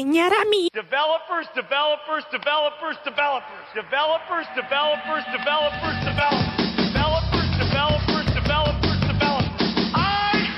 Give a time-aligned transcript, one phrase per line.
[0.00, 0.68] enseñar a mí.
[0.72, 3.66] Developers, developers, developers, developers.
[3.74, 6.66] Developers, developers, developers, developers.
[6.76, 9.72] Developers, developers, developers, developers.
[9.94, 10.48] I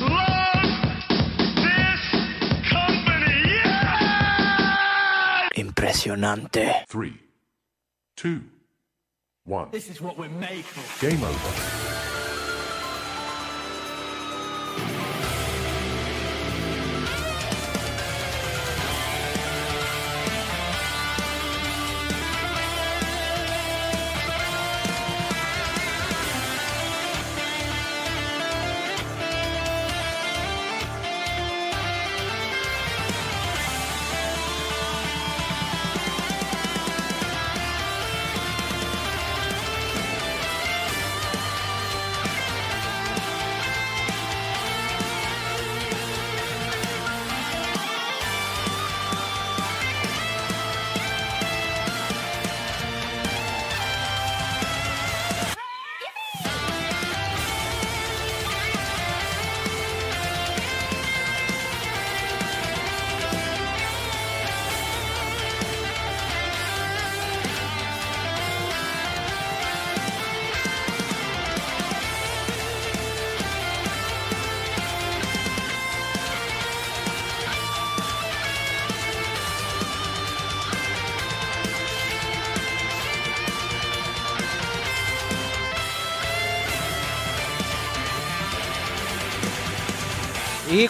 [0.00, 0.64] love
[1.56, 2.02] this
[2.70, 3.40] company.
[3.64, 5.48] Yeah!
[5.56, 6.84] Impresionante.
[6.88, 7.18] Three,
[8.16, 8.42] two,
[9.44, 9.68] one.
[9.70, 11.06] This is what we're made for.
[11.06, 11.79] Game over.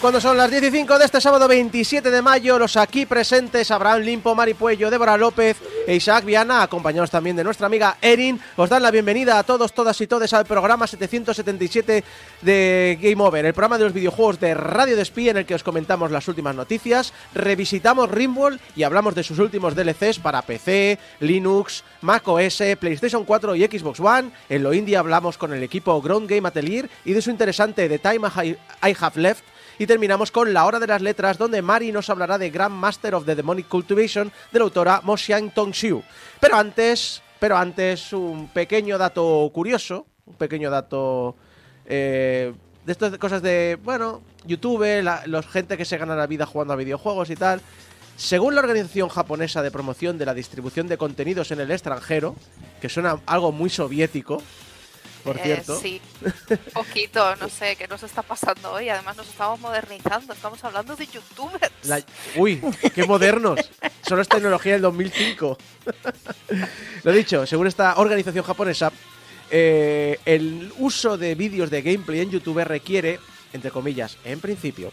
[0.01, 4.33] Cuando son las 15 de este sábado 27 de mayo, los aquí presentes, Abraham Limpo,
[4.33, 8.81] Mari Puello, Débora López e Isaac Viana, acompañados también de nuestra amiga Erin, os dan
[8.81, 12.03] la bienvenida a todos, todas y todes al programa 777
[12.41, 15.63] de Game Over, el programa de los videojuegos de Radio Despí en el que os
[15.63, 21.83] comentamos las últimas noticias, revisitamos Rimworld y hablamos de sus últimos DLCs para PC, Linux,
[22.01, 24.31] Mac OS, PlayStation 4 y Xbox One.
[24.49, 27.99] En lo indie hablamos con el equipo Ground Game Atelier y de su interesante The
[27.99, 32.09] Time I Have Left y terminamos con La Hora de las Letras, donde Mari nos
[32.09, 36.03] hablará de Grand Master of the Demonic Cultivation de la autora Mo Xiang Tongxiu.
[36.39, 41.35] Pero antes, pero antes, un pequeño dato curioso, un pequeño dato
[41.85, 42.53] eh,
[42.85, 46.73] de estas cosas de, bueno, YouTube, la, los gente que se gana la vida jugando
[46.73, 47.61] a videojuegos y tal.
[48.17, 52.35] Según la organización japonesa de promoción de la distribución de contenidos en el extranjero,
[52.79, 54.41] que suena algo muy soviético,
[55.23, 55.79] por Eh, cierto.
[55.79, 56.01] sí,
[56.73, 58.89] poquito, no sé, ¿qué nos está pasando hoy?
[58.89, 61.71] Además nos estamos modernizando, estamos hablando de youtubers.
[61.83, 62.01] La-
[62.35, 62.61] Uy,
[62.93, 63.59] qué modernos.
[64.07, 65.57] Solo es tecnología del 2005.
[67.03, 68.91] Lo dicho, según esta organización japonesa,
[69.49, 73.19] eh, el uso de vídeos de gameplay en YouTube requiere,
[73.53, 74.91] entre comillas, en principio,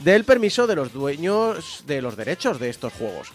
[0.00, 3.28] del permiso de los dueños de los derechos de estos juegos.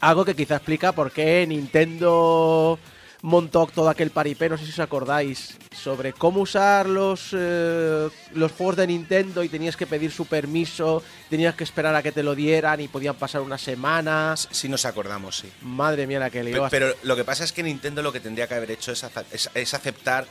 [0.00, 2.78] Algo que quizá explica por qué Nintendo
[3.24, 8.52] montó todo aquel paripé, no sé si os acordáis, sobre cómo usar los, eh, los
[8.52, 12.22] juegos de Nintendo y tenías que pedir su permiso, tenías que esperar a que te
[12.22, 14.46] lo dieran y podían pasar unas semanas.
[14.50, 15.50] Sí nos acordamos, sí.
[15.62, 16.68] Madre mía la que lió.
[16.70, 19.02] Pero, lo que pasa es que Nintendo lo que tendría que haber hecho es,
[19.32, 20.26] es- es aceptar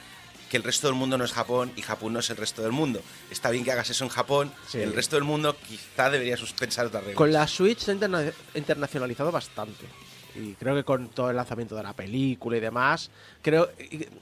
[0.51, 2.73] que el resto del mundo no es Japón y Japón no es el resto del
[2.73, 3.01] mundo.
[3.31, 4.77] Está bien que hagas eso en Japón, Sí.
[4.79, 7.17] el resto del mundo quizá debería pensar otras reglas.
[7.17, 9.87] Con la Switch se ha interna- internacionalizado bastante.
[10.35, 13.11] Y creo que con todo el lanzamiento de la película y demás.
[13.41, 13.69] Creo.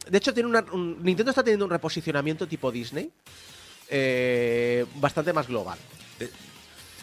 [0.10, 3.10] De hecho, tiene una, un- Nintendo está teniendo un reposicionamiento tipo Disney.
[3.90, 5.78] eh, bastante más global.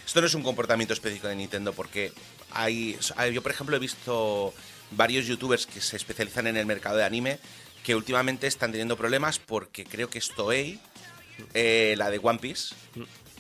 [0.07, 2.13] Esto no es un comportamiento específico de Nintendo porque
[2.53, 2.97] hay,
[3.33, 4.55] yo por ejemplo he visto
[4.93, 7.39] varios youtubers que se especializan en el mercado de anime
[7.85, 10.81] que últimamente están teniendo problemas porque creo que es Toei,
[11.53, 12.75] eh, la de One Piece,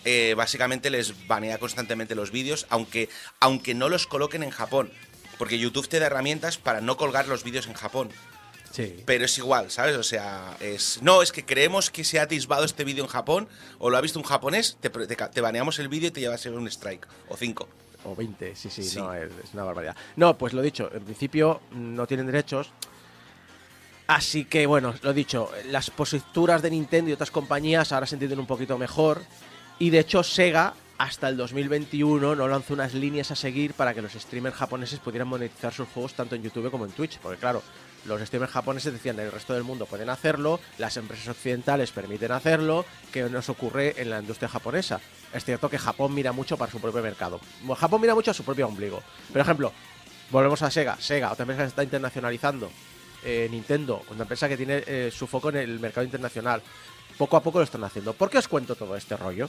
[0.04, 3.08] eh, básicamente les banea constantemente los vídeos, aunque,
[3.40, 4.90] aunque no los coloquen en Japón.
[5.38, 8.10] Porque YouTube te da herramientas para no colgar los vídeos en Japón.
[8.72, 9.02] Sí.
[9.06, 9.96] Pero es igual, ¿sabes?
[9.96, 11.00] O sea, es.
[11.02, 14.00] No, es que creemos que se ha atisbado este vídeo en Japón, o lo ha
[14.00, 17.36] visto un japonés, te, te, te baneamos el vídeo y te llevas un strike, o
[17.36, 17.68] cinco.
[18.04, 18.98] O 20, sí, sí, Sí.
[18.98, 19.96] no, es, es una barbaridad.
[20.16, 22.70] No, pues lo dicho, en principio no tienen derechos.
[24.06, 28.38] Así que bueno, lo dicho, las posturas de Nintendo y otras compañías ahora se entienden
[28.38, 29.22] un poquito mejor.
[29.78, 34.02] Y de hecho, Sega hasta el 2021 no lanzó unas líneas a seguir para que
[34.02, 37.18] los streamers japoneses pudieran monetizar sus juegos tanto en YouTube como en Twitch.
[37.18, 37.62] Porque claro,
[38.04, 42.84] los streamers japoneses decían el resto del mundo pueden hacerlo, las empresas occidentales permiten hacerlo,
[43.12, 45.00] que nos ocurre en la industria japonesa.
[45.32, 47.40] Es cierto que Japón mira mucho para su propio mercado.
[47.76, 49.00] Japón mira mucho a su propio ombligo.
[49.30, 49.72] Por ejemplo,
[50.30, 50.96] volvemos a Sega.
[51.00, 52.70] Sega, otra empresa que se está internacionalizando.
[53.24, 56.60] Eh, Nintendo, una empresa que tiene eh, su foco en el mercado internacional.
[57.16, 58.14] Poco a poco lo están haciendo.
[58.14, 59.48] ¿Por qué os cuento todo este rollo?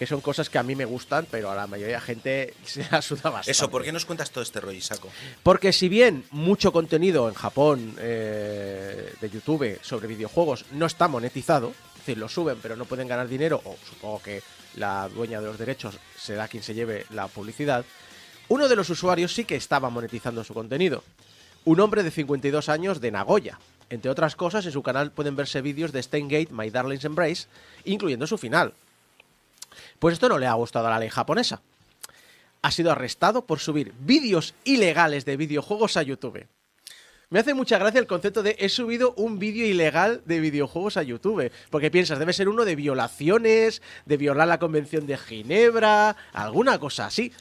[0.00, 2.88] Que son cosas que a mí me gustan, pero a la mayoría de gente se
[2.90, 3.50] la suda bastante.
[3.50, 5.10] Eso, ¿por qué nos cuentas todo este rollo, Saco?
[5.42, 11.74] Porque si bien mucho contenido en Japón eh, de YouTube sobre videojuegos no está monetizado,
[11.90, 14.42] es decir, lo suben pero no pueden ganar dinero, o supongo que
[14.76, 17.84] la dueña de los derechos será quien se lleve la publicidad,
[18.48, 21.04] uno de los usuarios sí que estaba monetizando su contenido.
[21.66, 23.58] Un hombre de 52 años de Nagoya.
[23.90, 27.48] Entre otras cosas, en su canal pueden verse vídeos de Steingate, My Darling's Embrace,
[27.84, 28.72] incluyendo su final.
[29.98, 31.62] Pues esto no le ha gustado a la ley japonesa.
[32.62, 36.46] Ha sido arrestado por subir vídeos ilegales de videojuegos a YouTube.
[37.30, 41.04] Me hace mucha gracia el concepto de he subido un vídeo ilegal de videojuegos a
[41.04, 41.52] YouTube.
[41.70, 47.06] Porque piensas, debe ser uno de violaciones, de violar la Convención de Ginebra, alguna cosa
[47.06, 47.32] así.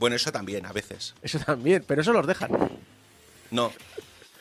[0.00, 1.14] Bueno, eso también, a veces.
[1.22, 2.50] Eso también, pero eso los dejan.
[3.52, 3.72] No.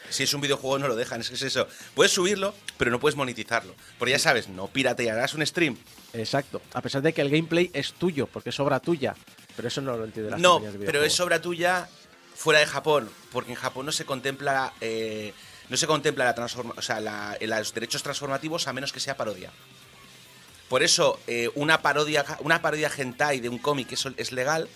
[0.10, 1.68] Si es un videojuego no lo dejan, es que es eso.
[1.94, 3.76] Puedes subirlo, pero no puedes monetizarlo.
[3.98, 5.78] Porque ya sabes, no piratearás un stream.
[6.14, 6.62] Exacto.
[6.74, 9.16] A pesar de que el gameplay es tuyo, porque es obra tuya.
[9.56, 11.88] Pero eso no lo entiende las No, de pero es obra tuya
[12.36, 15.34] fuera de Japón, porque en Japón no se contempla eh,
[15.70, 19.16] no se contempla la transforma, o sea, la- los derechos transformativos a menos que sea
[19.18, 19.52] parodia.
[20.70, 24.68] Por eso eh, una parodia una parodia hentai de un cómic eso es legal,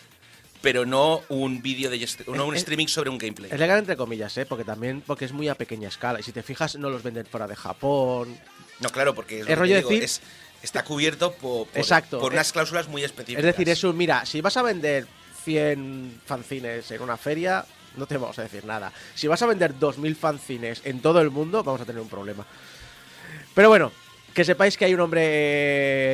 [0.62, 3.50] pero no un vídeo de no un Es- streaming sobre un gameplay.
[3.52, 4.46] Es legal entre comillas, ¿eh?
[4.46, 6.20] Porque también porque es muy a pequeña escala.
[6.20, 8.38] Y si te fijas, no los venden fuera de Japón.
[8.80, 10.22] No, claro, porque es El rollo digo, decir- es-
[10.62, 12.20] está cubierto po- por, Exacto.
[12.20, 13.44] por Eh, unas cláusulas muy Es específicas.
[13.44, 15.08] decir, eso, mira, si vas a vender
[15.46, 17.66] 100 fanzines en una feria,
[17.96, 18.92] no te vamos a decir nada.
[19.16, 22.46] Si vas a vender 2.000 fanzines en todo el mundo, vamos a tener un problema.
[23.56, 23.92] Pero bueno,
[24.40, 25.22] que sepáis que hay un hombre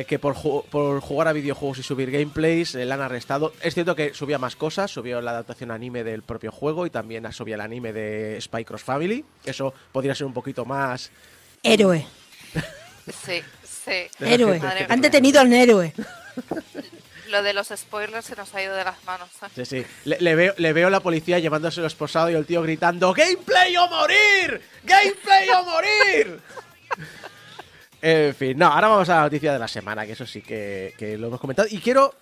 [0.00, 3.52] eh, que por, ju- por jugar a videojuegos y subir gameplays eh, le han arrestado.
[3.62, 7.32] Es cierto que subía más cosas, subió la adaptación anime del propio juego y también
[7.32, 9.24] subía el anime de Spy Cross Family.
[9.44, 11.12] Eso podría ser un poquito más...
[11.62, 12.04] Héroe,
[13.24, 14.08] Sí, sí.
[14.18, 14.58] héroe.
[14.58, 14.86] Madre.
[14.88, 15.92] Han detenido al héroe.
[17.30, 19.28] Lo de los spoilers se nos ha ido de las manos.
[19.42, 19.46] ¿eh?
[19.54, 19.86] Sí, sí.
[20.04, 23.86] Le, le veo, le veo la policía llevándoselo esposado y el tío gritando ¡Gameplay o
[23.86, 24.60] morir!
[24.82, 26.40] ¡Gameplay o morir!
[28.02, 31.16] En fin, no, ahora vamos a la noticia de la semana, que eso sí que,
[31.18, 31.68] lo hemos comentado.
[31.70, 32.14] Y quiero,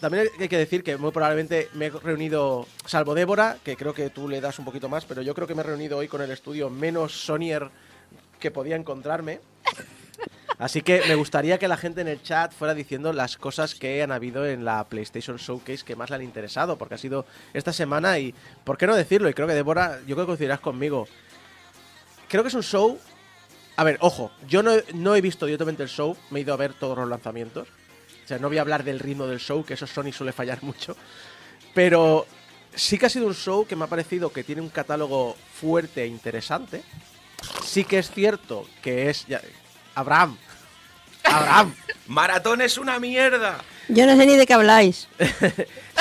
[0.00, 4.10] también hay que decir que muy probablemente me he reunido, salvo Débora, que creo que
[4.10, 6.20] tú le das un poquito más, pero yo creo que me he reunido hoy con
[6.22, 7.70] el estudio menos Sonier
[8.38, 9.40] que podía encontrarme.
[10.58, 14.02] Así que me gustaría que la gente en el chat fuera diciendo las cosas que
[14.02, 17.24] han habido en la PlayStation Showcase que más le han interesado, porque ha sido
[17.54, 18.34] esta semana y,
[18.64, 19.30] ¿por qué no decirlo?
[19.30, 21.08] Y creo que Débora, yo creo que coincidirás conmigo.
[22.28, 22.98] Creo que es un show...
[23.80, 26.58] A ver, ojo, yo no, no he visto directamente el show, me he ido a
[26.58, 27.66] ver todos los lanzamientos.
[28.24, 30.62] O sea, no voy a hablar del ritmo del show, que eso Sony suele fallar
[30.62, 30.94] mucho.
[31.72, 32.26] Pero
[32.74, 36.02] sí que ha sido un show que me ha parecido que tiene un catálogo fuerte
[36.02, 36.82] e interesante.
[37.64, 39.26] Sí que es cierto que es...
[39.26, 39.40] ya-
[39.94, 40.36] Abraham.
[41.24, 41.74] Abraham.
[42.06, 43.64] Maratón es una mierda.
[43.88, 45.08] Yo no sé ni de qué habláis.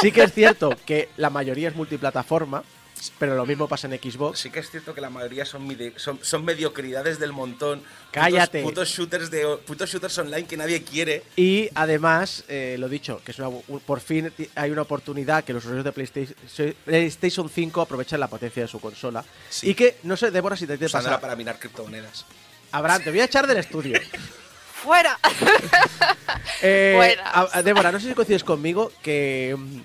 [0.01, 2.63] Sí que es cierto que la mayoría es multiplataforma,
[3.17, 4.39] pero lo mismo pasa en Xbox.
[4.39, 7.79] Sí que es cierto que la mayoría son, mide- son, son mediocridades del montón.
[7.79, 8.63] Putos- Cállate.
[8.63, 11.23] Putos, shooters de putos shooters online que nadie quiere.
[11.35, 13.49] Y además, eh, lo dicho, que es una-
[13.85, 16.35] por fin hay una oportunidad que los usuarios de PlayStation,
[16.85, 19.23] PlayStation 5 aprovechen la potencia de su consola.
[19.49, 19.69] Sí.
[19.69, 21.21] Y que, no sé, Débora, si te, te Usándola pasa.
[21.21, 22.25] para minar criptomonedas.
[22.71, 23.99] Abraham, te voy a echar del estudio.
[24.83, 25.17] ¡Fuera!
[26.61, 27.17] Eh,
[27.63, 29.79] Débora, no sé si coincides conmigo que mm,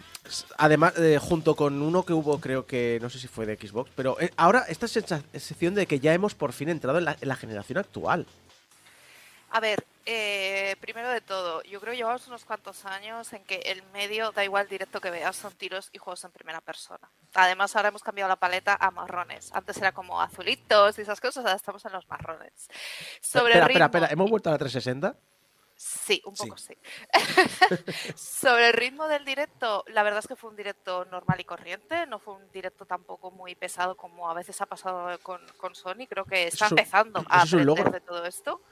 [0.57, 3.91] además eh, junto con uno que hubo creo que no sé si fue de Xbox,
[3.95, 7.29] pero eh, ahora esta sensación de que ya hemos por fin entrado en la, en
[7.29, 8.27] la generación actual.
[9.51, 13.57] A ver, eh, primero de todo, yo creo que llevamos unos cuantos años en que
[13.67, 17.09] el medio, da igual directo que veas, son tiros y juegos en primera persona.
[17.35, 19.51] Además, ahora hemos cambiado la paleta a marrones.
[19.55, 22.53] Antes era como azulitos y esas cosas, ahora estamos en los marrones.
[23.21, 25.17] Sobre espera, ritmo, espera, espera, ¿hemos vuelto a la 360?
[25.87, 26.75] Sí, un poco sí.
[28.17, 32.07] Sobre el ritmo del directo, la verdad es que fue un directo normal y corriente,
[32.07, 36.07] no fue un directo tampoco muy pesado como a veces ha pasado con, con Sony,
[36.09, 38.63] creo que está Eso- empezando eso a aprender de todo esto.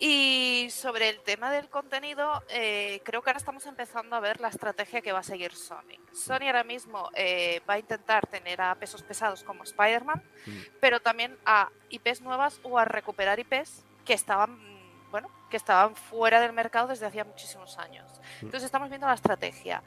[0.00, 4.48] Y sobre el tema del contenido, eh, creo que ahora estamos empezando a ver la
[4.48, 5.96] estrategia que va a seguir Sony.
[6.12, 10.58] Sony ahora mismo eh, va a intentar tener a pesos pesados como Spider-Man, Mm.
[10.80, 15.94] pero también a IPs nuevas o a recuperar IPs que estaban, mm, bueno, que estaban
[15.94, 18.10] fuera del mercado desde hacía muchísimos años.
[18.40, 18.46] Mm.
[18.46, 19.84] Entonces estamos viendo la estrategia.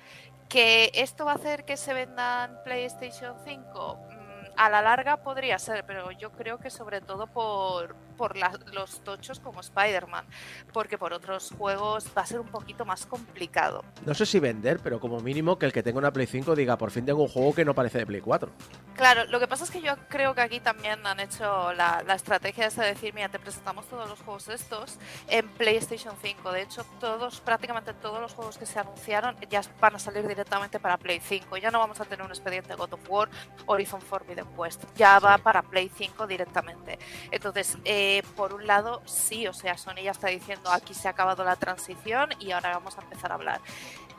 [0.47, 3.99] ¿Que esto va a hacer que se vendan PlayStation 5?
[4.09, 8.51] Mm, A la larga podría ser, pero yo creo que sobre todo por, por la-
[8.73, 10.25] los tochos como Spider-Man,
[10.73, 13.83] porque por otros juegos va a ser un poquito más complicado.
[14.05, 16.77] No sé si vender, pero como mínimo que el que tenga una Play 5 diga,
[16.77, 18.51] por fin tengo un juego que no parece de Play 4.
[18.95, 22.15] Claro, lo que pasa es que yo creo que aquí también han hecho la, la
[22.15, 24.97] estrategia de decir, mira, te presentamos todos los juegos estos
[25.27, 26.51] en PlayStation 5.
[26.51, 30.79] De hecho, todos, prácticamente todos los juegos que se anunciaron ya van a salir directamente
[30.79, 31.57] para Play 5.
[31.57, 33.29] Ya no vamos a tener un expediente God of War,
[33.67, 34.83] Horizon Forbidden West.
[34.95, 36.97] Ya va para Play 5 directamente.
[37.29, 41.11] Entonces, eh, por un lado, sí, o sea, Sony ya está diciendo, aquí se ha
[41.11, 43.61] acabado la transición y ahora vamos a empezar a hablar.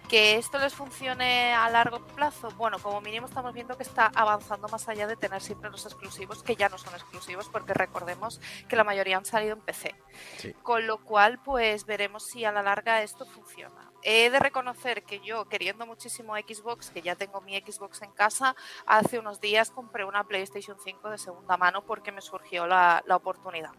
[0.09, 4.66] Que esto les funcione a largo plazo, bueno, como mínimo estamos viendo que está avanzando
[4.68, 8.76] más allá de tener siempre los exclusivos, que ya no son exclusivos, porque recordemos que
[8.76, 9.95] la mayoría han salido en PC.
[10.38, 10.54] Sí.
[10.62, 13.92] Con lo cual, pues veremos si a la larga esto funciona.
[14.02, 18.54] He de reconocer que yo, queriendo muchísimo Xbox, que ya tengo mi Xbox en casa,
[18.86, 23.16] hace unos días compré una PlayStation 5 de segunda mano porque me surgió la, la
[23.16, 23.70] oportunidad.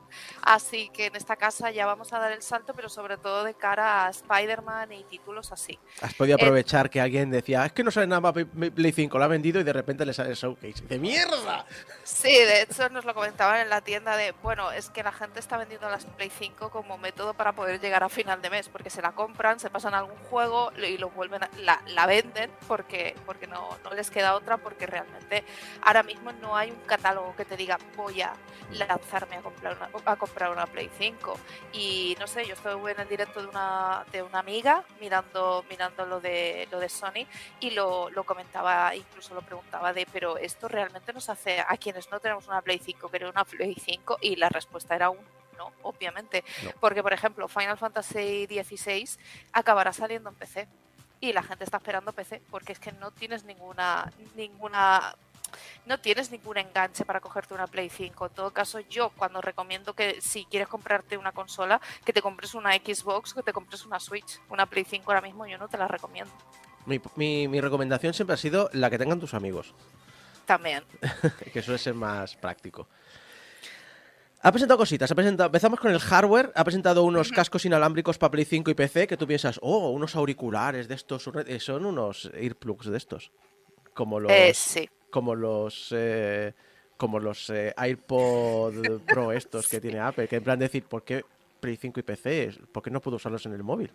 [0.42, 3.54] Así que en esta casa ya vamos a dar el salto, pero sobre todo de
[3.54, 5.80] cara a Spider-Man y títulos así.
[6.02, 9.18] Has podido Eh, aprovechar que alguien decía, es que no sale nada Play- Play 5,
[9.18, 10.86] lo ha vendido y de repente le sale el showcase.
[10.86, 11.66] ¡De mierda!
[12.04, 15.40] Sí, de hecho nos lo comentaban en la tienda de, bueno, es que la gente
[15.40, 18.90] está vendiendo las Play 5 como método para poder llegar a final de mes, porque
[18.90, 22.52] se la compran, se pasan a algún juego y lo vuelven a- la, la venden
[22.68, 25.44] porque, porque no, no les queda otra, porque realmente
[25.82, 28.34] ahora mismo no hay un catálogo que te diga voy a
[28.72, 31.38] lanzarme a comprar una, a comprar una Play 5.
[31.74, 36.06] Y no sé, yo estuve en el directo de una, de una amiga mirando, mirando
[36.06, 37.26] lo de lo de Sony
[37.60, 42.10] y lo, lo comentaba, incluso lo preguntaba de, pero esto realmente nos hace a quienes
[42.12, 45.20] no tenemos una Play 5 querer una Play 5 y la respuesta era un
[45.60, 46.72] no, obviamente, No.
[46.80, 49.08] porque por ejemplo Final Fantasy XVI
[49.54, 50.68] acabará saliendo en PC
[51.22, 55.16] y la gente está esperando PC porque es que no tienes ninguna ninguna
[55.86, 58.28] no tienes ningún enganche para cogerte una Play 5.
[58.28, 62.54] En todo caso, yo cuando recomiendo que si quieres comprarte una consola, que te compres
[62.54, 64.40] una Xbox, que te compres una Switch.
[64.50, 66.32] Una Play 5 ahora mismo yo no te la recomiendo.
[66.86, 69.74] Mi, mi- mi recomendación siempre ha sido la que tengan tus amigos,
[70.46, 70.84] También.
[71.54, 72.88] que suele ser más práctico.
[74.42, 78.32] Ha presentado cositas, ha presentado, empezamos con el hardware, ha presentado unos cascos inalámbricos para
[78.32, 82.32] Play 5 y PC que tú piensas, oh, unos auriculares de estos, eh, son unos
[82.34, 83.32] earplugs de estos,
[83.94, 84.90] como los, Eh, sí.
[85.10, 86.54] como los, eh,
[86.96, 91.26] como los eh, AirPod Pro estos que tiene Apple, que en plan decir, ¿por qué
[91.60, 92.54] Play 5 y PC?
[92.72, 93.92] ¿Por qué no puedo usarlos en el móvil?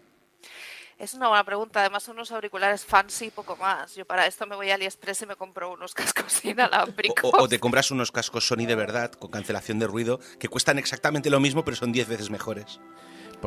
[0.98, 1.80] Es una buena pregunta.
[1.80, 3.94] Además, son unos auriculares fancy y poco más.
[3.94, 7.32] Yo para esto me voy a AliExpress y me compro unos cascos inalámbricos.
[7.34, 10.78] O, o te compras unos cascos Sony de verdad con cancelación de ruido que cuestan
[10.78, 12.80] exactamente lo mismo pero son 10 veces mejores.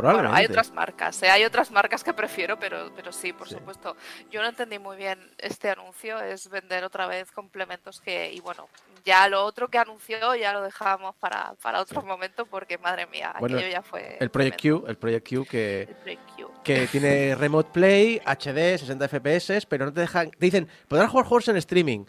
[0.04, 1.30] Bueno, hay otras marcas, ¿eh?
[1.30, 3.56] hay otras marcas que prefiero, pero, pero sí, por Sí.
[3.56, 3.96] supuesto.
[4.32, 8.68] Yo no entendí muy bien este anuncio, es vender otra vez complementos que, y bueno,
[9.06, 13.34] ya lo otro que anunció ya lo dejamos para, para otro momento porque, madre mía,
[13.39, 14.18] Bueno, aquello ya fue...
[14.20, 14.82] El Project tremendo.
[14.86, 16.51] Q, el Project Q que, El Project Q.
[16.63, 20.30] que tiene Remote Play, HD, 60 FPS, pero no te dejan.
[20.32, 22.06] Te dicen, podrás jugar juegos en streaming.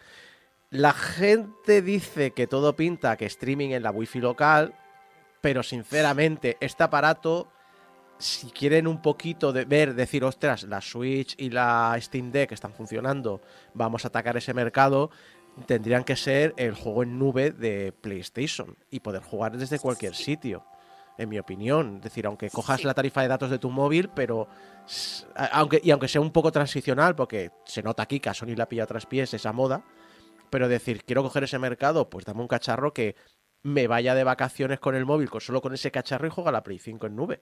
[0.71, 4.75] La gente dice que todo pinta que streaming en la wifi local,
[5.41, 7.51] pero sinceramente, este aparato,
[8.19, 12.73] si quieren un poquito de ver, decir, ostras, la Switch y la Steam Deck están
[12.75, 13.41] funcionando,
[13.75, 15.11] vamos a atacar ese mercado,
[15.67, 20.65] tendrían que ser el juego en nube de PlayStation y poder jugar desde cualquier sitio
[21.17, 21.97] en mi opinión.
[21.97, 22.87] Es decir, aunque cojas Sí.
[22.87, 24.49] la tarifa de datos de tu móvil, pero
[25.53, 28.69] aunque, y aunque sea un poco transicional, porque se nota aquí que a Sony la
[28.69, 29.85] pilla tras pies esa moda,
[30.51, 33.17] pero decir, quiero coger ese mercado, pues dame un cacharro que
[33.63, 36.63] me vaya de vacaciones con el móvil, con, solo con ese cacharro y juega la
[36.63, 37.41] Play 5 en nube.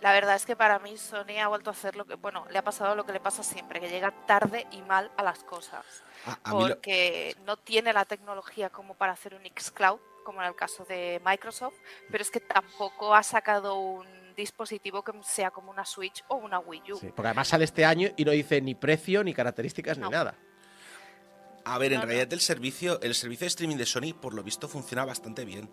[0.00, 2.58] La verdad es que para mí Sony ha vuelto a hacer lo que, bueno, le
[2.58, 5.84] ha pasado lo que le pasa siempre, que llega tarde y mal a las cosas.
[6.26, 10.42] A, a mí lo- porque no tiene la tecnología como para hacer un xCloud, como
[10.42, 11.74] en el caso de Microsoft,
[12.10, 16.58] pero es que tampoco ha sacado un dispositivo que sea como una Switch o una
[16.58, 16.96] Wii U.
[16.98, 20.06] Sí, porque además sale este año y no dice ni precio, ni características, No.
[20.08, 20.34] ni nada.
[21.64, 22.06] a ver, en no, no.
[22.08, 25.70] realidad el servicio, el servicio de streaming de Sony por lo visto funciona bastante bien.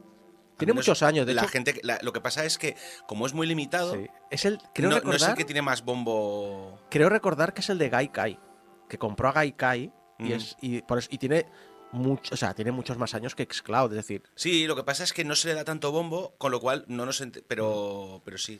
[0.66, 2.76] Tiene menos muchos años, de la hecho- gente, la- lo que pasa es que
[3.08, 4.08] como es muy limitado, Sí.
[4.32, 6.80] Es el, creo, no, no es recordar, el que tiene más bombo.
[6.90, 8.40] creo recordar que es el de Gaikai,
[8.90, 11.46] que compró a Gaikai y, es, y, por eso- y tiene,
[11.92, 15.04] mucho, o sea, tiene muchos más años que Xcloud, es decir, Sí, lo que pasa
[15.04, 18.22] es que no se le da tanto bombo, con lo cual no nos ent- pero
[18.26, 18.60] pero sí.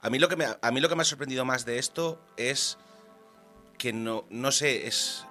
[0.00, 1.78] A mí lo que me ha- a mí lo que me ha sorprendido más de
[1.78, 2.78] esto es
[3.76, 5.26] que no no sé, es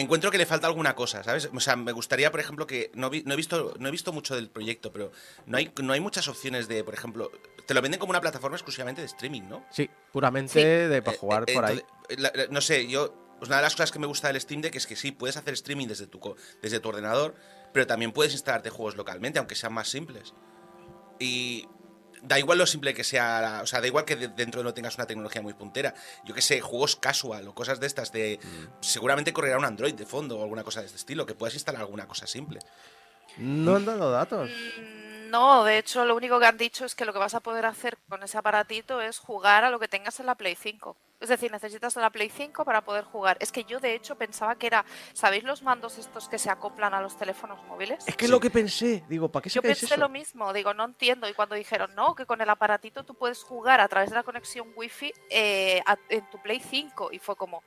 [0.00, 1.48] encuentro que le falta alguna cosa, ¿sabes?
[1.54, 4.12] O sea, me gustaría, por ejemplo, que no, vi- no he visto no he visto
[4.12, 5.12] mucho del proyecto, pero
[5.46, 7.30] no hay no hay muchas opciones de, por ejemplo,
[7.66, 9.64] te lo venden como una plataforma exclusivamente de streaming, ¿no?
[9.70, 10.62] sí, puramente Sí.
[10.88, 11.80] de para Eh, jugar eh, por ahí.
[11.80, 13.14] entonces, la- la- no sé, yo.
[13.38, 15.36] pues una de las cosas que me gusta del Steam Deck es que sí, puedes
[15.36, 16.18] hacer streaming desde tu,
[16.62, 17.34] desde tu ordenador,
[17.72, 20.32] pero también puedes instalarte juegos localmente, aunque sean más simples.
[21.18, 21.66] Y
[22.26, 24.96] da igual lo simple que sea, o sea, da igual que de- dentro no tengas
[24.96, 25.94] una tecnología muy puntera.
[26.24, 28.40] Yo que sé, juegos casual o cosas de estas de...
[28.80, 31.82] Seguramente correrá un Android de fondo o alguna cosa de este estilo, que puedas instalar
[31.82, 32.60] alguna cosa simple.
[33.36, 34.50] No han dado datos.
[34.50, 37.40] Mm, No, de hecho lo único que han dicho es que lo que vas a
[37.40, 40.96] poder hacer con ese aparatito es jugar a lo que tengas en la Play 5.
[41.20, 43.36] Es decir, necesitas la Play 5 para poder jugar.
[43.40, 46.92] Es que yo de hecho pensaba que era, ¿sabéis los mandos estos que se acoplan
[46.92, 48.06] a los teléfonos móviles?
[48.06, 49.04] Es que es lo que pensé.
[49.08, 50.00] Digo, ¿para qué Yo sacáis pensé eso?
[50.02, 51.28] lo mismo, digo, no entiendo.
[51.28, 54.22] Y cuando dijeron, no, que con el aparatito tú puedes jugar a través de la
[54.22, 57.10] conexión Wi-Fi eh, a- en tu Play 5.
[57.10, 57.62] Y fue como,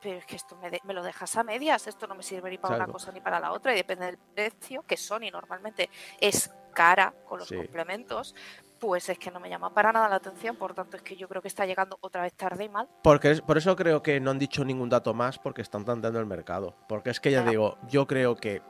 [0.00, 2.50] pero es que esto me, de- me lo dejas a medias, esto no me sirve
[2.50, 2.84] ni para Claro.
[2.84, 3.72] una cosa ni para la otra.
[3.72, 5.90] Y depende del precio, que Sony normalmente
[6.20, 7.56] es cara con los Sí.
[7.56, 8.34] complementos,
[8.78, 10.54] pues es que no me llama para nada la atención.
[10.56, 12.88] Por tanto, es que yo creo que está llegando otra vez tarde y mal.
[13.02, 16.20] Porque es- por eso creo que no han dicho ningún dato más porque están tanteando
[16.20, 16.76] el mercado.
[16.88, 17.50] Porque es que ya Claro.
[17.50, 18.62] digo, yo creo que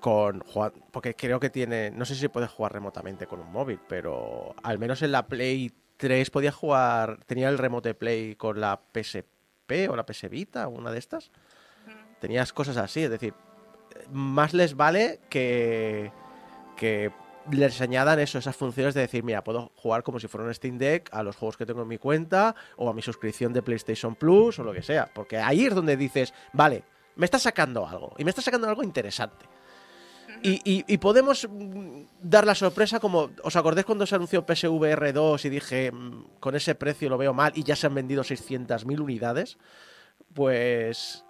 [0.00, 3.80] con jugar- porque creo que tiene, no sé si puede jugar remotamente con un móvil,
[3.88, 8.80] pero al menos en la Play 3 podía jugar, tenía el remote play con la
[8.92, 9.26] PSP
[9.88, 11.30] o la PS Vita, una de estas.
[12.20, 13.34] Tenías cosas así, es decir,
[14.10, 16.12] más les vale que
[16.76, 17.12] que
[17.50, 20.78] les añadan eso, esas funciones de decir, mira, puedo jugar como si fuera un Steam
[20.78, 24.14] Deck a los juegos que tengo en mi cuenta o a mi suscripción de PlayStation
[24.14, 25.08] Plus o lo que sea.
[25.12, 26.84] Porque ahí es donde dices, vale,
[27.16, 29.46] me está sacando algo y me está sacando algo interesante.
[30.42, 35.12] Y, y- y podemos mm, dar la sorpresa como, ¿os acordáis cuando se anunció PSVR
[35.12, 38.22] 2 y dije, mm, con ese precio lo veo mal y ya se han vendido
[38.24, 39.58] 600.000 unidades?
[40.34, 41.24] Pues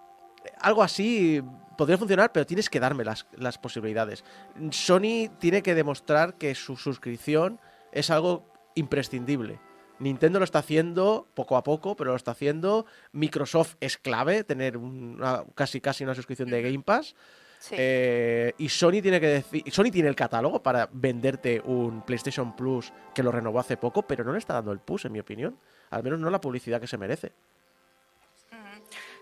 [0.61, 1.43] algo así
[1.77, 4.25] podría funcionar, pero tienes que darme las, las posibilidades.
[4.71, 7.61] Sony tiene que demostrar que su suscripción
[7.93, 9.61] es algo imprescindible.
[9.99, 12.87] Nintendo lo está haciendo poco a poco, pero lo está haciendo.
[13.13, 17.15] Microsoft es clave tener una- casi casi una suscripción de Game Pass.
[17.63, 17.77] Sí.
[17.79, 19.63] Eh, y Sony tiene que decir.
[19.73, 24.25] Sony tiene el catálogo para venderte un PlayStation Plus que lo renovó hace poco, pero
[24.25, 25.57] no le está dando el push, en mi opinión.
[25.91, 27.31] Al menos no la publicidad que se merece.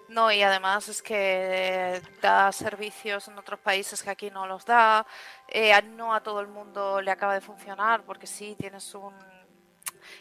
[0.08, 5.06] No, y además es que da servicios en otros países que aquí no los da.
[5.46, 9.12] eh, no a todo el mundo le acaba de funcionar porque sí tienes un...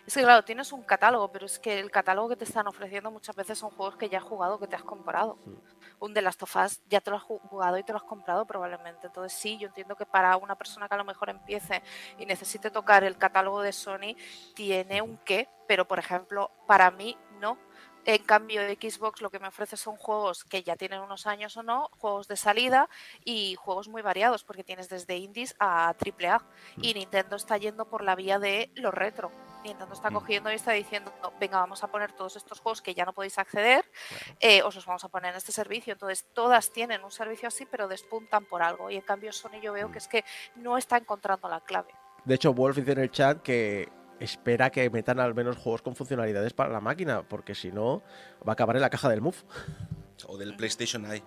[0.10, 3.12] Es que claro, tienes un catálogo, pero es que el catálogo que te están ofreciendo
[3.12, 5.38] muchas veces son juegos que ya has jugado, que te has comprado.
[6.00, 8.04] Un The Last of Us ya te lo has ju- jugado y te lo has
[8.06, 9.06] comprado probablemente.
[9.06, 11.84] Entonces sí, yo entiendo que para una persona que a lo mejor empiece
[12.18, 14.16] y necesite tocar el catálogo de Sony,
[14.56, 17.60] tiene un qué, pero por ejemplo, para mí no.
[18.04, 21.62] En cambio, Xbox lo que me ofrece son juegos que ya tienen unos años o
[21.62, 22.90] no, juegos de salida
[23.24, 26.42] y juegos muy variados, porque tienes desde indies a AAA.
[26.82, 29.32] Y Nintendo está yendo por la vía de lo retro.
[29.64, 32.94] Nintendo está cogiendo y está diciendo, "No, venga, vamos a poner todos estos juegos que
[32.94, 33.86] ya no podéis acceder,
[34.40, 35.94] eh, os los vamos a poner en este servicio.
[35.94, 38.90] Entonces, todas tienen un servicio así, pero despuntan por algo.
[38.90, 40.24] Y en cambio, Sony yo veo que es que
[40.56, 41.94] no está encontrando la clave.
[42.26, 45.96] De hecho, Wolf dice en el chat que espera que metan al menos juegos con
[45.96, 48.02] funcionalidades para la máquina, porque si no,
[48.46, 49.38] va a acabar en la caja del Move.
[50.28, 51.24] O del PlayStation Eye.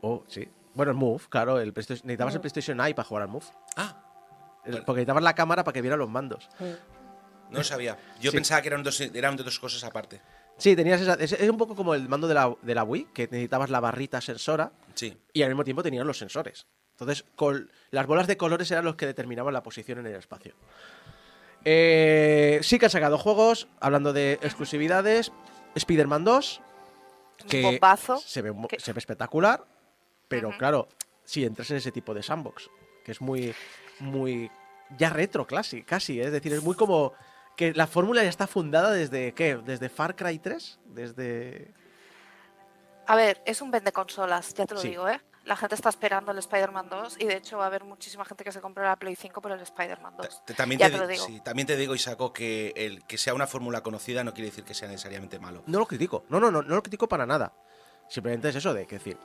[0.00, 0.50] Oh, sí.
[0.74, 3.44] Bueno, el Move, claro, el PlayStation- necesitabas el PlayStation Eye para jugar al Move.
[3.76, 4.00] Ah.
[4.64, 6.48] Porque necesitabas la cámara para que viera los mandos.
[7.50, 7.96] No lo sabía.
[8.20, 8.36] Yo Sí.
[8.36, 10.20] pensaba que eran dos, eran dos cosas aparte.
[10.56, 11.14] Sí, tenías esa.
[11.14, 13.80] Es, es un poco como el mando de la, de la Wii, que necesitabas la
[13.80, 15.16] barrita sensora Sí.
[15.32, 16.66] y al mismo tiempo tenías los sensores.
[16.92, 20.54] Entonces, con, las bolas de colores eran los que determinaban la posición en el espacio.
[21.64, 25.32] Eh, sí que han sacado juegos, hablando de exclusividades.
[25.74, 26.60] Spider-Man 2,
[27.42, 28.18] Un que bombazo.
[28.18, 29.64] se ve, mu- que- se ve espectacular,
[30.28, 30.88] pero claro,
[31.24, 32.70] si entras en ese tipo de sandbox,
[33.04, 33.52] que es muy,
[33.98, 34.50] muy,
[34.96, 36.26] ya retro casi, casi, ¿eh?
[36.26, 37.12] es decir, es muy como
[37.56, 39.56] que la fórmula ya está fundada desde, ¿qué?
[39.56, 40.78] ¿Desde Far Cry 3?
[40.86, 41.72] Desde...
[43.06, 44.88] A ver, es un vende consolas, ya te lo Sí.
[44.88, 45.20] digo, ¿eh?
[45.44, 48.44] La gente está esperando el Spider-Man 2 y de hecho va a haber muchísima gente
[48.44, 50.44] que se compre la Play 5 por el Spider-Man 2.
[50.46, 51.26] Ta- También ya te, te lo di- digo.
[51.26, 54.64] sí, también te digo, Isaco, que el que sea una fórmula conocida no quiere decir
[54.64, 55.62] que sea necesariamente malo.
[55.66, 57.52] No lo critico, no, no, no, no lo critico para nada.
[58.08, 59.18] Simplemente es eso de que decir,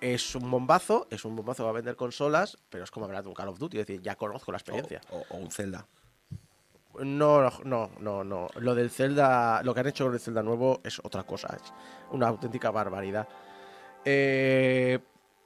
[0.00, 3.22] es un bombazo, es un bombazo que va a vender consolas, pero es como hablar
[3.22, 5.00] de un Call of Duty, es decir, ya conozco la experiencia.
[5.10, 5.86] O, o- o un Zelda.
[7.00, 8.48] No, no, no, no.
[8.56, 11.72] Lo del Zelda, lo que han hecho con el Zelda nuevo es otra cosa, es
[12.10, 13.28] una auténtica barbaridad.
[14.04, 14.98] Eh,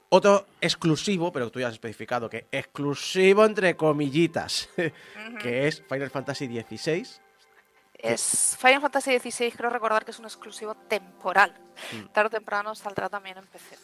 [0.09, 4.69] otro exclusivo, pero tú ya has especificado que exclusivo entre comillitas,
[5.41, 7.07] que es Final Fantasy XVI.
[7.93, 11.53] Es Final Fantasy XVI, creo recordar que es un exclusivo temporal.
[11.93, 12.07] Mm.
[12.13, 13.77] Tarde o temprano saldrá también en PC.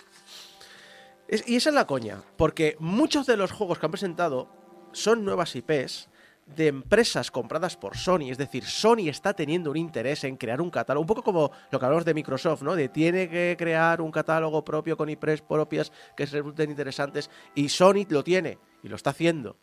[1.28, 4.50] Es- y esa es la coña, porque muchos de los juegos que han presentado
[4.92, 6.10] son nuevas IPs
[6.56, 10.70] de empresas compradas por Sony, es decir, Sony está teniendo un interés en crear un
[10.70, 12.76] catálogo, un poco como lo que hablamos de Microsoft, ¿no?
[12.76, 17.70] De tiene que crear un catálogo propio con IPs propias que se resulten interesantes y
[17.70, 19.58] Sony lo tiene y lo está haciendo.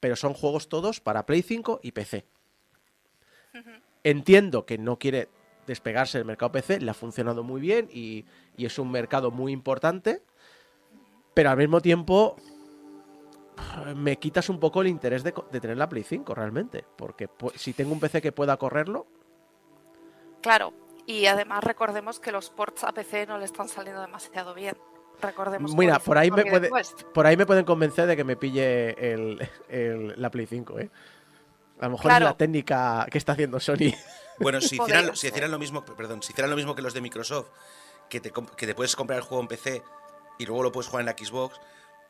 [0.00, 2.24] pero son juegos todos para Play 5 y PC.
[4.02, 5.28] Entiendo que no quiere
[5.66, 8.24] despegarse del mercado PC, le ha funcionado muy bien y,
[8.56, 10.22] y es un mercado muy importante,
[11.34, 12.36] pero al mismo tiempo
[13.96, 17.28] me quitas un poco el interés de, co- de tener la Play 5 realmente, porque
[17.54, 19.06] si tengo un PC que pueda correrlo,
[20.42, 20.72] Claro,
[21.06, 24.74] y además recordemos que los ports a PC no le están saliendo demasiado bien.
[25.20, 26.70] Recordemos Mira, por ahí, me puede,
[27.12, 30.90] por ahí me pueden convencer de que me pille el, el- la Play 5, ¿eh?
[31.78, 32.24] A lo mejor Claro.
[32.26, 33.92] es la técnica que está haciendo Sony.
[34.38, 37.02] Bueno, si hicieran, si hicieran lo mismo, perdón, si hicieran lo mismo que los de
[37.02, 37.48] Microsoft,
[38.08, 39.82] que te, comp- que te puedes comprar el juego en PC
[40.38, 41.60] y luego lo puedes jugar en la Xbox,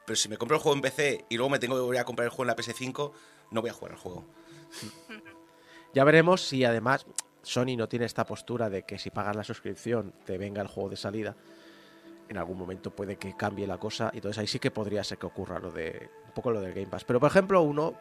[0.07, 2.05] pero si me compro el juego en PC y luego me tengo que volver a
[2.05, 3.13] comprar el juego en la PS5,
[3.51, 4.25] no voy a jugar al juego.
[5.93, 7.05] Ya veremos si además
[7.43, 10.89] Sony no tiene esta postura de que si pagas la suscripción te venga el juego
[10.89, 11.35] de salida.
[12.29, 15.19] En algún momento puede que cambie la cosa y entonces ahí sí que podría ser
[15.19, 17.03] que ocurra lo de un poco lo del Game Pass.
[17.03, 17.95] Pero por ejemplo, uno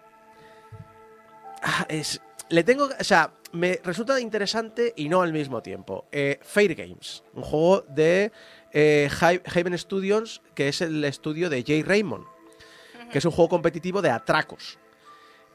[1.64, 6.06] ah, es le tengo, o sea, me resulta interesante y no al mismo tiempo.
[6.12, 8.32] Eh, Fair Games, un juego de
[8.74, 12.26] eh, Haven Studios, que es el estudio de Jay Raymond,
[13.12, 14.78] que es un juego competitivo de atracos.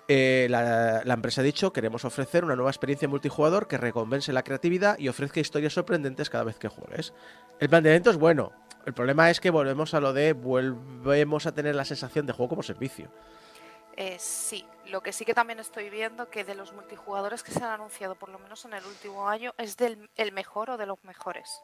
[0.06, 4.42] Eh, la, la empresa ha dicho, queremos ofrecer una nueva experiencia multijugador que recompense la
[4.42, 7.14] creatividad y ofrezca historias sorprendentes cada vez que juegues.
[7.58, 8.52] El planteamiento es bueno.
[8.84, 12.50] El problema es que volvemos a lo de volvemos a tener la sensación de juego
[12.50, 13.10] como servicio.
[13.96, 17.62] Eh, sí, lo que sí que también estoy viendo que de los multijugadores que se
[17.62, 20.86] han anunciado, por lo menos en el último año, es del el mejor o de
[20.86, 21.62] los mejores.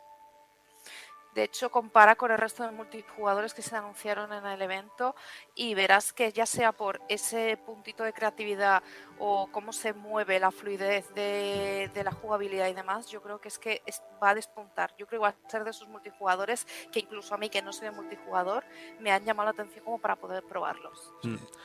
[1.35, 5.15] De hecho, compara con el resto de multijugadores que se anunciaron en el evento
[5.55, 8.83] y verás que ya sea por ese puntito de creatividad
[9.19, 13.59] o cómo se mueve la fluidez de, la jugabilidad y demás, yo creo que es
[13.59, 13.83] que
[14.23, 14.91] va a despuntar.
[14.99, 17.73] Yo creo que va a ser de esos multijugadores que incluso a mí, que no
[17.73, 18.65] soy de multijugador,
[18.99, 21.13] me han llamado la atención como para poder probarlos.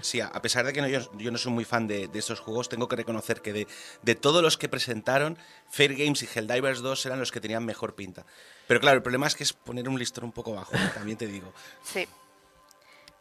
[0.01, 2.97] Sí, a pesar de que yo, no soy muy fan de, estos juegos, tengo que
[2.97, 3.67] reconocer que de,
[4.01, 5.37] de todos los que presentaron,
[5.69, 8.25] Fair Games y Helldivers 2 eran los que tenían mejor pinta.
[8.67, 11.27] Pero claro, el problema es que es poner un listón un poco bajo, también te
[11.27, 11.51] digo.
[11.83, 12.07] Sí,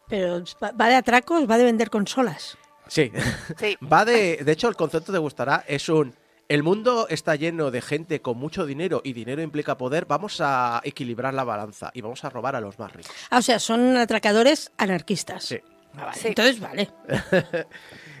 [0.07, 2.57] Pero va de atracos, va de vender consolas.
[2.87, 3.11] Sí.
[3.59, 3.77] sí.
[3.91, 4.37] Va de.
[4.43, 5.63] De hecho, el concepto te gustará.
[5.67, 6.13] Es un.
[6.47, 10.05] El mundo está lleno de gente con mucho dinero y dinero implica poder.
[10.05, 13.11] Vamos a equilibrar la balanza y vamos a robar a los más ricos.
[13.31, 15.45] Ah, o sea, son atracadores anarquistas.
[15.45, 15.59] Sí.
[15.97, 16.17] Ah, vale.
[16.19, 16.27] Sí.
[16.29, 16.89] Entonces, vale.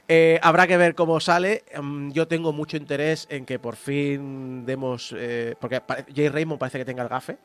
[0.07, 1.63] Eh, habrá que ver cómo sale.
[1.81, 5.11] Mm, Yo tengo mucho interés en que por fin demos.
[5.17, 5.81] eh, porque
[6.15, 7.39] Jay Raymond parece que tenga el gafe.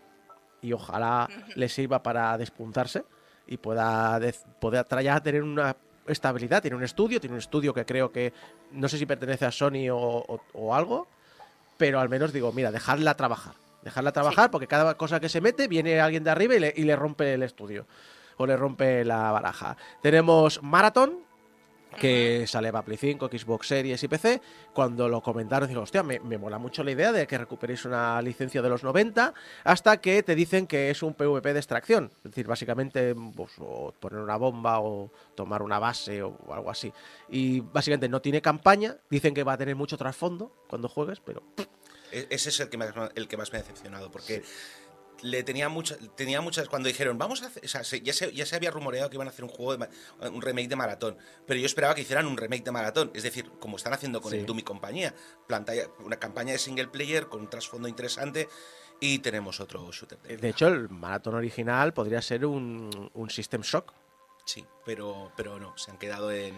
[0.61, 3.03] Y ojalá le sirva para despuntarse.
[3.47, 4.21] Y pueda,
[4.61, 5.75] poder tra- ya tener una
[6.07, 6.61] estabilidad.
[6.61, 7.19] Tiene un estudio.
[7.19, 8.35] Tiene un estudio que creo que.
[8.73, 11.09] No sé si pertenece a Sony o, o- o algo.
[11.79, 13.55] Pero al menos digo, mira, dejarla trabajar.
[13.83, 16.83] Dejarla trabajar porque cada cosa que se mete viene alguien de arriba y le, y
[16.83, 17.87] le rompe el estudio.
[18.41, 19.77] O le rompe la baraja.
[20.01, 21.19] Tenemos Marathon,
[21.99, 24.41] que sale para Play 5, Xbox Series y PC.
[24.73, 28.23] Cuando lo comentaron, digo, hostia, me, me mola mucho la idea de que recuperéis una
[28.23, 32.11] licencia de los 90, hasta que te dicen que es un PvP de extracción.
[32.25, 36.91] Es decir, básicamente, pues, o poner una bomba o tomar una base o algo así.
[37.29, 41.43] Y básicamente no tiene campaña, dicen que va a tener mucho trasfondo cuando juegues, pero
[42.11, 44.43] E- Ese es el que más, el que más me ha decepcionado, porque
[45.23, 48.33] le tenía muchas, tenía muchas cuando dijeron, vamos a hacer, o sea, se- ya, se,
[48.33, 49.89] ya se había rumoreado que iban a hacer un juego, de,
[50.31, 53.51] un remake de Maratón, pero yo esperaba que hicieran un remake de Maratón, es decir,
[53.61, 54.39] como están haciendo con Sí.
[54.39, 55.15] el Doom y compañía,
[56.05, 58.49] una campaña de single player con un trasfondo interesante
[59.01, 60.19] y tenemos otro shooter.
[60.23, 63.93] de de hecho el maratón original podría ser un, un System Shock.
[64.45, 66.55] Sí, pero, pero no, se han quedado en...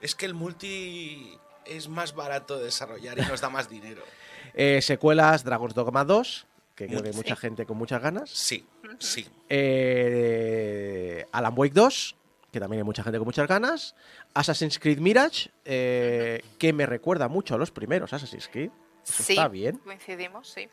[0.00, 4.02] Es que el multi es más barato de desarrollar y nos da más dinero.
[4.58, 7.18] Eh, secuelas Dragon's Dogma 2, que creo que hay Sí.
[7.18, 8.30] mucha gente con muchas ganas.
[8.30, 8.64] Sí,
[9.00, 9.26] sí.
[9.48, 12.16] Eh, Alan Wake 2,
[12.52, 13.94] que también hay mucha gente con muchas ganas.
[14.34, 18.70] Assassin's Creed Mirage, eh, que me recuerda mucho a los primeros Assassin's Creed.
[19.04, 19.78] Eso sí, está bien.
[19.78, 20.68] coincidimos, sí.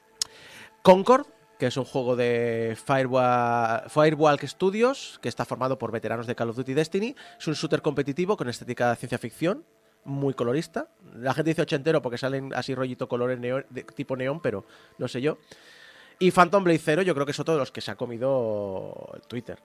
[0.81, 1.27] Concord,
[1.59, 6.49] que es un juego de Firewall, Firewalk Studios, que está formado por veteranos de Call
[6.49, 7.15] of Duty Destiny.
[7.39, 9.63] Es un shooter competitivo con estética de ciencia ficción,
[10.03, 10.89] muy colorista.
[11.15, 14.65] La gente dice ochentero porque salen así rollito colores neón- de tipo neón, pero
[14.97, 15.37] no sé yo.
[16.23, 19.11] Y Phantom Blade Zero, yo creo que es otro de los que se ha comido
[19.13, 19.59] el Twitter.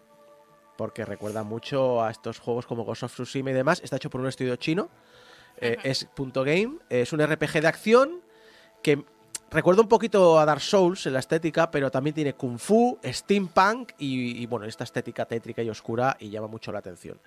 [0.77, 3.81] Porque recuerda mucho a estos juegos como Ghost of Tsushima y demás.
[3.85, 4.88] Está hecho por un estudio chino.
[5.59, 6.79] eh, es punto game.
[6.88, 8.23] Es un RPG de acción
[8.83, 9.05] que
[9.53, 13.92] recuerda un poquito a Dark Souls en la estética, pero también tiene Kung Fu, Steampunk
[13.97, 17.21] y, y, bueno, esta estética tétrica y oscura y llama mucho la atención.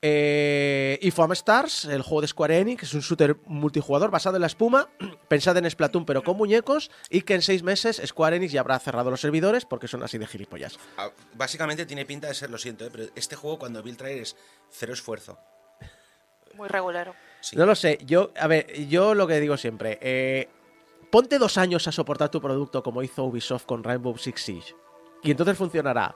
[0.00, 4.42] Eh, y Foam Stars, el juego de Square Enix, es un shooter multijugador basado en
[4.42, 4.88] la espuma,
[5.28, 8.78] pensado en Splatoon pero con muñecos, y que en seis meses Square Enix ya habrá
[8.78, 10.78] cerrado los servidores porque son así de gilipollas.
[10.96, 12.90] Ah, Básicamente tiene pinta de ser, lo siento, ¿eh?
[12.92, 14.36] pero este juego cuando vi el trailer es
[14.70, 15.38] cero esfuerzo.
[16.54, 17.14] Muy regulero.
[17.40, 17.56] Sí.
[17.56, 20.48] No lo sé, yo, a ver, yo lo que digo siempre, eh,
[21.10, 24.74] ponte dos años a soportar tu producto como hizo Ubisoft con Rainbow Six Siege
[25.22, 26.14] y entonces funcionará.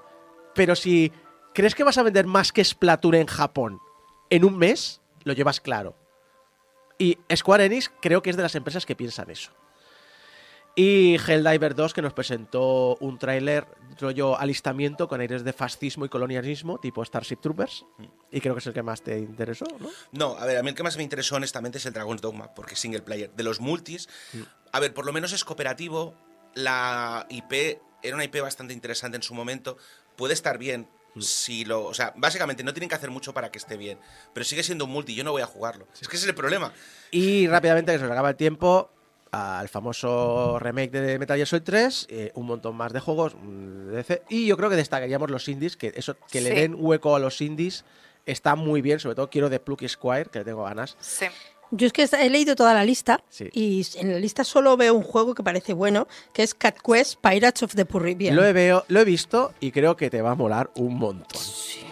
[0.55, 1.11] Pero si
[1.55, 3.81] crees que vas a vender más que Splatoon en Japón
[4.31, 5.95] en un mes, lo llevas claro.
[6.99, 9.53] Y Square Enix creo que es de las empresas que piensan eso.
[10.75, 13.67] Y Helldiver 2 que nos presentó un tráiler
[14.01, 17.85] rollo alistamiento con aires de fascismo y colonialismo tipo Starship Troopers.
[18.31, 19.91] Y creo que es el que más te interesó, ¿no?
[20.13, 22.55] No, a ver, a mí el que más me interesó honestamente es el Dragon's Dogma,
[22.55, 23.31] porque es single player.
[23.33, 24.09] De los multis,
[24.73, 26.15] a ver, por lo menos es cooperativo.
[26.55, 29.77] La IP era una IP bastante interesante en su momento.
[30.17, 30.89] Puede estar bien.
[31.19, 33.99] Si lo, o sea, básicamente no tienen que hacer mucho para que esté bien,
[34.33, 35.87] pero sigue siendo un multi, yo no voy a jugarlo.
[36.01, 36.73] Es que ese es el problema.
[37.11, 38.91] Y rápidamente, que se nos acaba el tiempo,
[39.33, 43.87] al famoso remake de Metal Gear Solid 3, eh, un montón más de juegos mm,
[43.89, 47.17] de DC, y yo creo que destacaríamos los indies, que eso que le den hueco
[47.17, 47.85] a los indies
[48.27, 50.97] está muy bien, sobre todo quiero de Plucky Squire, que le tengo ganas.
[51.01, 51.27] Sí.
[51.75, 53.49] Yo es que he leído toda la lista Sí.
[53.53, 57.19] y en la lista solo veo un juego que parece bueno, que es Cat Quest
[57.21, 58.37] Pirates of the Caribbean.
[58.37, 61.41] Lo he, veo, lo he visto y creo que te va a molar un montón.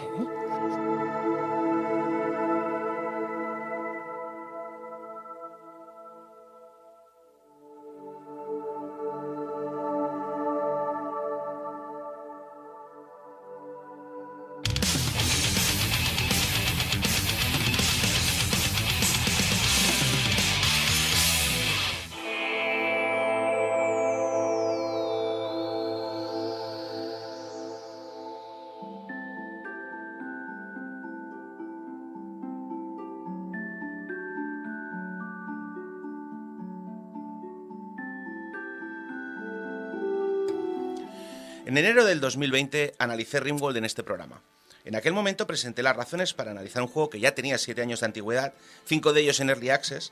[42.21, 44.41] del 2020 analicé Rimworld en este programa.
[44.85, 47.99] En aquel momento presenté las razones para analizar un juego que ya tenía 7 años
[47.99, 48.53] de antigüedad,
[48.85, 50.11] 5 de ellos en Early Access,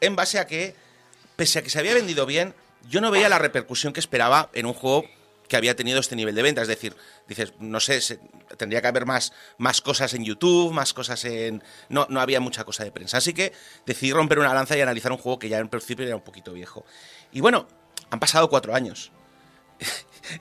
[0.00, 0.74] en base a que,
[1.36, 2.54] pese a que se había vendido bien,
[2.88, 5.04] yo no veía la repercusión que esperaba en un juego
[5.48, 6.62] que había tenido este nivel de venta.
[6.62, 6.96] Es decir,
[7.28, 8.00] dices, no sé,
[8.56, 11.62] tendría que haber más, más cosas en YouTube, más cosas en...
[11.90, 13.18] No, no había mucha cosa de prensa.
[13.18, 13.52] Así que
[13.84, 16.52] decidí romper una lanza y analizar un juego que ya en principio era un poquito
[16.54, 16.86] viejo.
[17.30, 17.68] Y bueno,
[18.10, 19.12] han pasado cuatro años.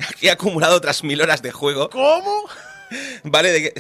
[0.09, 1.89] Aquí he acumulado otras mil horas de juego.
[1.89, 2.43] ¿Cómo?
[3.23, 3.51] ¿Vale?
[3.51, 3.73] De,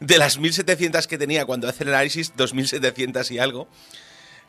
[0.00, 3.68] de las 1700 que tenía cuando hace el análisis, 2700 y algo.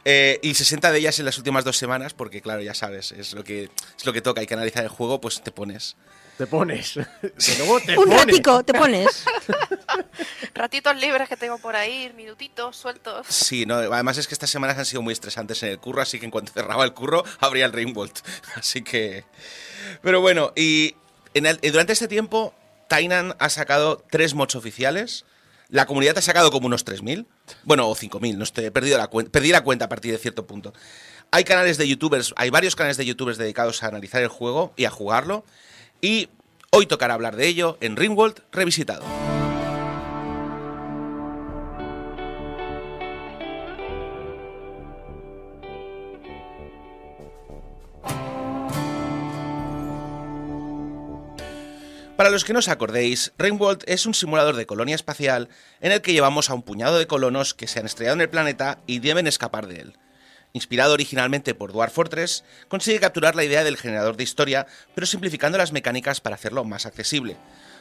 [0.08, 3.34] Eh, y 60 de ellas en las últimas dos semanas, porque claro, ya sabes, es
[3.34, 5.96] lo que, es lo que toca, hay que analizar el juego, pues te pones.
[6.38, 6.94] Te pones.
[7.22, 8.20] Que luego te un pones.
[8.26, 9.24] ratico, te pones.
[10.54, 13.26] Ratitos libres que tengo por ahí, minutitos sueltos.
[13.28, 16.20] Sí, no, además es que estas semanas han sido muy estresantes en el curro, así
[16.20, 18.20] que en cuanto cerraba el curro, abría el Rainbolt.
[18.56, 19.26] Así que.
[20.02, 20.96] Pero bueno, y
[21.36, 22.54] y durante este tiempo,
[22.88, 25.26] Tainan ha sacado tres mods oficiales.
[25.68, 27.26] La comunidad ha sacado como unos 3.000.
[27.64, 30.48] Bueno, o 5.000, no estoy, he perdido la perdí la cuenta a partir de cierto
[30.48, 30.74] punto.
[31.32, 34.86] Hay canales de youtubers, hay varios canales de youtubers dedicados a analizar el juego y
[34.86, 35.44] a jugarlo.
[36.00, 36.30] Y
[36.72, 39.04] hoy tocará hablar de ello en Ringworld Revisitado.
[52.18, 55.50] Para los que no os acordéis, Rainworld es un simulador de colonia espacial
[55.82, 58.30] en el que llevamos a un puñado de colonos que se han estrellado en el
[58.30, 59.98] planeta y deben escapar de él.
[60.54, 65.58] Inspirado originalmente por Dwarf Fortress, consigue capturar la idea del generador de historia, pero simplificando
[65.58, 67.36] las mecánicas para hacerlo más accesible.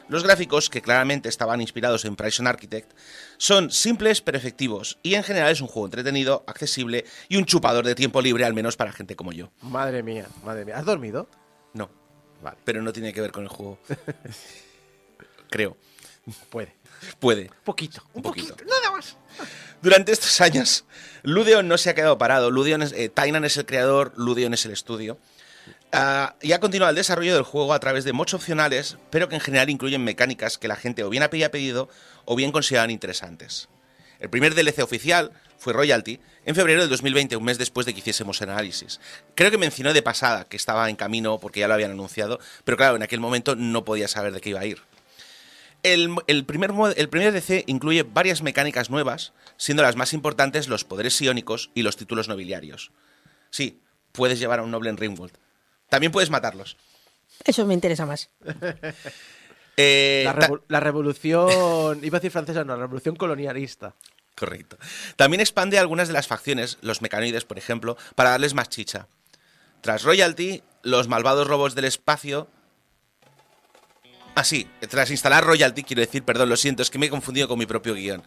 [0.09, 2.91] Los gráficos, que claramente estaban inspirados en Prison Architect,
[3.37, 7.85] son simples pero efectivos, y en general es un juego entretenido, accesible y un chupador
[7.85, 9.49] de tiempo libre, al menos para gente como yo.
[9.61, 10.77] Madre mía, madre mía.
[10.77, 11.29] ¿Has dormido?
[12.41, 13.79] Vale, pero no tiene que ver con el juego.
[15.49, 15.77] Creo.
[16.49, 16.75] puede.
[17.19, 17.51] Puede.
[17.63, 18.03] Poquito.
[18.13, 18.55] Un poquito.
[18.65, 19.15] Nada más.
[19.81, 20.85] Durante estos años,
[21.23, 22.51] Ludeon no se ha quedado parado.
[22.51, 25.17] Ludeon es, eh, Tainan es el creador, Ludeon es el estudio.
[25.91, 29.35] Ah, y ha continuado el desarrollo del juego a través de mods opcionales, pero que
[29.35, 31.89] en general incluyen mecánicas que la gente o bien había pedido
[32.25, 33.69] o bien consideraban interesantes.
[34.19, 37.99] El primer DLC oficial fue Royalty en febrero del 2020, un mes después de que
[37.99, 38.99] hiciésemos el análisis.
[39.35, 42.77] Creo que mencionó de pasada que estaba en camino porque ya lo habían anunciado, pero
[42.77, 44.79] claro, en aquel momento no podía saber de qué iba a ir.
[45.83, 50.83] El, el primer, el primer DC incluye varias mecánicas nuevas, siendo las más importantes los
[50.83, 52.91] poderes psiónicos y los títulos nobiliarios.
[53.51, 53.79] Sí,
[54.11, 55.35] puedes llevar a un noble en Ringworld.
[55.89, 56.75] También puedes matarlos.
[57.43, 58.29] Eso me interesa más.
[59.77, 63.93] Eh, La, revo- la revolución, iba a decir francesa, no, la revolución colonialista.
[64.35, 64.77] Correcto.
[65.15, 69.07] También expande algunas de las facciones, los mecanoides, por ejemplo, para darles más chicha.
[69.81, 72.47] Tras Royalty, los malvados robots del espacio.
[74.35, 77.47] Ah, sí, tras instalar Royalty, quiero decir, perdón, lo siento, es que me he confundido
[77.47, 78.21] con mi propio guion.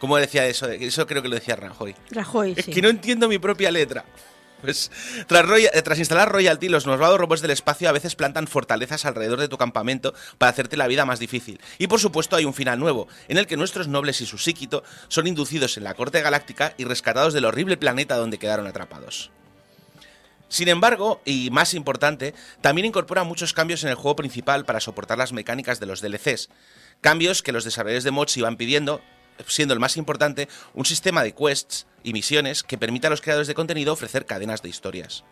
[0.00, 0.68] ¿Cómo decía eso?
[0.68, 1.94] Eso creo que lo decía Rajoy.
[2.10, 2.72] Rajoy, Es sí.
[2.72, 4.04] que no entiendo mi propia letra.
[4.64, 4.90] Pues,
[5.26, 9.38] tras, eh, tras instalar Royalty, los malvados robots del espacio a veces plantan fortalezas alrededor
[9.38, 11.60] de tu campamento para hacerte la vida más difícil.
[11.78, 14.82] Y por supuesto hay un final nuevo, en el que nuestros nobles y su síquito
[15.08, 19.30] son inducidos en la corte galáctica y rescatados del horrible planeta donde quedaron atrapados.
[20.48, 25.18] Sin embargo, y más importante, también incorpora muchos cambios en el juego principal para soportar
[25.18, 26.48] las mecánicas de los DLCs.
[27.02, 29.02] Cambios que los desarrolladores de mods iban pidiendo,
[29.46, 33.48] siendo el más importante un sistema de quests y misiones que permita a los creadores
[33.48, 35.24] de contenido ofrecer cadenas de historias.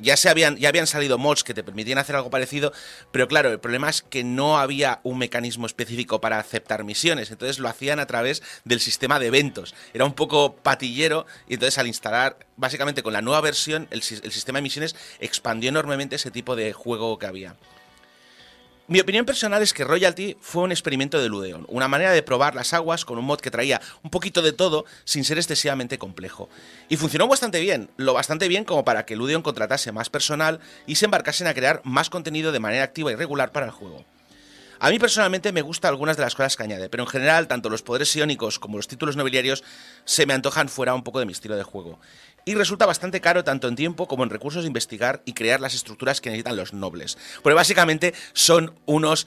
[0.00, 2.72] Ya, se habían, ya habían salido mods que te permitían hacer algo parecido,
[3.12, 7.58] pero claro, el problema es que no había un mecanismo específico para aceptar misiones, entonces
[7.58, 9.74] lo hacían a través del sistema de eventos.
[9.94, 14.58] Era un poco patillero y entonces al instalar, básicamente con la nueva versión, el sistema
[14.58, 17.56] de misiones expandió enormemente ese tipo de juego que había.
[18.88, 22.54] Mi opinión personal es que Royalty fue un experimento de Ludeon, una manera de probar
[22.54, 26.48] las aguas con un mod que traía un poquito de todo sin ser excesivamente complejo.
[26.88, 30.94] Y funcionó bastante bien, lo bastante bien como para que Ludeon contratase más personal y
[30.94, 34.04] se embarcasen a crear más contenido de manera activa y regular para el juego.
[34.78, 37.68] A mí personalmente me gustan algunas de las cosas que añade, pero en general tanto
[37.68, 39.64] los poderes iónicos como los títulos nobiliarios
[40.04, 41.98] se me antojan fuera un poco de mi estilo de juego.
[42.48, 45.74] Y resulta bastante caro tanto en tiempo como en recursos de investigar y crear las
[45.74, 47.18] estructuras que necesitan los nobles.
[47.42, 49.26] Porque básicamente son unos...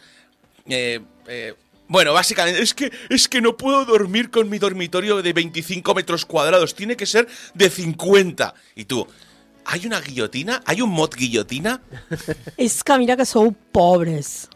[0.67, 1.53] eh, eh,
[1.89, 6.23] bueno, básicamente es que, es que no puedo dormir con mi dormitorio de 25 metros
[6.23, 8.53] cuadrados, tiene que ser de 50.
[8.75, 9.05] Y tú,
[9.65, 10.61] ¿hay una guillotina?
[10.65, 11.81] ¿Hay un mod guillotina?
[12.57, 14.47] És que mira que sou pobres.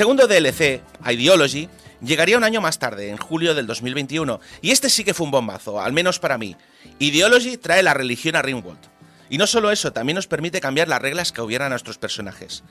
[0.00, 1.68] Segundo DLC, Ideology,
[2.00, 5.30] llegaría un año más tarde, en julio del 2021, y este sí que fue un
[5.30, 6.56] bombazo, al menos para mí.
[6.98, 8.80] Ideology trae la religión a Ringworld.
[9.28, 12.64] Y no solo eso, también nos permite cambiar las reglas que hubieran a nuestros personajes.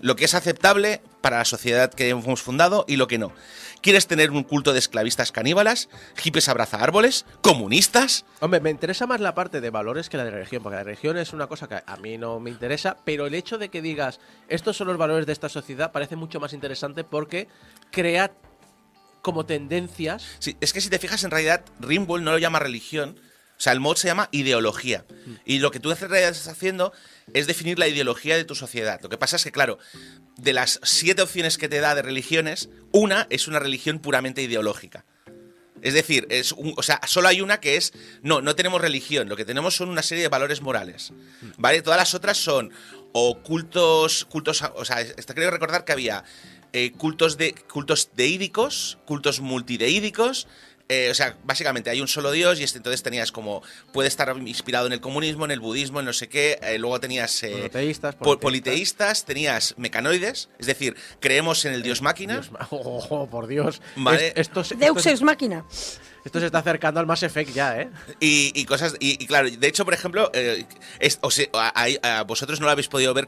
[0.00, 3.32] Lo que es aceptable para la sociedad que hemos fundado y lo que no.
[3.80, 5.88] ¿Quieres tener un culto de esclavistas caníbalas?
[6.16, 7.24] ¿Hippies abraza árboles?
[7.40, 8.24] ¿Comunistas?
[8.40, 11.16] Hombre, me interesa más la parte de valores que la de religión, porque la religión
[11.18, 14.18] es una cosa que a mí no me interesa, pero el hecho de que digas
[14.48, 17.48] estos son los valores de esta sociedad parece mucho más interesante porque
[17.90, 18.32] crea
[19.22, 20.24] como tendencias.
[20.38, 23.20] Sí, es que si te fijas, en realidad, Rimworld no lo llama religión.
[23.58, 25.04] O sea, el mod se llama ideología.
[25.46, 26.92] Y lo que tú estás haciendo
[27.32, 29.00] es definir la ideología de tu sociedad.
[29.02, 29.78] Lo que pasa es que, claro,
[30.36, 35.06] de las siete opciones que te da de religiones, una es una religión puramente ideológica.
[35.82, 37.92] Es decir, es un- o sea, solo hay una que es,
[38.22, 41.12] no, no tenemos religión, lo que tenemos son una serie de valores morales,
[41.58, 41.80] ¿vale?
[41.82, 42.72] Todas las otras son
[43.12, 46.24] o cultos, cultos, o sea, creo recordar que había
[46.72, 50.46] eh, cultos de cultos deídicos, cultos multideídicos,
[50.88, 54.34] eh, o sea, básicamente hay un solo dios y este, entonces tenías como, puede estar
[54.46, 57.50] inspirado en el comunismo, en el budismo, en no sé qué, eh, luego tenías eh,
[57.70, 58.14] politeístas.
[58.40, 63.80] politeístas, tenías mecanoides, es decir, creemos en el dios máquina, Dios, ma- oh, por Dios.
[63.96, 64.28] Vale.
[64.28, 65.64] Es- esto, se- Deus esto, Ex Máquina.
[66.26, 67.88] Esto se está acercando al Mass Effect ya, ¿eh?
[68.20, 70.64] Y, y cosas, y, y claro, de hecho, por ejemplo, eh,
[70.98, 73.26] es- o sea, a- a- a vosotros no lo habéis podido ver,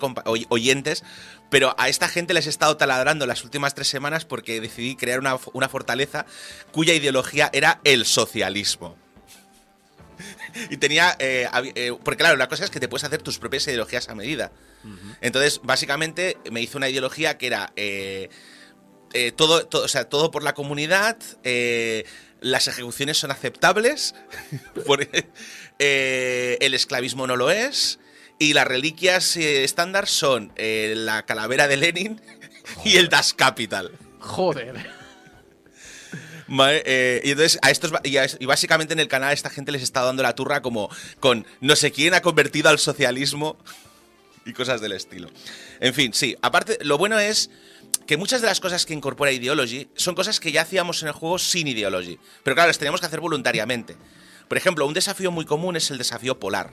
[0.51, 1.05] oyentes,
[1.51, 5.19] pero a esta gente les he estado taladrando las últimas tres semanas porque decidí crear
[5.21, 6.27] una, una fortaleza
[6.73, 8.97] cuya ideología era el socialismo.
[10.71, 11.15] Y tenía.
[11.21, 14.15] eh, eh, porque, claro, la cosa es que te puedes hacer tus propias ideologías a
[14.15, 14.51] medida.
[15.21, 17.73] Entonces, básicamente, me hizo una ideología que era.
[17.77, 18.29] eh,
[19.37, 21.17] todo, todo, o sea, todo por la comunidad.
[22.41, 24.15] Las ejecuciones son aceptables.
[25.79, 27.99] eh, el esclavismo no lo es.
[28.39, 32.21] Y las reliquias eh, estándar son eh, la calavera de Lenin
[32.85, 33.91] y el Das Capital.
[34.21, 34.99] Joder.
[36.47, 39.71] Vale, eh, y entonces a estos y, a y básicamente en el canal esta gente
[39.71, 40.89] les está dando la turra como
[41.21, 43.59] con no sé quién ha convertido al socialismo
[44.47, 45.29] y cosas del estilo.
[45.81, 47.51] En fin, sí, aparte lo bueno es
[48.07, 51.15] que muchas de las cosas que incorpora Ideology son cosas que ya hacíamos en el
[51.15, 53.97] juego sin Ideology, pero claro, las teníamos que hacer voluntariamente.
[54.49, 56.73] Por ejemplo, un desafío muy común es el desafío polar.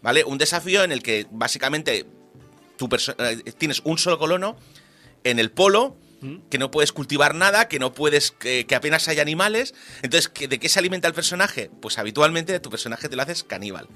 [0.00, 0.22] ¿Vale?
[0.24, 2.04] Un desafío en el que básicamente
[2.76, 4.56] tu perso- eh, tienes un solo colono
[5.22, 5.96] en el polo,
[6.50, 9.74] que no puedes cultivar nada, que no puedes, que, que apenas hay animales.
[10.02, 11.70] Entonces, ¿que- ¿de qué se alimenta el personaje?
[11.80, 13.88] Pues habitualmente tu personaje te lo haces caníbal.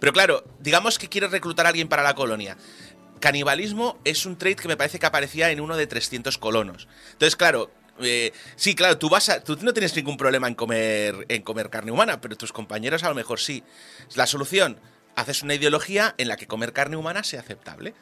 [0.00, 2.56] Pero claro, digamos que quieres reclutar a alguien para la colonia.
[3.20, 6.88] Canibalismo es un trait que me parece que aparecía en uno de 300 colonos.
[7.12, 7.70] Entonces, claro,
[8.02, 11.68] Eh, sí, claro, tú vas a, tú no tienes ningún problema en comer, en comer
[11.68, 13.62] carne humana, pero tus compañeros a lo mejor sí.
[14.14, 14.78] La solución,
[15.16, 17.92] haces una ideología en la que comer carne humana sea aceptable.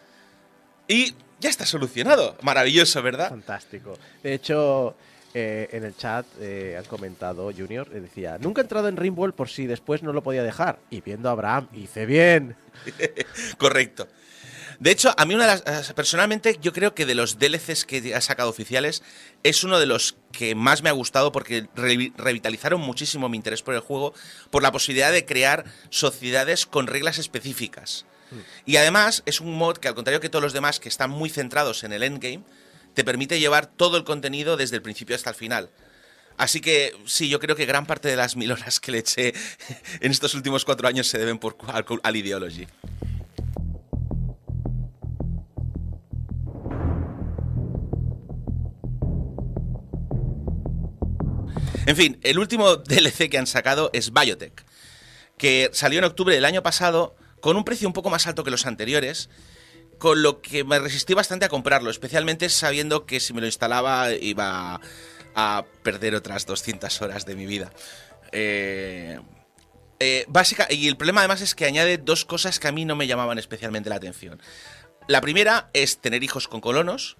[0.87, 2.37] Y ya está solucionado.
[2.43, 3.29] Maravilloso, ¿verdad?
[3.29, 3.99] Fantástico.
[4.23, 4.97] De hecho,
[5.35, 9.35] eh, en el chat eh, han comentado, Junior, eh, decía, nunca he entrado en Rimworld
[9.35, 10.79] por si después no lo podía dejar.
[10.91, 12.57] Y viendo a Abraham, hice bien.
[13.59, 14.09] Correcto.
[14.81, 17.85] De hecho, a mí una de las, eh, personalmente yo creo que de los DLCs
[17.85, 19.03] que ha sacado oficiales
[19.43, 23.62] es uno de los que más me ha gustado porque revi- revitalizaron muchísimo mi interés
[23.62, 24.14] por el juego
[24.51, 28.07] por la posibilidad de crear sociedades con reglas específicas.
[28.66, 31.31] Y además es un mod que al contrario que todos los demás que están muy
[31.31, 32.45] centrados en el endgame,
[32.95, 35.70] te permite llevar todo el contenido desde el principio hasta el final.
[36.37, 39.33] Así que sí, yo creo que gran parte de las mil horas que le eché
[40.01, 42.66] en estos últimos cuatro años se deben por, al, al Ideology.
[51.89, 54.62] En fin, el último DLC que han sacado es Biotech,
[55.39, 58.51] que salió en octubre del año pasado con un precio un poco más alto que
[58.51, 59.30] los anteriores,
[59.97, 64.12] con lo que me resistí bastante a comprarlo, especialmente sabiendo que si me lo instalaba
[64.12, 64.82] iba
[65.34, 67.72] a perder otras 200 horas de mi vida.
[68.32, 69.18] Eh,
[69.99, 72.97] eh, básica, y el problema además es que añade dos cosas que a mí no
[72.97, 74.43] me llamaban especialmente la atención.
[75.07, 77.16] La primera es tener hijos con colonos,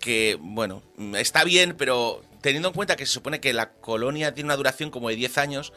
[0.00, 0.82] que, bueno,
[1.14, 4.90] está bien, pero teniendo en cuenta que se supone que la colonia tiene una duración
[4.90, 5.72] como de 10 años,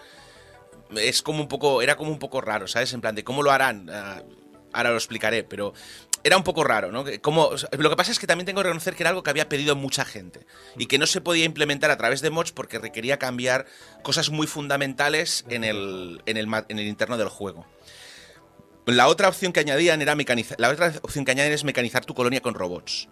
[0.95, 2.93] es como un poco, era como un poco raro, ¿sabes?
[2.93, 3.89] En plan de cómo lo harán.
[3.89, 4.23] Ah,
[4.73, 5.73] ahora lo explicaré, pero
[6.23, 7.03] era un poco raro, ¿no?
[7.21, 9.49] Como, lo que pasa es que también tengo que reconocer que era algo que había
[9.49, 10.45] pedido mucha gente
[10.77, 13.65] y que no se podía implementar a través de mods porque requería cambiar
[14.03, 17.65] cosas muy fundamentales en el, en el, en el interno del juego.
[18.85, 22.13] La otra opción que añadían era mecanizar, la otra opción que añaden es mecanizar tu
[22.13, 23.07] colonia con robots.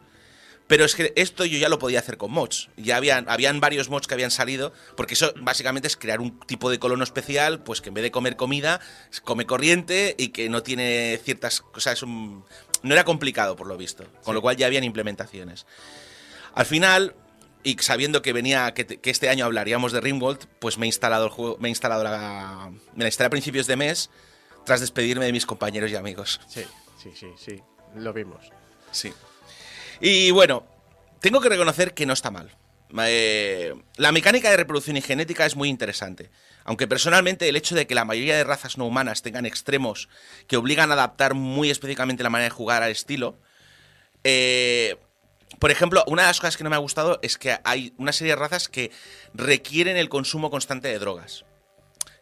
[0.70, 2.70] Pero es que esto yo ya lo podía hacer con mods.
[2.78, 6.70] Ya habían, habían varios mods que habían salido, porque eso básicamente es crear un tipo
[6.70, 8.80] de colono especial, pues que en vez de comer comida,
[9.24, 11.94] come corriente y que no tiene ciertas cosas.
[11.94, 12.46] Es un-
[12.84, 14.06] no era complicado, por lo visto.
[14.24, 15.66] Con lo cual ya habían implementaciones.
[16.54, 17.16] Al final,
[17.64, 20.88] y sabiendo que venía, que, te- que este año hablaríamos de Rimworld, pues me he
[20.90, 22.70] instalado el juego, me he instalado la.
[22.94, 24.12] Me la instalé a principios de mes,
[24.68, 26.40] tras despedirme de mis compañeros y amigos.
[26.48, 26.64] Sí,
[27.02, 27.60] sí, sí, sí.
[27.96, 28.46] Lo vimos.
[28.92, 29.12] Sí.
[30.00, 30.66] Y bueno,
[31.20, 32.56] tengo que reconocer que no está mal.
[33.06, 36.32] Eh, la mecánica de reproducción y genética es muy interesante.
[36.64, 40.10] Aunque personalmente el hecho de que la mayoría de razas no humanas tengan extremos
[40.48, 43.38] que obligan a adaptar muy específicamente la manera de jugar al estilo.
[44.24, 44.98] eh,
[45.58, 48.14] por ejemplo, una de las cosas que no me ha gustado es que hay una
[48.14, 48.92] serie de razas que
[49.34, 51.44] requieren el consumo constante de drogas.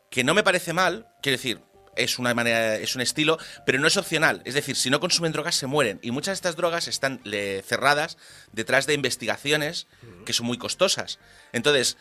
[0.09, 1.61] Que no me parece mal, quiero decir,
[1.97, 4.41] es una manera, es un estilo, pero no es opcional.
[4.45, 5.99] Es decir, si no consumen drogas se mueren.
[6.01, 8.17] Y muchas de estas drogas están le- cerradas
[8.51, 9.87] detrás de investigaciones
[10.25, 11.19] que son muy costosas.
[11.53, 11.97] Entonces,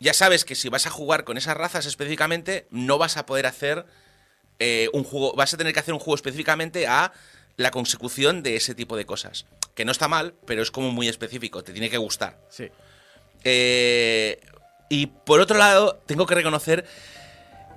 [0.00, 3.46] ya sabes que si vas a jugar con esas razas específicamente, no vas a poder
[3.46, 3.84] hacer
[4.60, 5.34] eh, un juego.
[5.34, 7.12] Vas a tener que hacer un juego específicamente a
[7.56, 9.46] la consecución de ese tipo de cosas.
[9.74, 11.62] Que no está mal, pero es como muy específico.
[11.64, 12.38] Te tiene que gustar.
[12.48, 12.68] Sí.
[13.44, 14.40] Eh,
[14.88, 16.84] y por otro lado, tengo que reconocer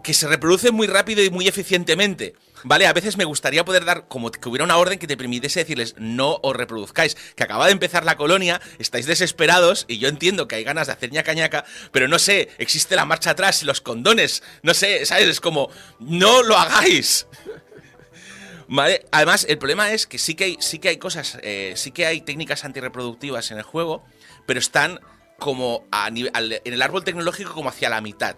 [0.04, 2.36] que se reproduce muy rápido y muy eficientemente.
[2.64, 2.86] ¿Vale?
[2.86, 5.96] A veces me gustaría poder dar como que hubiera una orden que te permitiese decirles
[5.98, 10.56] no os reproduzcáis, que acaba de empezar la colonia, estáis desesperados y yo entiendo que
[10.56, 13.82] hay ganas de hacer ñaca ñaca, pero no sé, existe la marcha atrás y los
[13.82, 15.28] condones, no sé, ¿sabes?
[15.28, 17.26] Es como, no lo hagáis.
[18.68, 19.06] ¿Vale?
[19.12, 22.06] Además, el problema es que sí que hay, sí que hay cosas, eh, sí que
[22.06, 24.06] hay técnicas antirreproductivas en el juego,
[24.46, 25.00] pero están
[25.40, 26.30] como en
[26.64, 28.36] el árbol tecnológico como hacia la mitad.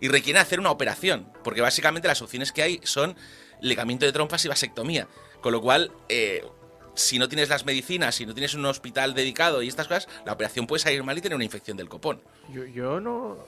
[0.00, 3.16] Y requieren hacer una operación, porque básicamente las opciones que hay son
[3.60, 5.08] ligamiento de trompas y vasectomía.
[5.40, 6.44] Con lo cual, eh,
[6.94, 10.32] si no tienes las medicinas, si no tienes un hospital dedicado y estas cosas, la
[10.32, 12.20] operación puede salir mal y tener una infección del copón.
[12.52, 13.38] Yo, yo no.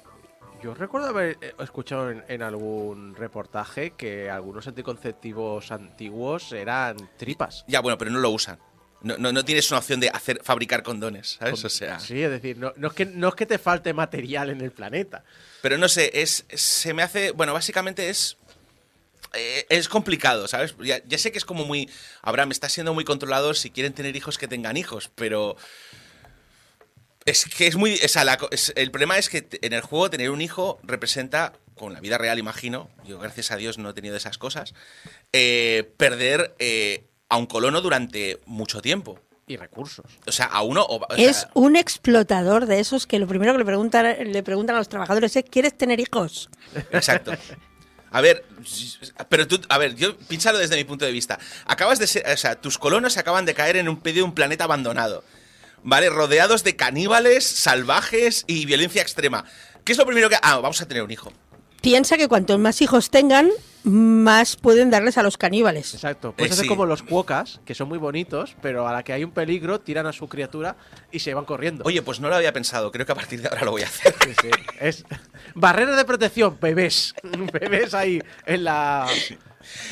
[0.63, 7.65] Yo recuerdo haber eh, escuchado en, en algún reportaje que algunos anticonceptivos antiguos eran tripas.
[7.69, 8.59] Ya, bueno, pero no lo usan.
[9.01, 11.65] No, no, no tienes una opción de hacer fabricar condones, ¿sabes?
[11.65, 12.01] O sea.
[12.01, 14.73] Sí, es decir, no, no es que, no es que te falte material en el
[14.73, 15.23] planeta.
[15.63, 17.31] Pero no sé, es, se me hace.
[17.31, 18.37] Bueno, básicamente es.
[19.35, 20.75] eh, es complicado, ¿sabes?
[20.83, 21.89] Ya, ya sé que es como muy.
[22.23, 25.57] Abraham está siendo muy controlado si quieren tener hijos que tengan hijos, pero.
[27.25, 27.95] Es que es muy.
[28.03, 31.53] o sea, la es- el problema es que en el juego tener un hijo representa,
[31.75, 34.73] con la vida real imagino, yo gracias a Dios no he tenido esas cosas,
[35.33, 39.19] eh, perder eh, a un colono durante mucho tiempo.
[39.47, 40.05] Y recursos.
[40.27, 40.83] O sea, a uno.
[40.83, 44.43] o- o Es sea, un explotador de esos que lo primero que le preguntan, le
[44.43, 46.51] preguntan a los trabajadores es ¿quieres tener hijos?
[46.93, 47.33] Exacto.
[48.11, 48.45] A ver,
[49.29, 51.39] pero tú, a ver, yo piénsalo desde mi punto de vista.
[51.67, 54.35] Acabas de ser, o sea, tus colonos acaban de caer en un medio de un
[54.35, 55.25] planeta abandonado.
[55.83, 56.11] ¿vale?
[56.11, 59.45] Rodeados de caníbales, salvajes y violencia extrema.
[59.85, 60.37] ¿Qué es lo primero que.?
[60.43, 61.33] Ah, vamos a tener un hijo.
[61.81, 63.49] Piensa que cuantos más hijos tengan,
[63.85, 65.95] más pueden darles a los caníbales.
[65.95, 66.35] Exacto.
[66.37, 66.69] Pues Eh, hacer sí.
[66.69, 70.07] como los cuocas, que son muy bonitos, pero a la que hay un peligro, tiran
[70.07, 70.77] a su criatura
[71.13, 71.85] y se van corriendo.
[71.87, 72.91] Oye, pues no lo había pensado.
[72.91, 74.15] Creo que a partir de ahora lo voy a hacer.
[74.25, 74.51] Sí, sí.
[74.81, 75.05] Es
[75.55, 77.15] barrera de protección, bebés.
[77.53, 79.07] Bebés ahí en la.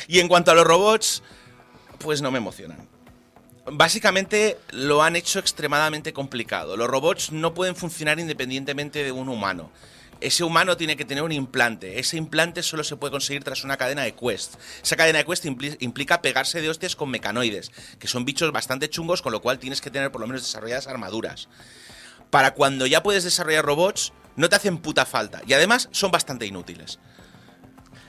[0.09, 1.23] Y en cuanto a los robots,
[1.99, 2.89] pues no me emocionan.
[3.71, 6.77] Básicamente lo han hecho extremadamente complicado.
[6.77, 9.71] Los robots no pueden funcionar independientemente de un humano.
[10.21, 11.99] Ese humano tiene que tener un implante.
[11.99, 14.55] Ese implante solo se puede conseguir tras una cadena de quest.
[14.83, 18.89] Esa cadena de quest impli- implica pegarse de hostias con mecanoides, que son bichos bastante
[18.89, 21.49] chungos, con lo cual tienes que tener por lo menos desarrolladas armaduras.
[22.31, 25.43] Para cuando ya puedes desarrollar robots, no te hacen puta falta.
[25.47, 26.99] Y además son bastante inútiles.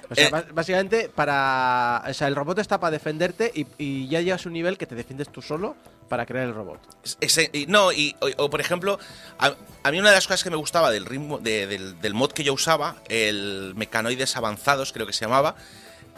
[0.10, 0.46] O sea, Eh.
[0.54, 2.04] básicamente, para.
[2.10, 4.86] O sea, el robot está para defenderte y, y ya llegas a un nivel que
[4.86, 5.76] te defiendes tú solo
[6.08, 6.80] para crear el robot.
[7.20, 8.98] Ese- y- no, y, o, o, por ejemplo,
[9.38, 9.54] a,
[9.84, 12.32] a mí una de las cosas que me gustaba del ritmo de- del, del mod
[12.32, 15.56] que yo usaba, el Mecanoides Avanzados, creo que se llamaba,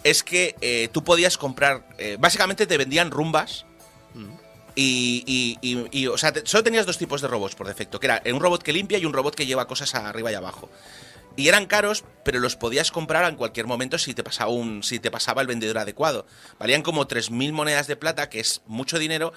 [0.03, 1.83] es que eh, tú podías comprar.
[1.97, 3.65] eh, básicamente te vendían rumbas.
[4.75, 7.99] Y, y- y- y, o sea, te- solo tenías dos tipos de robots por defecto,
[7.99, 10.69] que era un robot que limpia y un robot que lleva cosas arriba y abajo.
[11.36, 14.99] Y eran caros, pero los podías comprar en cualquier momento si te pasaba un si
[14.99, 16.25] te pasaba el vendedor adecuado.
[16.59, 19.32] Valían como 3000 monedas de plata, que es mucho dinero,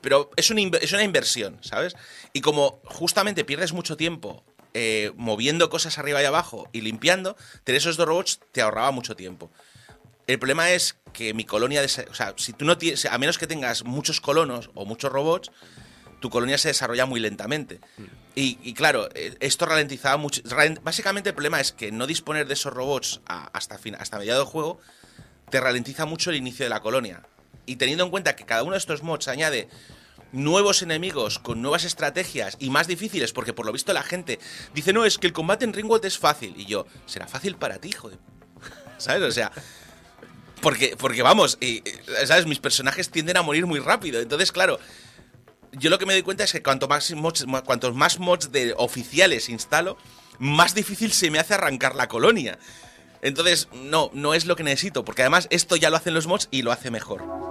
[0.00, 1.96] pero es una, es una inversión, ¿sabes?
[2.32, 4.42] Y como justamente pierdes mucho tiempo
[4.72, 9.16] eh, moviendo cosas arriba y abajo y limpiando, tener esos dos robots te ahorraba mucho
[9.16, 9.50] tiempo.
[10.28, 13.48] El problema es que mi colonia, o sea, si tú no tienes, a menos que
[13.48, 15.50] tengas muchos colonos o muchos robots,
[16.20, 17.80] tu colonia se desarrolla muy lentamente.
[18.42, 20.40] Y, claro, eh, esto ralentizaba mucho.
[20.82, 24.48] Básicamente el problema es que no disponer de esos robots hasta, fin, hasta mediado del
[24.48, 24.80] juego
[25.50, 27.22] te ralentiza mucho el inicio de la colonia.
[27.66, 29.68] Y teniendo en cuenta que cada uno de estos mods añade
[30.32, 34.38] nuevos enemigos con nuevas estrategias y más difíciles, porque por lo visto la gente
[34.72, 36.54] dice, no, es que el combate en Ringworld es fácil.
[36.56, 38.16] Y yo, será fácil para ti, hijo de...
[38.96, 39.22] ¿Sabes?
[39.22, 39.52] O sea,
[40.62, 41.82] porque, porque vamos, y,
[42.24, 42.46] ¿sabes?
[42.46, 44.18] Mis personajes tienden a morir muy rápido.
[44.18, 44.78] Entonces, claro,
[45.72, 48.74] yo lo que me doy cuenta es que cuanto más mods, cuantos más mods de
[48.76, 49.96] oficiales instalo,
[50.38, 52.58] más difícil se me hace arrancar la colonia.
[53.22, 56.48] Entonces, no, no es lo que necesito, porque además esto ya lo hacen los mods
[56.50, 57.49] y lo hace mejor.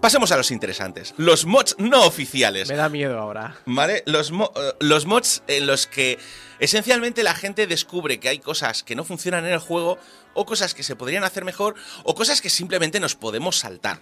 [0.00, 1.14] Pasemos a los interesantes.
[1.16, 2.68] Los mods no oficiales.
[2.68, 3.56] Me da miedo ahora.
[3.66, 4.02] ¿Vale?
[4.06, 6.18] Los, mo- eh, los mods en los que
[6.58, 9.98] esencialmente la gente descubre que hay cosas que no funcionan en el juego,
[10.34, 11.74] o cosas que se podrían hacer mejor,
[12.04, 14.00] o cosas que simplemente nos podemos saltar.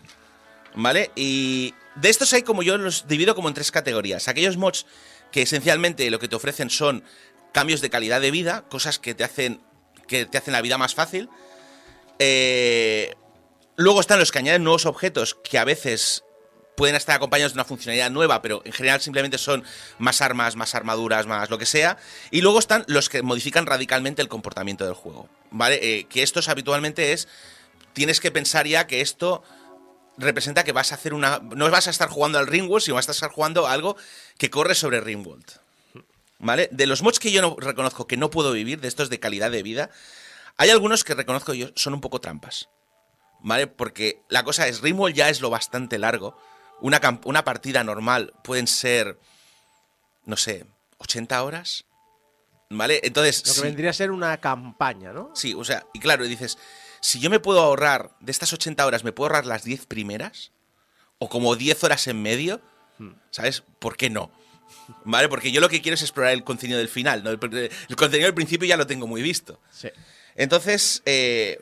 [0.75, 1.11] ¿Vale?
[1.17, 4.29] Y de estos hay como yo los divido como en tres categorías.
[4.29, 4.87] Aquellos mods
[5.33, 7.03] que esencialmente lo que te ofrecen son
[7.53, 9.61] cambios de calidad de vida, cosas que te hacen,
[10.07, 11.29] que te hacen la vida más fácil.
[12.19, 13.15] Eh,
[13.79, 16.25] luego están los que añaden nuevos objetos que a veces
[16.77, 19.65] pueden estar acompañados de una funcionalidad nueva, pero en general simplemente son
[19.99, 21.97] más armas, más armaduras, más lo que sea.
[22.31, 25.29] Y luego están los que modifican radicalmente el comportamiento del juego.
[25.51, 25.79] ¿Vale?
[25.83, 27.29] Eh, que estos habitualmente es.
[27.95, 29.43] Tienes que pensar ya que esto
[30.19, 31.41] representa que vas a hacer una.
[31.41, 33.97] No vas a estar jugando al Ringworld, sino vas a estar jugando a algo
[34.39, 35.47] que corre sobre Ringworld.
[36.39, 36.69] ¿Vale?
[36.71, 39.51] De los mods que yo no reconozco que no puedo vivir, de estos de calidad
[39.51, 39.91] de vida,
[40.57, 42.69] hay algunos que reconozco yo son un poco trampas.
[43.41, 43.67] ¿Vale?
[43.67, 46.37] Porque la cosa es, Ringworld ya es lo bastante largo.
[46.81, 49.19] Una, una partida normal pueden ser,
[50.25, 50.67] no sé,
[50.99, 51.85] 80 horas.
[52.71, 53.01] ¿Vale?
[53.03, 55.31] Entonces, Lo que sí, vendría a ser una campaña, ¿no?
[55.35, 56.59] sí, o sea, y claro, dices,
[57.01, 60.53] si yo me puedo ahorrar, de estas 80 horas, me puedo ahorrar las 10 primeras,
[61.19, 62.61] o como 10 horas en medio,
[63.31, 63.63] ¿sabes?
[63.79, 64.31] ¿Por qué no?
[65.05, 65.31] ¿Vale?
[65.31, 67.31] Porque yo lo que quiero es explorar el contenido del final, ¿no?
[67.31, 67.39] El,
[67.89, 69.61] el contenido del principio ya lo tengo muy visto.
[69.71, 69.89] Sí.
[70.35, 71.59] Entonces, eh,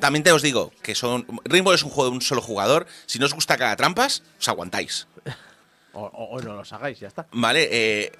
[0.00, 1.26] también te os digo que son.
[1.44, 2.86] Rainbow es un juego de un solo jugador.
[3.06, 5.06] Si no os gusta cada trampas, os aguantáis.
[5.92, 7.26] O, o- o no los hagáis, ya está.
[7.32, 7.68] ¿Vale?
[7.72, 8.12] Eh,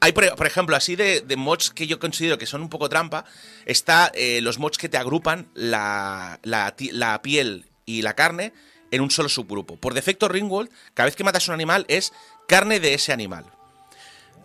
[0.00, 2.88] hay, por, por ejemplo, así de, de mods que yo considero que son un poco
[2.88, 3.26] trampa.
[3.66, 8.54] Está eh, los mods que te agrupan la, la, la piel y la carne
[8.90, 9.76] en un solo subgrupo.
[9.76, 12.14] Por defecto, Ringworld, cada vez que matas un animal es
[12.48, 13.44] carne de ese animal.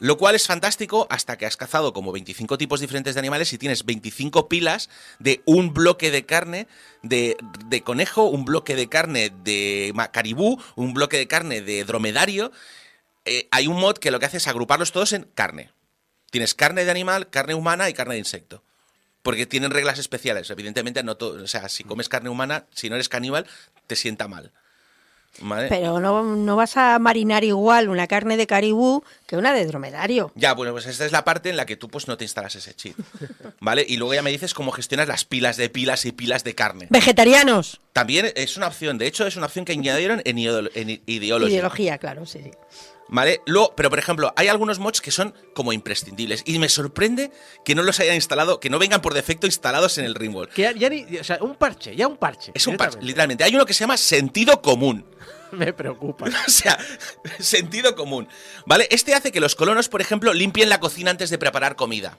[0.01, 3.59] Lo cual es fantástico hasta que has cazado como 25 tipos diferentes de animales y
[3.59, 4.89] tienes 25 pilas
[5.19, 6.67] de un bloque de carne
[7.03, 7.37] de,
[7.83, 12.51] conejo, un bloque de carne de caribú, un bloque de carne de dromedario.
[13.25, 15.69] Eh, hay un mod que lo que hace es agruparlos todos en carne.
[16.31, 18.63] Tienes carne de animal, carne humana y carne de insecto.
[19.21, 20.49] Porque tienen reglas especiales.
[20.49, 23.45] Evidentemente, no todo, o sea, si comes carne humana, si no eres caníbal,
[23.85, 24.51] te sienta mal.
[25.69, 30.31] Pero no, no vas a marinar igual una carne de caribú que una de dromedario.
[30.35, 32.55] Ya, bueno, pues esta es la parte en la que tú pues no te instalas
[32.55, 32.95] ese cheat.
[33.59, 33.85] ¿Vale?
[33.87, 36.87] Y luego ya me dices cómo gestionas las pilas de pilas y pilas de carne.
[36.89, 37.79] Vegetarianos.
[37.93, 41.51] También es una opción, de hecho es una opción que añadieron en, en Ideology.
[41.51, 42.51] Ideología, claro, sí, sí.
[43.11, 43.41] ¿Vale?
[43.45, 46.43] Luego, pero por ejemplo, hay algunos mods que son como imprescindibles.
[46.45, 47.29] Y me sorprende
[47.65, 50.53] que no los hayan instalado, que no vengan por defecto instalados en el Ringworld.
[50.53, 52.53] Que ya, ni, o sea, un parche, ya un parche.
[52.55, 53.43] Es un parche, literalmente.
[53.43, 55.05] Hay uno que se llama sentido común.
[55.51, 56.25] Me preocupa.
[56.47, 56.79] O sea,
[57.39, 58.29] sentido común.
[58.65, 58.87] ¿Vale?
[58.89, 62.17] Este hace que los colonos, por ejemplo, limpien la cocina antes de preparar comida.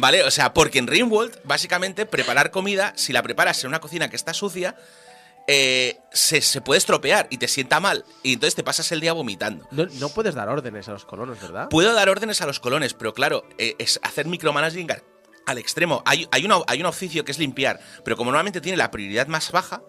[0.00, 0.22] ¿Vale?
[0.24, 4.16] O sea, porque en Ringworld, básicamente, preparar comida, si la preparas en una cocina que
[4.16, 4.76] está sucia,
[5.46, 8.04] eh, se, se puede estropear y te sienta mal.
[8.22, 9.66] Y entonces te pasas el día vomitando.
[9.70, 11.68] No, no puedes dar órdenes a los colonos, ¿verdad?
[11.68, 15.02] Puedo dar órdenes a los colones, pero claro, eh, es hacer micromanaging al-
[15.46, 16.02] al extremo.
[16.04, 19.26] Hay, hay, una- hay un oficio que es limpiar, pero como normalmente tiene la prioridad
[19.28, 19.82] más baja,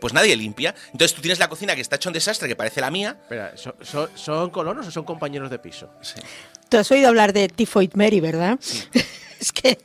[0.00, 0.74] pues nadie limpia.
[0.92, 3.18] Entonces tú tienes la cocina que está hecha un desastre, que parece la mía.
[3.22, 5.90] Espera, ¿son, son- son colonos o son compañeros de piso?
[6.02, 6.20] Sí.
[6.68, 8.58] Tú has oído hablar de Typhoid Mary, ¿verdad?
[9.40, 9.78] es que.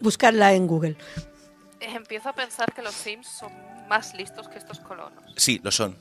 [0.00, 0.96] Buscarla en Google.
[1.80, 3.52] Empiezo a pensar que los Sims son
[3.88, 5.22] más listos que estos colonos.
[5.36, 5.96] Sí, lo son.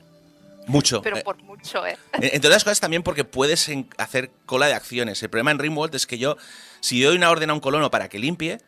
[0.65, 1.01] Mucho.
[1.01, 1.97] Pero Eh, por mucho, ¿eh?
[2.13, 5.21] en- Entre otras cosas también porque puedes hacer cola de acciones.
[5.23, 6.35] El problema en Ringworld es que yo,
[6.81, 8.59] si doy una orden a un colono para que limpie,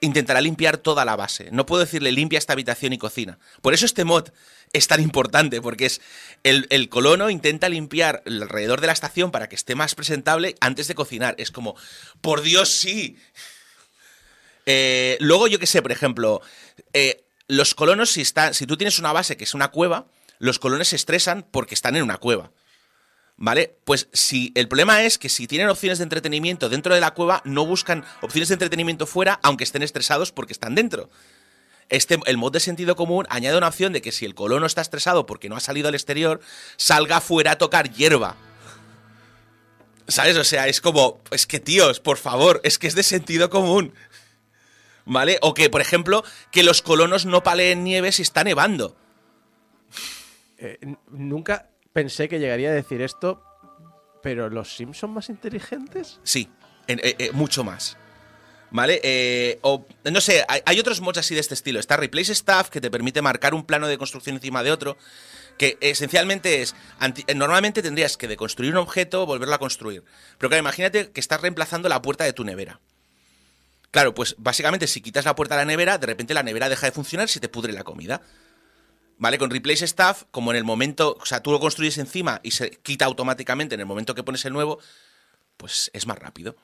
[0.00, 1.50] intentará limpiar toda la base.
[1.52, 3.38] No puedo decirle limpia esta habitación y cocina.
[3.60, 4.28] Por eso este mod
[4.72, 6.00] es tan importante, porque es
[6.42, 10.88] el, el colono intenta limpiar alrededor de la estación para que esté más presentable antes
[10.88, 11.34] de cocinar.
[11.38, 11.76] Es como,
[12.22, 13.18] por Dios, sí.
[14.66, 16.42] Eh, luego, yo qué sé, por ejemplo,
[16.92, 20.06] eh, los colonos, si, si tú tienes una base que es una cueva,
[20.38, 22.50] los colonos se estresan porque están en una cueva.
[23.38, 23.76] ¿Vale?
[23.84, 27.42] Pues si el problema es que si tienen opciones de entretenimiento dentro de la cueva,
[27.44, 31.10] no buscan opciones de entretenimiento fuera, aunque estén estresados porque están dentro.
[31.88, 34.80] Este, el mod de sentido común añade una opción de que si el colono está
[34.80, 36.40] estresado porque no ha salido al exterior,
[36.76, 38.36] salga fuera a tocar hierba.
[40.08, 40.36] ¿Sabes?
[40.36, 43.92] O sea, es como, es que tíos, por favor, es que es de sentido común.
[45.06, 45.38] ¿Vale?
[45.40, 48.96] O que, por ejemplo, que los colonos no paleen nieve si está nevando.
[50.58, 50.78] Eh,
[51.10, 53.42] nunca pensé que llegaría a decir esto,
[54.22, 56.18] pero ¿los Sims son más inteligentes?
[56.24, 56.50] Sí,
[56.88, 57.96] eh, eh, mucho más.
[58.72, 59.00] ¿Vale?
[59.04, 61.78] Eh, o, no sé, hay, hay otros mods así de este estilo.
[61.78, 64.96] Está Replace Stuff, que te permite marcar un plano de construcción encima de otro,
[65.56, 66.74] que esencialmente es...
[66.98, 70.02] anti- normalmente tendrías que deconstruir un objeto, volverlo a construir.
[70.36, 72.80] Pero claro, imagínate que estás reemplazando la puerta de tu nevera.
[73.96, 76.84] Claro, pues básicamente si quitas la puerta de la nevera, de repente la nevera deja
[76.84, 78.20] de funcionar y se te pudre la comida.
[79.16, 79.38] ¿Vale?
[79.38, 82.72] Con Replace Stuff, como en el momento, o sea, tú lo construyes encima y se
[82.72, 84.80] quita automáticamente en el momento que pones el nuevo,
[85.56, 86.56] pues es más rápido.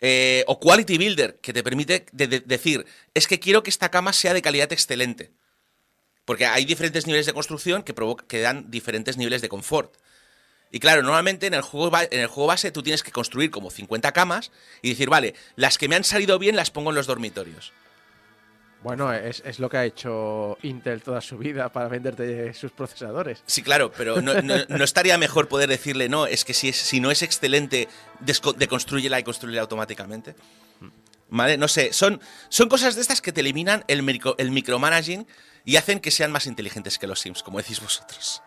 [0.00, 3.92] Eh, o Quality Builder, que te permite de- de- decir, es que quiero que esta
[3.92, 5.30] cama sea de calidad excelente.
[6.24, 7.94] Porque hay diferentes niveles de construcción que,
[8.26, 9.94] que dan diferentes niveles de confort.
[10.74, 13.70] Y claro, normalmente en el, juego, en el juego base tú tienes que construir como
[13.70, 14.50] 50 camas
[14.82, 17.72] y decir, vale, las que me han salido bien las pongo en los dormitorios.
[18.82, 23.44] Bueno, es, es lo que ha hecho Intel toda su vida para venderte sus procesadores.
[23.46, 26.76] Sí, claro, pero no, no- no estaría mejor poder decirle, no, es que si, es,
[26.76, 27.86] si no es excelente,
[28.56, 30.34] deconstrúyela y construyela automáticamente.
[31.28, 31.56] ¿Vale?
[31.56, 35.24] No sé, son, son cosas de estas que te eliminan el, micro- el micromanaging
[35.64, 38.42] y hacen que sean más inteligentes que los Sims, como decís vosotros.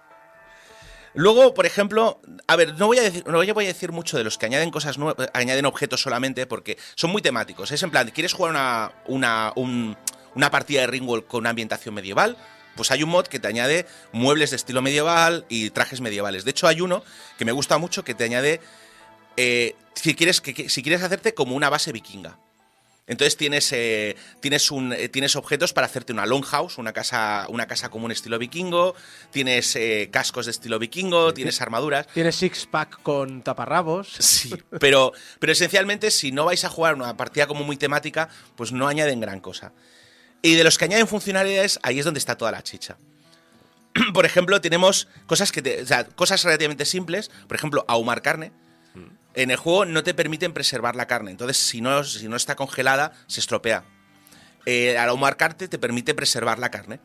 [1.17, 4.37] Luego, por ejemplo, a ver, no voy a decir, voy a decir mucho de los
[4.37, 7.71] que añaden cosas nuevas, añaden objetos solamente porque son muy temáticos.
[7.71, 9.97] Es en plan, ¿quieres jugar una, una, un-
[10.35, 12.37] una partida de Ringworld con una ambientación medieval?
[12.75, 16.45] Pues hay un mod que te añade muebles de estilo medieval y trajes medievales.
[16.45, 17.03] De hecho, hay uno
[17.39, 18.61] que me gusta mucho que te añade
[19.37, 22.37] eh, si, quieres, que- si quieres hacerte como una base vikinga.
[23.07, 27.65] Entonces tienes, eh, tienes, un, eh, tienes objetos para hacerte una longhouse, una casa, una
[27.65, 28.95] casa común estilo vikingo,
[29.31, 32.05] tienes eh, cascos de estilo vikingo, tienes armaduras.
[32.07, 34.09] Tienes six-pack con taparrabos.
[34.19, 38.27] Sí, pero, pero esencialmente si no vais a jugar una partida como muy temática,
[38.57, 39.71] pues no añaden gran cosa.
[40.41, 42.97] Y de los que añaden funcionalidades, ahí es donde está toda la chicha.
[44.13, 48.51] Por ejemplo, tenemos cosas que te- o sea, cosas relativamente simples, por ejemplo, ahumar carne.
[49.33, 52.55] En el juego no te permiten preservar la carne, entonces si no, si no está
[52.55, 53.83] congelada, se estropea.
[54.65, 56.99] Eh, al ahumar carne te permite preservar la carne.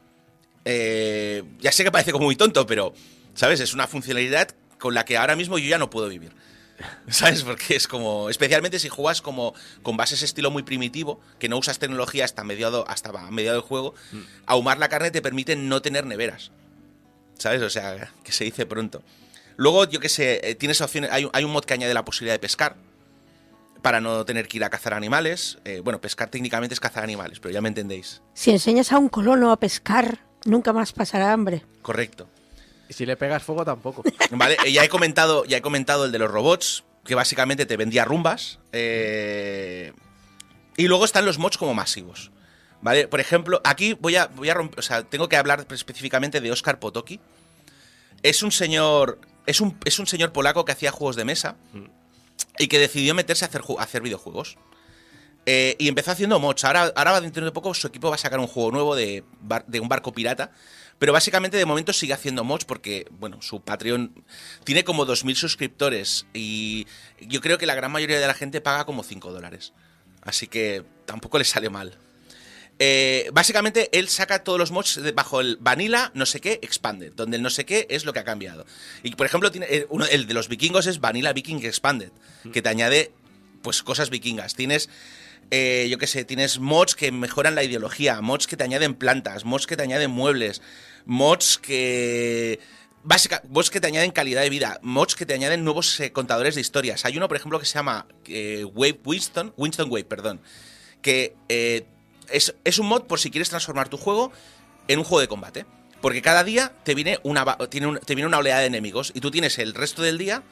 [0.64, 2.95] Eh, ya sé que parece como muy tonto, pero,
[3.34, 3.61] ¿sabes?
[3.61, 6.32] Es una funcionalidad con la que ahora mismo yo ya no puedo vivir.
[7.09, 7.43] ¿Sabes?
[7.43, 8.30] Porque es como.
[8.30, 12.84] Especialmente si juegas como con bases estilo muy primitivo, que no usas tecnología hasta mediado,
[12.88, 13.95] hasta mediado del juego,
[14.47, 16.51] ahumar la carne te permite no tener neveras.
[17.38, 17.62] ¿Sabes?
[17.62, 19.03] O sea, que se dice pronto.
[19.62, 21.10] Luego, yo qué sé, eh, tienes opciones.
[21.12, 22.74] Hay, un- hay un mod que añade la posibilidad de pescar.
[23.80, 25.58] Para no tener que ir a cazar animales.
[25.64, 28.22] Eh, bueno, pescar técnicamente es cazar animales, pero ya me entendéis.
[28.34, 31.62] Si enseñas a un colono a pescar, Nunca más pasará hambre.
[31.82, 32.28] Correcto.
[32.88, 34.02] Y si le pegas fuego tampoco.
[34.32, 37.76] Vale, eh, ya he comentado, ya he comentado el de los robots, que básicamente te
[37.76, 38.58] vendía rumbas.
[38.72, 39.92] eh,
[40.76, 42.32] y luego están los mods como masivos.
[42.80, 43.06] ¿Vale?
[43.06, 44.80] Por ejemplo, aquí voy a, voy a romper.
[44.80, 47.20] O sea, tengo que hablar específicamente de Oscar Potoki.
[48.24, 49.20] Es un señor.
[49.47, 51.57] Es un, es un señor polaco que hacía juegos de mesa.
[52.59, 54.59] Y que decidió meterse a hacer, a hacer videojuegos.
[55.47, 56.64] Eh, y empezó haciendo mods.
[56.64, 59.24] Ahora, ahora dentro de poco su equipo va a sacar un juego nuevo de,
[59.66, 60.53] de un barco pirata.
[60.99, 64.24] Pero básicamente de momento sigue haciendo mods porque, bueno, su Patreon
[64.62, 66.86] tiene como 2.000 suscriptores y
[67.20, 69.72] yo creo que la gran mayoría de la gente paga como 5 dólares.
[70.20, 71.99] Así que tampoco le sale mal.
[72.79, 77.37] Eh, básicamente él saca todos los mods bajo el Vanilla no sé qué Expanded, donde
[77.37, 78.66] el no sé qué es lo que ha cambiado.
[79.03, 82.11] Y por ejemplo, tiene, eh, uno, el de los vikingos es Vanilla Viking Expanded,
[82.53, 83.12] que te añade
[83.62, 84.55] pues cosas vikingas.
[84.55, 84.89] Tienes,
[85.51, 89.45] eh, yo qué sé, tienes mods que mejoran la ideología, mods que te añaden plantas,
[89.45, 90.62] mods que te añaden muebles,
[91.05, 92.59] mods que...
[93.05, 96.55] Básica, mods que te añaden calidad de vida, mods que te añaden nuevos eh, contadores
[96.55, 97.05] de historias.
[97.05, 100.41] Hay uno, por ejemplo, que se llama Wave Winston, Winston Wave, perdón,
[101.01, 101.35] que
[102.33, 104.33] es, es un mod por si quieres transformar tu juego
[104.89, 105.66] en un juego de combate.
[106.01, 109.30] Porque cada día te viene una, tiene te viene una oleada de enemigos y tú
[109.30, 110.43] tienes el resto del día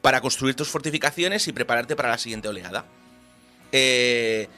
[0.00, 2.86] para construir tus fortificaciones y prepararte para la siguiente oleada.
[3.70, 4.48] Eh,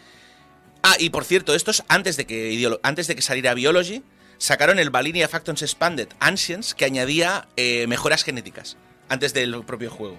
[0.84, 4.04] ah, y por cierto, estos antes de que, antes de que saliera Biology,
[4.38, 8.76] sacaron el Valinia Factons Expanded Ancients que añadía eh, mejoras genéticas
[9.08, 10.18] antes del propio juego.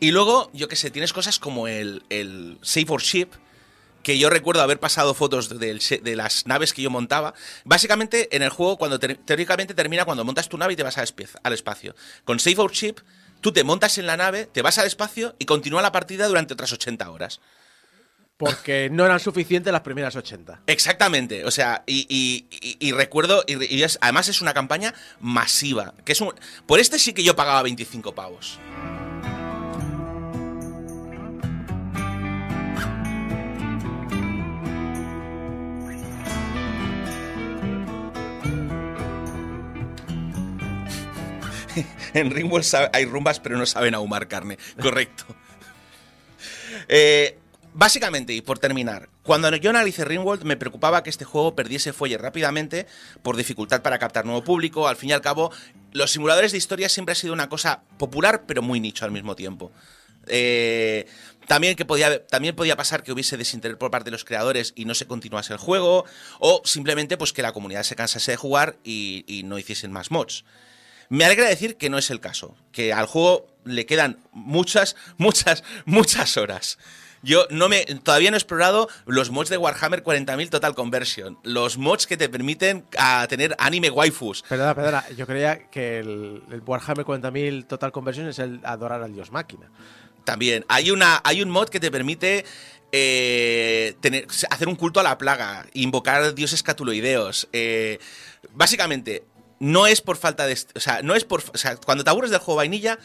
[0.00, 3.28] Y luego, yo que sé, tienes cosas como el, el Save for Ship,
[4.02, 7.34] que yo recuerdo haber pasado fotos de las naves que yo montaba.
[7.64, 10.96] Básicamente, en el juego, cuando ter- teóricamente termina cuando montas tu nave y te vas
[10.98, 11.94] al, espe- al espacio.
[12.24, 12.96] Con Save for Ship,
[13.40, 16.54] tú te montas en la nave, te vas al espacio y continúa la partida durante
[16.54, 17.40] otras 80 horas.
[18.36, 20.60] Porque no eran suficientes las primeras 80.
[20.68, 24.94] Exactamente, o sea, y, y- y- y recuerdo, y, y es- además es una campaña
[25.20, 26.32] masiva, que es un,
[26.66, 28.60] por este sí que yo pagaba 25 pavos.
[42.14, 44.58] en sabe- hay rumbas, pero no saben ahumar carne.
[44.80, 45.24] Correcto.
[46.88, 47.38] Eh,
[47.74, 52.16] básicamente, y por terminar, cuando yo analicé Ringworld me preocupaba que este juego perdiese fuelle
[52.18, 52.86] rápidamente
[53.22, 54.88] por dificultad para captar nuevo público.
[54.88, 55.50] Al fin y al cabo,
[55.92, 59.34] los simuladores de historia siempre ha sido una cosa popular, pero muy nicho al mismo
[59.36, 59.72] tiempo.
[60.28, 61.06] Eh,
[61.46, 64.84] también, que podía, también podía pasar que hubiese desinterés por parte de los creadores y
[64.84, 66.04] no se continuase el juego,
[66.38, 70.44] o simplemente pues que la comunidad se cansase de jugar y no hiciesen más mods.
[71.08, 75.64] Me alegra decir que no es el caso, que al juego le quedan muchas, muchas,
[75.84, 76.78] muchas horas.
[77.20, 81.76] Yo no me, todavía no he explorado los mods de Warhammer 40.000 Total Conversion, los
[81.76, 84.42] mods que te permiten a tener anime waifus.
[84.48, 85.08] Perdona, perdona.
[85.16, 89.68] Yo creía que el, el Warhammer 40.000 Total Conversion es el adorar al dios máquina.
[90.22, 92.44] También hay, una, hay un mod que te permite
[92.92, 97.48] eh, tener, hacer un culto a la plaga, invocar dioses catuloideos.
[97.52, 97.98] eh,
[98.52, 99.24] básicamente,
[99.60, 100.58] no es por falta de...
[100.74, 101.42] O sea, no es por...
[101.54, 102.98] O sea, cuando te aburres del juego vainilla,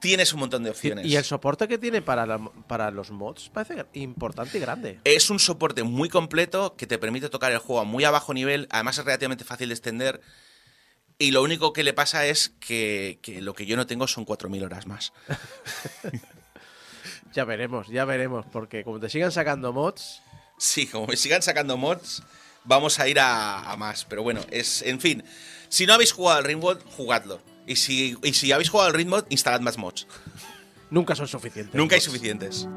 [0.00, 1.06] tienes un montón de opciones.
[1.06, 5.00] Y el soporte que tiene para, la- para los mods parece importante y grande.
[5.04, 8.34] Es un soporte muy completo que te permite tocar el juego a muy a bajo
[8.34, 10.20] nivel, además es relativamente fácil de extender.
[11.18, 14.26] Y lo único que le pasa es que, que lo que yo no tengo son
[14.26, 15.12] 4.000 horas más.
[17.32, 18.46] Ya veremos, ya veremos.
[18.50, 20.22] Porque como te sigan sacando mods,
[20.58, 22.22] Sí, como me sigan sacando mods,
[22.64, 24.06] vamos a ir a, a más.
[24.06, 25.22] Pero bueno, es, en fin,
[25.68, 27.40] si no habéis jugado al Ringworld, jugadlo.
[27.66, 30.06] Y si, y si habéis jugado al Ringworld, instalad más mods.
[30.90, 31.74] nunca son suficientes.
[31.74, 32.68] Nunca hay suficientes.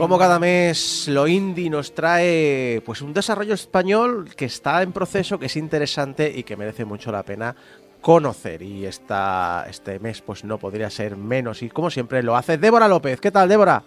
[0.00, 5.38] Como cada mes lo indie nos trae pues un desarrollo español que está en proceso,
[5.38, 7.54] que es interesante y que merece mucho la pena
[8.00, 8.62] conocer.
[8.62, 11.62] Y esta, este mes pues no podría ser menos.
[11.62, 13.20] Y como siempre lo hace Débora López.
[13.20, 13.82] ¿Qué tal, Débora?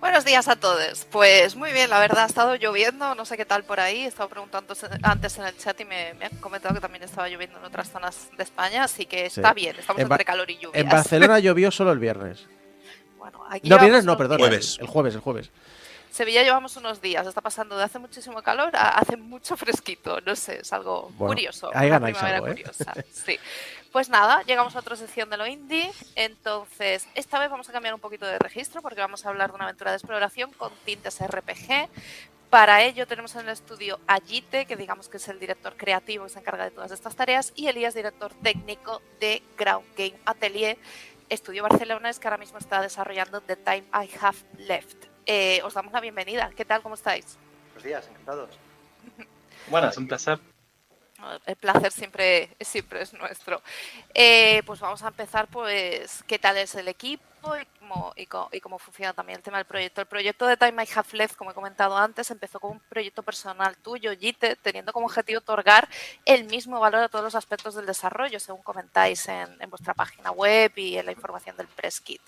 [0.00, 1.06] Buenos días a todos.
[1.10, 4.04] Pues muy bien, la verdad ha estado lloviendo, no sé qué tal por ahí.
[4.04, 7.28] He estado preguntando antes en el chat y me, me han comentado que también estaba
[7.28, 9.54] lloviendo en otras zonas de España, así que está Sí.
[9.54, 10.80] bien, estamos En entre calor y lluvia.
[10.80, 12.46] En Barcelona llovió solo el viernes.
[13.30, 14.38] Bueno, aquí No, viernes no, perdón.
[14.38, 14.78] Jueves.
[14.80, 15.50] El jueves, el jueves.
[16.10, 20.34] Sevilla llevamos unos días, está pasando de hace muchísimo calor a hace mucho fresquito, no
[20.34, 21.70] sé, es algo Bueno, curioso.
[21.74, 22.50] ahí una ganáis primavera algo, ¿eh?
[22.52, 23.38] curiosa, sí.
[23.92, 27.92] Pues nada, llegamos a otra sección de lo indie, entonces esta vez vamos a cambiar
[27.92, 31.20] un poquito de registro porque vamos a hablar de una aventura de exploración con tintes
[31.20, 31.90] RPG.
[32.48, 36.24] Para ello tenemos en el estudio a Yite, que digamos que es el director creativo
[36.24, 40.78] que se encarga de todas estas tareas, y Elías, director técnico de Ground Game Atelier,
[41.28, 45.06] estudio barcelonés que ahora mismo está desarrollando The Time I Have Left.
[45.26, 46.50] Eh, os damos la bienvenida.
[46.56, 46.82] ¿Qué tal?
[46.82, 47.36] ¿Cómo estáis?
[47.68, 48.50] Buenos días, encantados.
[49.68, 50.38] Bueno, es un placer.
[51.44, 53.60] El placer siempre, siempre es nuestro.
[54.14, 57.24] Eh, pues vamos a empezar, pues, ¿qué tal es el equipo
[58.16, 60.00] y cómo, funciona también el tema del proyecto?
[60.00, 63.22] El proyecto de Time I Have Left, como he comentado antes, empezó como un proyecto
[63.22, 65.88] personal tuyo, Yite, teniendo como objetivo otorgar
[66.24, 70.30] el mismo valor a todos los aspectos del desarrollo, según comentáis en, en vuestra página
[70.30, 72.20] web y en la información del Press Kit.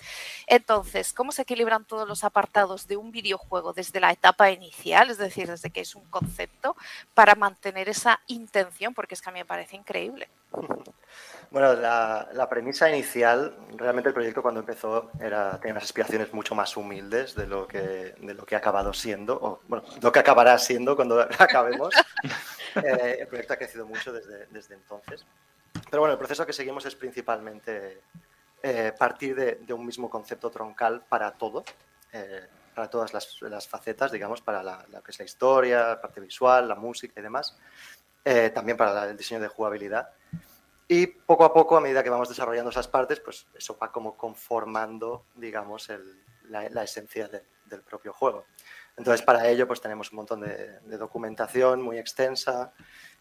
[0.46, 5.18] Entonces, ¿cómo se equilibran todos los apartados de un videojuego desde la etapa inicial, es
[5.18, 6.76] decir, desde que es un concepto,
[7.14, 8.94] para mantener esa intención?
[8.94, 10.28] Porque es que a mí me parece increíble.
[11.50, 16.54] Bueno, la, la premisa inicial, realmente el proyecto cuando empezó era, tenía unas aspiraciones mucho
[16.54, 20.18] más humildes de lo que, de lo que ha acabado siendo, o bueno, lo que
[20.18, 21.94] acabará siendo cuando acabemos.
[22.74, 25.24] Eh, el proyecto ha crecido mucho desde, desde entonces.
[25.90, 28.02] Pero bueno, el proceso que seguimos es principalmente
[28.62, 31.64] eh, partir de, de un mismo concepto troncal para todo,
[32.12, 36.00] eh, para todas las, las facetas, digamos, para la, lo que es la historia, la
[36.02, 37.56] parte visual, la música y demás,
[38.22, 40.10] eh, también para la- el diseño de jugabilidad.
[40.88, 44.16] Y poco a poco, a medida que vamos desarrollando esas partes, pues eso va como
[44.16, 48.46] conformando, digamos, el- la, la esencia de- del propio juego.
[48.96, 52.72] Entonces, para ello, pues tenemos un montón de, de documentación muy extensa.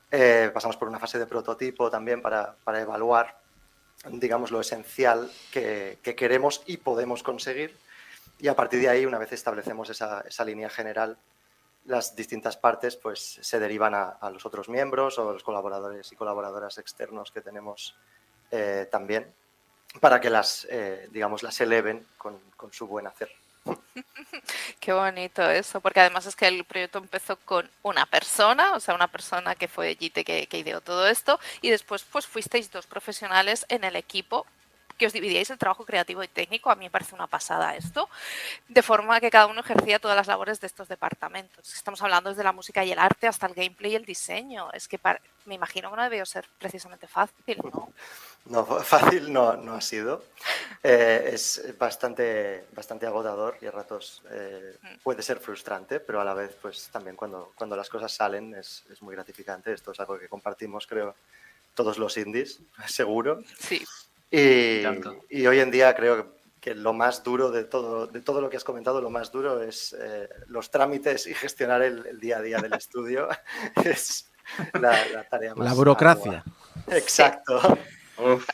[0.09, 3.41] Eh, pasamos por una fase de prototipo también para, para evaluar,
[4.09, 7.75] digamos, lo esencial que, que queremos y podemos conseguir.
[8.39, 11.17] Y a partir de ahí, una vez establecemos esa, esa línea general,
[11.87, 16.77] las distintas partes pues se derivan a, los otros miembros o los colaboradores y colaboradoras
[16.77, 17.95] externos que tenemos
[18.51, 19.33] eh, también
[19.99, 23.31] para que las, eh, digamos, las eleven con, con su buen hacer.
[24.79, 28.93] Qué bonito eso, porque además es que el proyecto empezó con una persona, o sea,
[28.93, 32.85] una persona que fue Gite que, que ideó todo esto, y después pues fuisteis dos
[32.85, 34.45] profesionales en el equipo
[34.97, 38.09] que os dividíais el trabajo creativo y técnico, a mí me parece una pasada esto,
[38.67, 41.73] de forma que cada uno ejercía todas las labores de estos departamentos.
[41.73, 44.71] Estamos hablando desde la música y el arte hasta el gameplay y el diseño.
[44.73, 47.93] Es que par- me imagino que no debió ser precisamente fácil, ¿no?
[48.45, 50.23] No, fácil no, no ha sido.
[50.81, 56.33] Eh, es bastante, bastante agotador y a ratos eh, puede ser frustrante, pero a la
[56.33, 59.73] vez, pues también cuando, cuando las cosas salen es, es muy gratificante.
[59.73, 61.13] Esto es algo que compartimos, creo,
[61.75, 63.41] todos los indies, seguro.
[63.59, 63.85] Sí.
[64.29, 68.49] Y, hoy en día creo que, que lo más duro de todo, de todo lo
[68.49, 72.37] que has comentado, lo más duro es eh, los trámites y gestionar el, el día
[72.37, 73.29] a día del estudio.
[73.85, 74.29] es
[74.73, 76.43] la, la tarea más La burocracia.
[76.87, 77.77] Exacto.
[78.17, 78.47] Uf.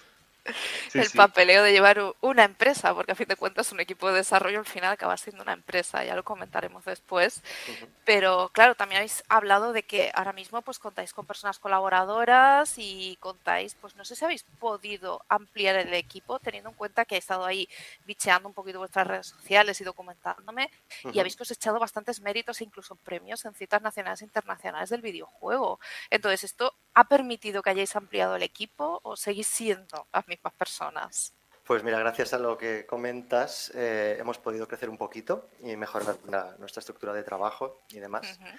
[0.90, 1.18] Sí, el sí.
[1.18, 4.66] papeleo de llevar una empresa, porque a fin de cuentas un equipo de desarrollo al
[4.66, 7.42] final acaba siendo una empresa, ya lo comentaremos después.
[8.04, 13.18] Pero claro, también habéis hablado de que ahora mismo pues contáis con personas colaboradoras y
[13.22, 17.20] contáis, pues no sé si habéis podido ampliar el equipo, teniendo en cuenta que he
[17.20, 17.70] estado ahí
[18.06, 20.70] bicheando un poquito vuestras redes sociales y documentándome,
[21.14, 25.80] y habéis cosechado bastantes méritos e incluso premios en citas nacionales e internacionales del videojuego.
[26.10, 31.34] Entonces, ¿esto ha permitido que hayáis ampliado el equipo o seguís siendo las mismas personas?
[31.66, 36.16] Pues mira, gracias a lo que comentas, eh, hemos podido crecer un poquito y mejorar
[36.28, 38.38] la- nuestra estructura de trabajo y demás.
[38.40, 38.50] Ujú.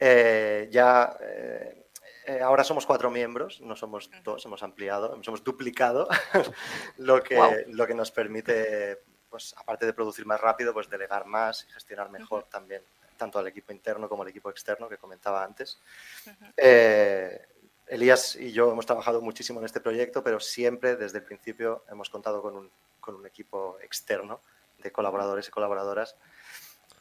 [0.00, 1.86] Eh, ya eh,
[2.26, 6.08] eh, ahora somos cuatro miembros, no somos dos, hemos ampliado, hemos duplicado,
[6.98, 7.54] lo, que, Guau.
[7.68, 8.98] lo que nos permite,
[9.28, 12.82] pues aparte de producir más rápido, pues delegar más y gestionar mejor también,
[13.16, 15.78] tanto al equipo interno como al equipo externo que comentaba antes.
[16.56, 17.46] Eh,
[17.90, 22.08] Elías y yo hemos trabajado muchísimo en este proyecto, pero siempre desde el principio hemos
[22.08, 22.70] contado con un,
[23.00, 24.40] con un equipo externo
[24.78, 26.16] de colaboradores y colaboradoras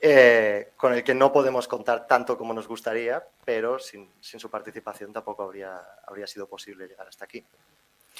[0.01, 5.11] eh, con el que no podemos contar tanto como nos gustaría, pero sin, su participación
[5.11, 5.77] tampoco habría,
[6.07, 7.45] habría sido posible llegar hasta aquí.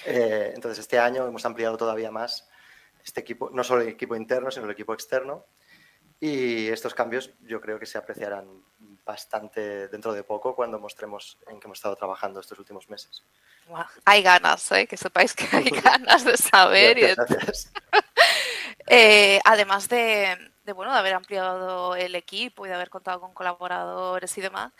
[0.05, 2.49] Eh, entonces, este año hemos ampliado todavía más
[3.03, 5.45] este equipo, no solo el equipo interno, sino el equipo externo.
[6.20, 8.61] Y estos cambios yo creo que se apreciarán
[9.10, 13.24] bastante dentro de poco cuando mostremos en qué hemos estado trabajando estos últimos meses.
[14.05, 14.86] Hay ganas, ¿eh?
[14.86, 16.97] que sepáis que hay ganas de saber.
[16.99, 17.72] y de- Gracias.
[18.91, 23.36] Eh, además de, de, bueno, de haber ampliado el equipo y de haber contado con
[23.36, 24.72] colaboradores y demás,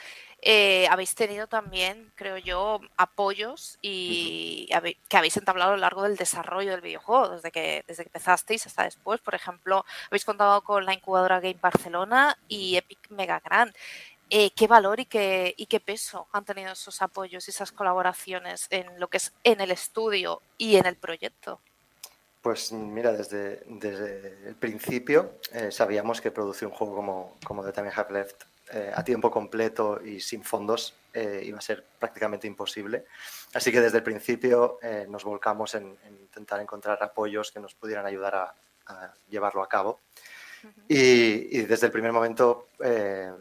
[0.42, 4.68] eh, habéis tenido también, creo yo, apoyos y
[5.10, 8.66] que habéis entablado a lo largo del desarrollo del videojuego, desde que, desde que empezasteis
[8.66, 9.22] hasta después.
[9.22, 13.76] Por ejemplo, habéis contado con la incubadora Game Barcelona y Epic Mega Grand.
[14.30, 18.68] Eh, ¿Qué valor y qué, y qué peso han tenido esos apoyos y esas colaboraciones
[18.70, 21.60] en lo que es en el estudio y en el proyecto?
[22.42, 27.74] Pues mira, desde, desde el principio eh, sabíamos que producir un juego como, como The
[27.74, 31.84] Time I Have Left eh, a tiempo completo y sin fondos eh, iba a ser
[31.98, 33.06] prácticamente imposible.
[33.54, 37.74] Así que desde el principio eh, nos volcamos en, en intentar encontrar apoyos que nos
[37.74, 38.54] pudieran ayudar a,
[38.86, 40.00] a llevarlo a cabo.
[40.88, 43.32] Y, y desde el primer momento eh,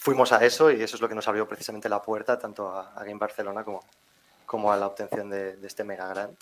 [0.00, 2.92] fuimos a eso y eso es lo que nos abrió precisamente la puerta tanto a,
[2.94, 3.84] a Game Barcelona como,
[4.46, 6.38] como a la obtención de, de este mega grant.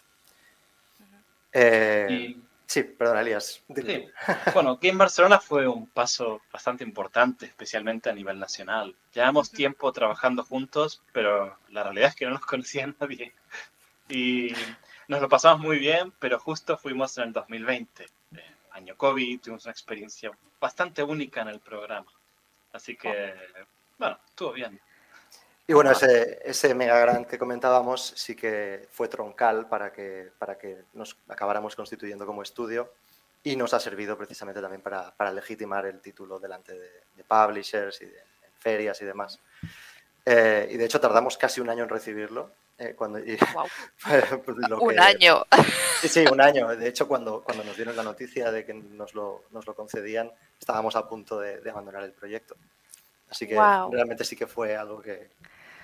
[1.53, 3.63] Eh, Y- Sí, perdona, Elías.
[3.75, 4.09] Sí.
[4.53, 8.95] Bueno, Game Barcelona fue un paso bastante importante, especialmente a nivel nacional.
[9.15, 13.33] Llevamos tiempo trabajando juntos, pero la realidad es que no nos conocía nadie.
[14.11, 14.53] Y
[15.09, 18.09] nos lo pasamos muy bien, pero justo fuimos en el 2020, eh,
[18.73, 20.31] año COVID, tuvimos una experiencia
[20.61, 22.13] bastante única en el programa.
[22.73, 23.35] Así que,
[23.99, 24.81] bueno, estuvo bien.
[25.67, 30.57] Y bueno, ese, ese mega grant que comentábamos sí que fue troncal para que, para
[30.57, 32.95] que nos acabáramos constituyendo como estudio
[33.45, 38.01] y nos ha servido precisamente también para, para legitimar el título delante de, de publishers
[38.01, 39.41] y de en ferias y demás.
[40.25, 42.51] Eh, y de hecho tardamos casi un año en recibirlo.
[42.79, 43.67] Eh, cuando, y- Guau.
[44.69, 45.45] lo Un que- año.
[46.01, 46.69] Sí, sí, un año.
[46.77, 50.31] De hecho, cuando, cuando nos dieron la noticia de que nos lo, nos lo concedían,
[50.61, 52.57] estábamos a punto de, de abandonar el proyecto.
[53.31, 53.91] Así que Guau.
[53.93, 55.31] realmente sí que fue algo que,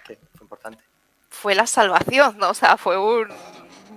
[0.06, 0.82] que fue importante.
[1.30, 2.50] Fue la salvación, ¿no?
[2.50, 3.28] O sea, fue un...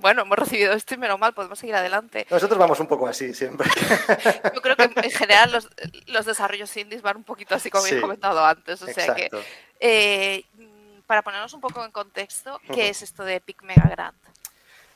[0.02, 2.28] Bueno, hemos recibido esto y menos mal, podemos seguir adelante.
[2.30, 3.68] Nosotros vamos un poco así siempre.
[4.56, 5.70] Yo creo que en general los,
[6.08, 8.82] los desarrollos indies van un poquito así como Sí, habéis comentado antes.
[8.82, 9.42] O sea que, Exacto.
[9.80, 10.77] eh, mm,
[11.08, 14.18] para ponernos un poco en contexto, ¿qué es esto de Epic Mega Grant?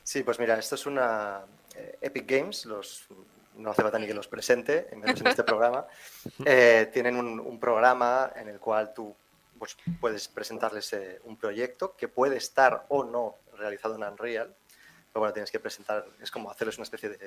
[0.03, 1.41] Sí, pues mira, esto es una
[1.76, 3.07] eh, Epic Games, los,
[3.55, 5.86] no hace falta ni que los presente, menos en este programa.
[6.45, 9.16] Eh, tienen un, un programa en el cual tú
[9.57, 14.53] pues, puedes presentarles eh, un proyecto que puede estar o no realizado en Unreal,
[15.12, 17.18] pero bueno, tienes que presentar, es como hacerles una especie de,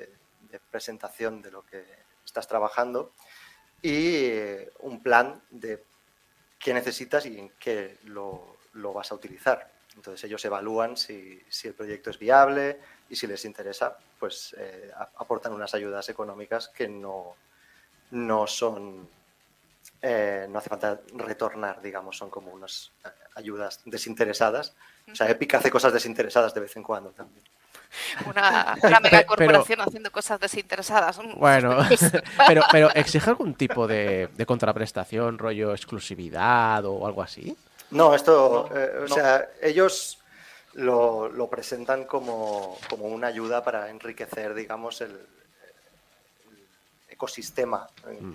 [0.51, 1.85] de presentación de lo que
[2.25, 3.13] estás trabajando
[3.83, 5.85] y eh, un plan de
[6.59, 9.71] qué necesitas y en qué lo, lo vas a utilizar.
[9.97, 14.91] Entonces ellos evalúan si, si el proyecto es viable y si les interesa, pues eh,
[15.17, 17.37] aportan unas ayudas económicas que no,
[18.11, 19.09] no son,
[20.03, 24.75] eh, no hace falta retornar, digamos, son como unas eh, ayudas desinteresadas.
[25.11, 27.45] O sea, Epic hace cosas desinteresadas de vez en cuando también.
[28.27, 31.21] Una, una mega Pero- corporación haciendo cosas desinteresadas.
[31.37, 31.77] Bueno,
[32.49, 37.57] pero, pero ¿exige algún tipo de, de contraprestación, rollo exclusividad o algo así?
[37.91, 39.15] No, esto, No, eh, o no.
[39.15, 40.19] sea, ellos
[40.75, 46.67] lo, lo presentan como, como una ayuda para enriquecer, digamos, el, el
[47.09, 47.87] ecosistema.
[48.21, 48.33] Mm.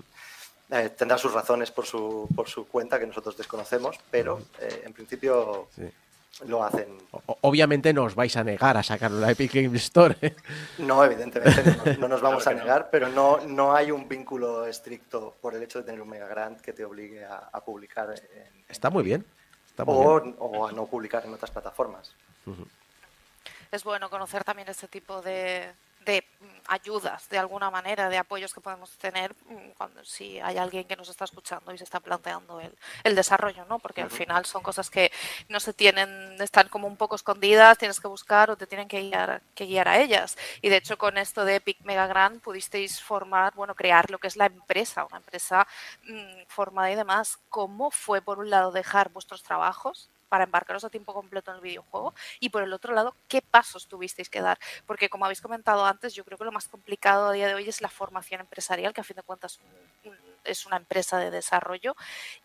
[0.72, 4.94] Eh, tendrá sus razones por su, por su cuenta que nosotros desconocemos, pero eh, en
[4.94, 5.90] principio Sí.
[6.46, 6.96] lo hacen.
[7.42, 10.16] Obviamente no os vais a negar a sacarlo en la Epic Games Store.
[10.22, 10.36] ¿eh?
[10.78, 12.66] No, evidentemente, no, nos- no nos vamos Claro a no.
[12.66, 16.28] negar, pero no, no hay un vínculo estricto por el hecho de tener un mega
[16.28, 19.26] grant que te obligue a, a publicar en- Está muy bien.
[19.86, 22.14] O, o a no publicar en otras plataformas.
[23.72, 25.72] es bueno conocer también este tipo de,
[26.10, 30.58] de, mm, ayudas, de alguna manera, de apoyos que podemos tener mm, cuando si hay
[30.58, 33.80] alguien que nos está escuchando y se está planteando el, el desarrollo, ¿no?
[33.80, 35.12] Porque al final son cosas que
[35.50, 36.10] no se tienen,
[36.42, 39.88] están como un poco escondidas, tienes que buscar o te tienen que guiar, que guiar
[39.88, 40.38] a ellas.
[40.62, 44.28] Y de hecho con esto de Epic Mega Grand pudisteis formar, bueno, crear lo que
[44.28, 45.68] es la empresa, una empresa
[46.04, 47.38] mm, formada y demás.
[47.50, 50.10] ¿Cómo fue por un lado dejar vuestros trabajos?
[50.30, 53.88] Para embarcaros a tiempo completo en el videojuego y por el otro lado, ¿qué pasos
[53.88, 54.60] tuvisteis que dar?
[54.86, 57.68] Porque como habéis comentado antes, yo creo que lo más complicado a día de hoy
[57.68, 59.60] es la formación empresarial, que a fin de cuentas
[60.44, 61.96] es una empresa de desarrollo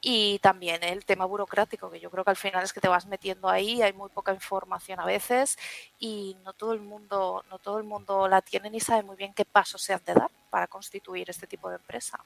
[0.00, 3.06] y también el tema burocrático, que yo creo que al final es que te vas
[3.06, 5.58] metiendo ahí, hay muy poca información a veces
[5.98, 9.34] y no todo el mundo, no todo el mundo la tiene ni sabe muy bien
[9.34, 12.18] qué pasos se han de dar para constituir este tipo de empresa.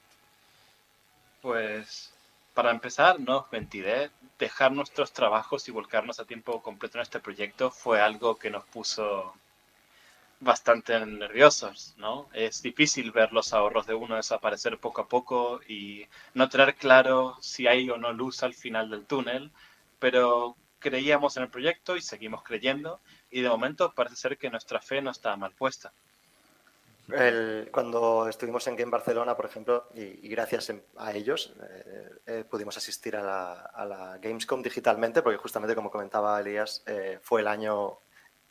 [1.41, 2.11] Pues
[2.59, 7.21] para empezar, no os mentiré, dejar nuestros trabajos y volcarnos a tiempo completo en este
[7.21, 9.33] proyecto fue algo que nos puso
[10.41, 12.27] bastante nerviosos, ¿no?
[12.33, 17.37] Es difícil ver los ahorros de uno desaparecer poco a poco y no tener claro
[17.39, 19.51] si hay o no luz al final del túnel,
[19.97, 22.99] pero creíamos en el proyecto y seguimos creyendo
[23.31, 25.93] y de momento parece ser que nuestra fe no está mal puesta.
[27.13, 32.43] El- cuando estuvimos en Game Barcelona, por ejemplo, y, y gracias a ellos, eh, eh,
[32.49, 37.41] pudimos asistir a la, a la Gamescom digitalmente, porque justamente como comentaba Elías, eh, fue,
[37.41, 37.99] el año,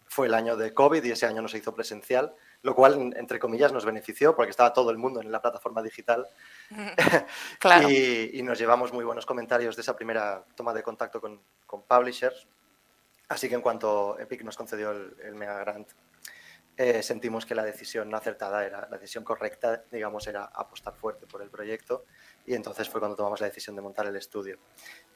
[0.07, 3.17] fue el año de COVID y ese año no se hizo presencial, lo cual, en-
[3.17, 6.27] entre comillas, nos benefició porque estaba todo el mundo en la plataforma digital
[7.59, 7.89] Claro.
[7.91, 11.83] y, y nos llevamos muy buenos comentarios de esa primera toma de contacto con, con
[11.83, 12.47] publishers.
[13.29, 15.89] Así que en cuanto Epic nos concedió el, el Mega Grant,
[16.81, 21.43] eh, sentimos que la decisión acertada era la decisión correcta, digamos, era apostar fuerte por
[21.43, 22.05] el proyecto
[22.47, 24.59] y entonces fue cuando tomamos la decisión de montar el estudio.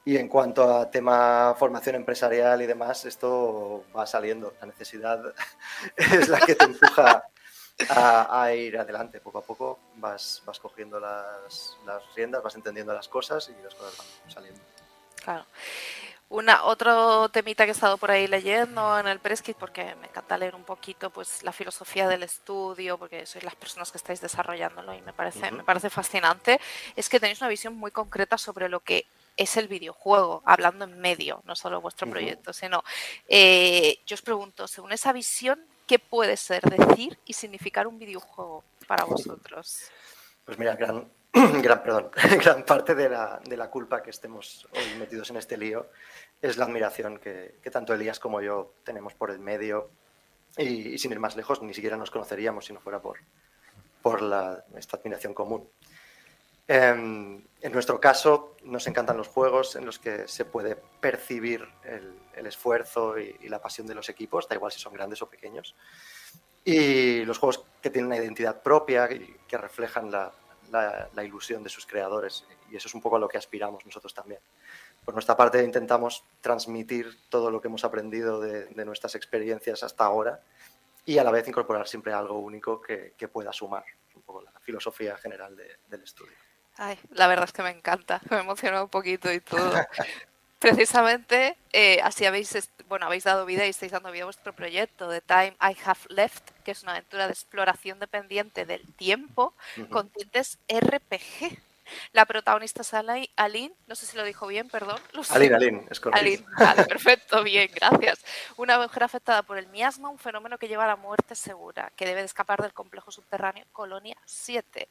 [0.04, 4.54] Y en cuanto a tema formación empresarial y demás, esto va saliendo.
[4.60, 5.22] La necesidad
[5.96, 7.28] es la que te empuja
[7.90, 9.20] a, a ir adelante.
[9.20, 13.76] Poco a poco vas, vas cogiendo las, las riendas, vas entendiendo las cosas y las
[13.76, 14.60] cosas van saliendo.
[15.22, 15.46] Claro.
[16.32, 20.38] Una, otro temita que he estado por ahí leyendo en el Preskit, porque me encanta
[20.38, 24.94] leer un poquito pues la filosofía del estudio, porque sois las personas que estáis desarrollándolo
[24.94, 26.58] y me parece, me parece fascinante,
[26.96, 29.04] es que tenéis una visión muy concreta sobre lo que
[29.36, 32.82] es el videojuego, hablando en medio, no solo vuestro proyecto, sino
[33.28, 38.64] eh, yo os pregunto, según esa visión, ¿qué puede ser decir y significar un videojuego
[38.86, 39.82] para vosotros?
[40.46, 41.12] Pues mira, gran,
[41.62, 42.10] gran, perdón,
[42.42, 45.86] gran parte de la, de la culpa que estemos hoy metidos en este lío
[46.42, 49.90] es la admiración que, que tanto Elías como yo tenemos por el medio
[50.58, 53.18] y, y sin ir más lejos ni siquiera nos conoceríamos si no fuera por,
[54.02, 55.66] por la, esta admiración común.
[56.68, 62.14] Em, en nuestro caso, nos encantan los juegos en los que se puede percibir el,
[62.36, 65.30] el esfuerzo y, y la pasión de los equipos, da igual si son grandes o
[65.30, 65.74] pequeños.
[66.64, 70.32] Y los juegos que tienen una identidad propia y que reflejan la,
[70.72, 72.44] la- la ilusión de sus creadores.
[72.70, 74.40] Y eso es un poco a lo que aspiramos nosotros también.
[75.04, 80.04] Por nuestra parte, intentamos transmitir todo lo que hemos aprendido de, de nuestras experiencias hasta
[80.04, 80.40] ahora
[81.04, 83.84] y a la vez incorporar siempre algo único que, que pueda sumar.
[84.14, 86.36] Un poco la filosofía general de- del estudio.
[86.76, 89.72] Ay, la verdad es que me encanta, me emociona un poquito y todo.
[90.62, 95.10] Precisamente eh, así habéis, bueno, habéis dado vida y estáis dando vida a vuestro proyecto,
[95.10, 99.54] The Time I Have Left, que es una aventura de exploración dependiente del tiempo
[99.90, 101.58] con tintes RPG.
[102.12, 105.00] La protagonista es Aline, no sé si lo dijo bien, perdón.
[105.30, 105.54] Aline.
[105.56, 106.20] Aline, es correcto.
[106.20, 108.24] Aline, vale, perfecto, bien, gracias.
[108.56, 112.06] Una mujer afectada por el miasma, un fenómeno que lleva a la muerte segura, que
[112.06, 114.88] debe de escapar del complejo subterráneo Colonia 7.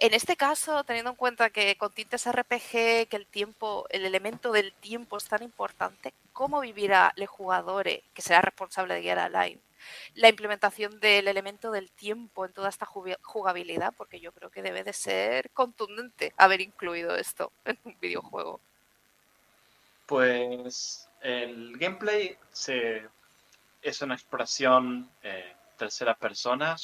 [0.00, 4.52] En este caso, teniendo en cuenta que con tintes RPG, que el tiempo, el elemento
[4.52, 9.28] del tiempo es tan importante, ¿cómo vivirá el jugador que será responsable de guiar a
[9.28, 9.60] Line?
[10.14, 14.84] La implementación del elemento del tiempo en toda esta jugabilidad, porque yo creo que debe
[14.84, 18.60] de ser contundente haber incluido esto en un videojuego.
[20.06, 23.02] Pues el gameplay se,
[23.82, 26.76] es una exploración eh, tercera persona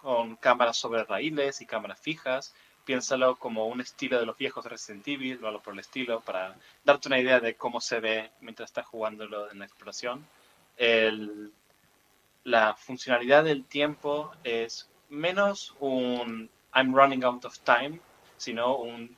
[0.00, 2.54] con cámaras sobre raíles y cámaras fijas.
[2.84, 6.56] Piénsalo como un estilo de los viejos Resident Evil o algo por el estilo para
[6.84, 10.26] darte una idea de cómo se ve mientras estás jugándolo en la exploración.
[10.76, 11.52] El-
[12.44, 18.00] la funcionalidad del tiempo es menos un I'm running out of time,
[18.36, 19.16] sino un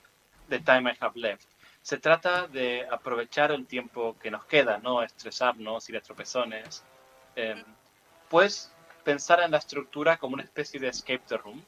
[0.48, 1.46] the time I have left.
[1.82, 6.84] Se trata de aprovechar el tiempo que nos queda, no estresarnos, ir a tropezones.
[7.36, 7.62] Eh,
[8.28, 8.72] puedes
[9.04, 11.62] pensar en la estructura como una especie de escape room,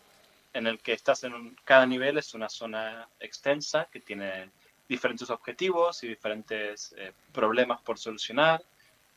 [0.53, 4.51] en el que estás en cada nivel es una zona extensa que tiene
[4.89, 8.63] diferentes objetivos y diferentes eh, problemas por solucionar.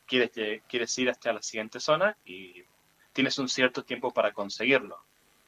[0.05, 0.31] Quieres,
[0.67, 2.63] quieres ir hasta la siguiente zona y
[3.13, 4.99] tienes un cierto tiempo para conseguirlo.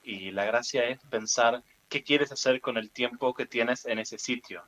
[0.03, 4.19] Y la gracia es pensar qué quieres hacer con el tiempo que tienes en ese
[4.19, 4.63] sitio.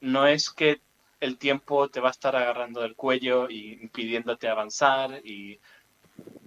[0.00, 0.80] No es que
[1.20, 5.60] el tiempo te va a estar agarrando del cuello y impidiéndote avanzar y,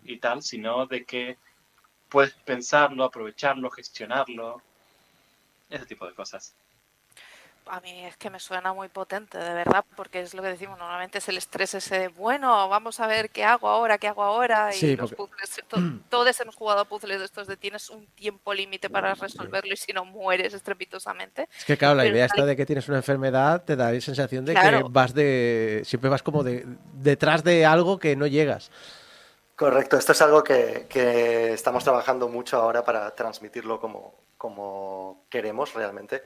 [0.05, 1.38] y tal, sino de que
[2.09, 4.61] puedes pensarlo, aprovecharlo, gestionarlo,
[5.69, 6.53] ese tipo de cosas.
[7.65, 10.77] A mí es que me suena muy potente, de verdad, porque es lo que decimos,
[10.77, 14.21] normalmente es el estrés ese de, bueno, vamos a ver qué hago ahora, qué hago
[14.21, 15.77] ahora, y Sí, los porque- puzzles, to-
[16.09, 19.77] todos hemos jugado a puzzles de estos de tienes un tiempo límite para resolverlo y
[19.77, 21.47] si no mueres estrepitosamente.
[21.57, 24.01] Es que claro, la Pero idea y- de que tienes una enfermedad te da la
[24.01, 25.84] sensación de que vas de.
[25.85, 26.65] Siempre vas como de
[26.95, 28.71] detrás de algo que no llegas.
[29.64, 35.73] Correcto, esto es algo que, que estamos trabajando mucho ahora para transmitirlo como, como queremos
[35.73, 36.26] realmente,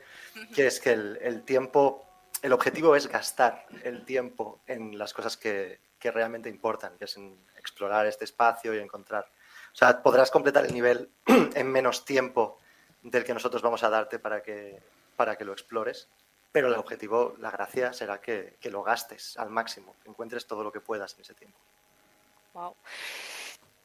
[0.55, 2.03] que es que el, el tiempo,
[2.41, 7.15] el objetivo es gastar el tiempo en las cosas que, que realmente importan, que es
[7.17, 9.25] en explorar este espacio y encontrar
[9.71, 12.57] O sea, podrás completar el nivel en menos tiempo
[13.03, 14.81] del que nosotros vamos a darte para que,
[15.15, 16.07] para que lo explores,
[16.51, 20.63] pero el objetivo, la gracia será que, que lo gastes al máximo, que encuentres todo
[20.63, 21.59] lo que puedas en ese tiempo.
[22.57, 22.75] Wow.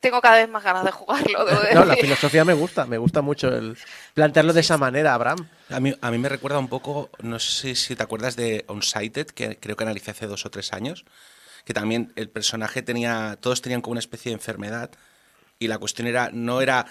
[0.01, 1.45] Tengo cada vez más ganas de jugarlo.
[1.45, 3.77] debo No, la filosofía me gusta, me gusta mucho el
[4.15, 5.47] plantearlo de esa manera, Abraham.
[5.69, 9.27] A mí, a mí me recuerda un poco, no sé si te acuerdas de Unsighted,
[9.27, 11.05] que creo que analicé hace dos o tres años,
[11.67, 14.91] que también el personaje tenía, todos tenían como una especie de enfermedad
[15.59, 16.87] y la cuestión era, no era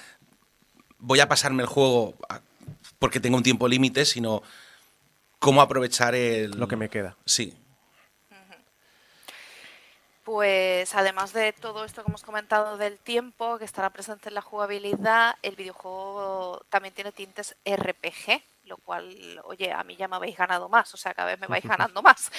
[0.99, 2.13] voy a pasarme el juego
[2.99, 4.43] porque tengo un tiempo límite, sino
[5.39, 6.51] cómo aprovechar el...
[6.51, 7.17] Lo que me queda.
[7.25, 7.57] Sí.
[10.23, 14.41] Pues además de todo esto que hemos comentado del tiempo, que estará presente en la
[14.41, 20.37] jugabilidad, el videojuego también tiene tintes RPG, lo cual, oye, a mí ya me habéis
[20.37, 22.31] ganado más, o sea, cada vez me vais ganando más.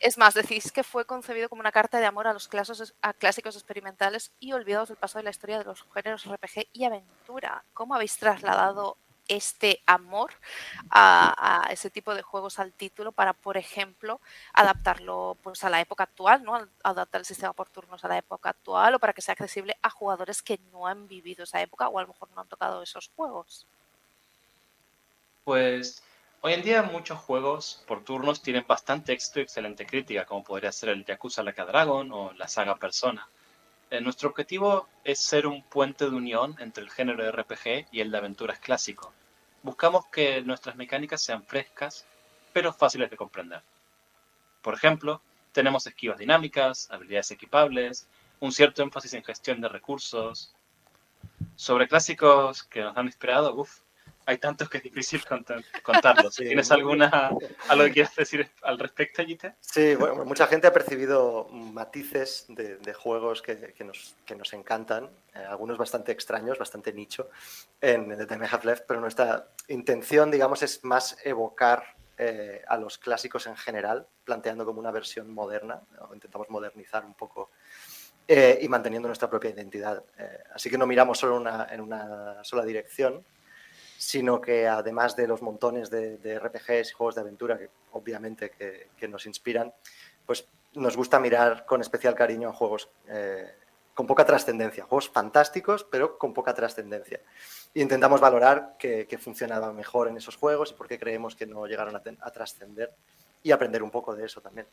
[0.00, 3.14] Es más, decís que fue concebido como una carta de amor a los clasos- a
[3.14, 7.64] clásicos experimentales y olvidados del paso de la historia de los géneros RPG y aventura.
[7.72, 8.98] ¿Cómo habéis trasladado
[9.28, 10.32] este amor
[10.90, 14.20] a, ese tipo de juegos al título para, por ejemplo,
[14.52, 16.68] adaptarlo pues a la época actual, ¿no?
[16.82, 19.90] Adaptar el sistema por turnos a la época actual o para que sea accesible a
[19.90, 23.10] jugadores que no han vivido esa época o a lo mejor no han tocado esos
[23.16, 23.66] juegos.
[25.44, 26.02] Pues
[26.40, 30.72] hoy en día muchos juegos por turnos tienen bastante éxito y excelente crítica, como podría
[30.72, 33.28] ser el Yakuza Like a Dragon o la saga Persona.
[33.90, 38.00] Eh, nuestro objetivo es ser un puente de unión entre el género de RPG y
[38.00, 39.12] el de aventuras clásico.
[39.62, 42.06] Buscamos que nuestras mecánicas sean frescas,
[42.52, 43.62] pero fáciles de comprender.
[44.62, 45.20] Por ejemplo,
[45.52, 48.08] tenemos esquivas dinámicas, habilidades equipables,
[48.40, 50.54] un cierto énfasis en gestión de recursos.
[51.56, 53.80] Sobre clásicos que nos han inspirado, uff,
[54.26, 56.34] hay tantos que es difícil contar- contarlos.
[56.34, 56.44] Sí.
[56.44, 57.30] ¿Tienes alguna
[57.68, 59.54] algo que quieras decir al respecto, Yite?
[59.60, 64.52] Sí, bueno, mucha gente ha percibido matices de, de juegos que, que nos, que nos
[64.52, 67.28] encantan, eh, algunos bastante extraños, bastante nicho,
[67.80, 72.76] en The Time I Have Left, pero nuestra intención, digamos, es más evocar eh, a
[72.78, 77.50] los clásicos en general, planteando como una versión moderna, o intentamos modernizar un poco
[78.26, 80.02] eh, y manteniendo nuestra propia identidad.
[80.16, 83.22] Eh, así que no miramos solo una- en una sola dirección,
[84.04, 88.50] sino que además de los montones de, de RPGs y juegos de aventura que obviamente
[88.50, 89.72] que, que nos inspiran,
[90.26, 93.50] pues nos gusta mirar con especial cariño a juegos eh,
[93.94, 97.20] con poca trascendencia, juegos fantásticos pero con poca trascendencia.
[97.72, 101.66] Y intentamos valorar qué, funcionaba mejor en esos juegos y por qué creemos que no
[101.66, 102.92] llegaron a, trascender
[103.42, 104.66] y aprender un poco de eso también.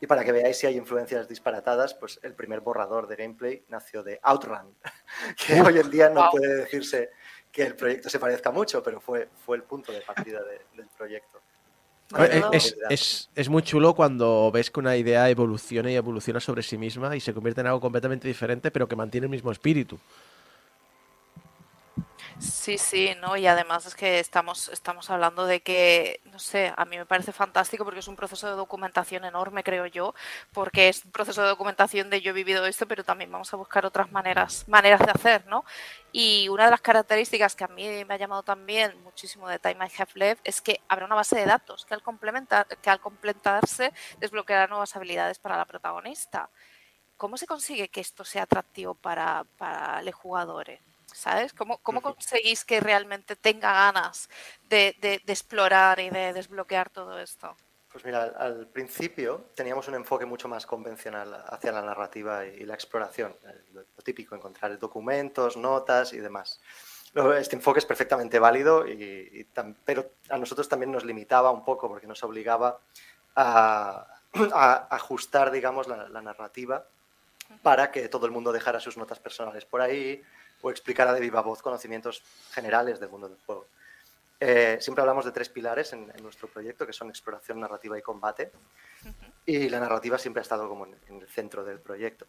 [0.00, 4.02] Y para que veáis si hay influencias disparatadas, pues el primer borrador de gameplay nació
[4.02, 4.74] de Outrun,
[5.46, 7.10] que hoy en día no puede decirse
[7.52, 10.86] que el proyecto se parezca mucho, pero fue, fue el punto de partida de- del
[10.96, 11.40] proyecto.
[12.52, 16.76] Es, es- es muy chulo cuando ves que una idea evoluciona y evoluciona sobre sí
[16.76, 19.98] misma y se convierte en algo completamente diferente, pero que mantiene el mismo espíritu.
[22.40, 23.36] Sí, sí, ¿no?
[23.36, 27.32] Y además es que estamos, estamos hablando de que, no sé, a mí me parece
[27.32, 30.14] fantástico porque es un proceso de documentación enorme, creo yo,
[30.50, 33.58] porque es un proceso de documentación de yo he vivido esto, pero también vamos a
[33.58, 35.66] buscar otras maneras, maneras de hacer, ¿no?
[36.12, 39.86] Y una de las características que a mí me ha llamado también muchísimo de Time
[39.86, 43.00] I Have Left es que habrá una base de datos que al, complementar, que al
[43.00, 46.48] completarse desbloqueará nuevas habilidades para la protagonista.
[47.18, 50.80] ¿Cómo se consigue que esto sea atractivo para, para los jugadores?
[51.14, 51.52] ¿Sabes?
[51.52, 54.28] ¿Cómo, cómo conseguís que realmente tenga ganas
[54.68, 57.56] de, de- de explorar y de desbloquear todo esto?
[57.92, 62.50] Pues mira, al, al principio teníamos un enfoque mucho más convencional hacia la narrativa y,
[62.60, 66.60] y la exploración, eh, lo, lo típico, encontrar documentos, notas y demás.
[67.38, 71.64] Este enfoque es perfectamente válido, y, y tam- pero a nosotros también nos limitaba un
[71.64, 72.78] poco porque nos obligaba
[73.34, 74.06] a,
[74.54, 76.86] a ajustar, digamos, la, la narrativa
[77.64, 80.22] para que todo el mundo dejara sus notas personales por ahí
[80.62, 82.22] o explicara de viva voz conocimientos
[82.52, 83.66] generales del mundo del juego.
[84.42, 88.02] Eh, siempre hablamos de tres pilares en, en nuestro proyecto, que son exploración, narrativa y
[88.02, 88.50] combate.
[89.44, 92.26] Y la narrativa siempre ha estado como en, en el centro del proyecto.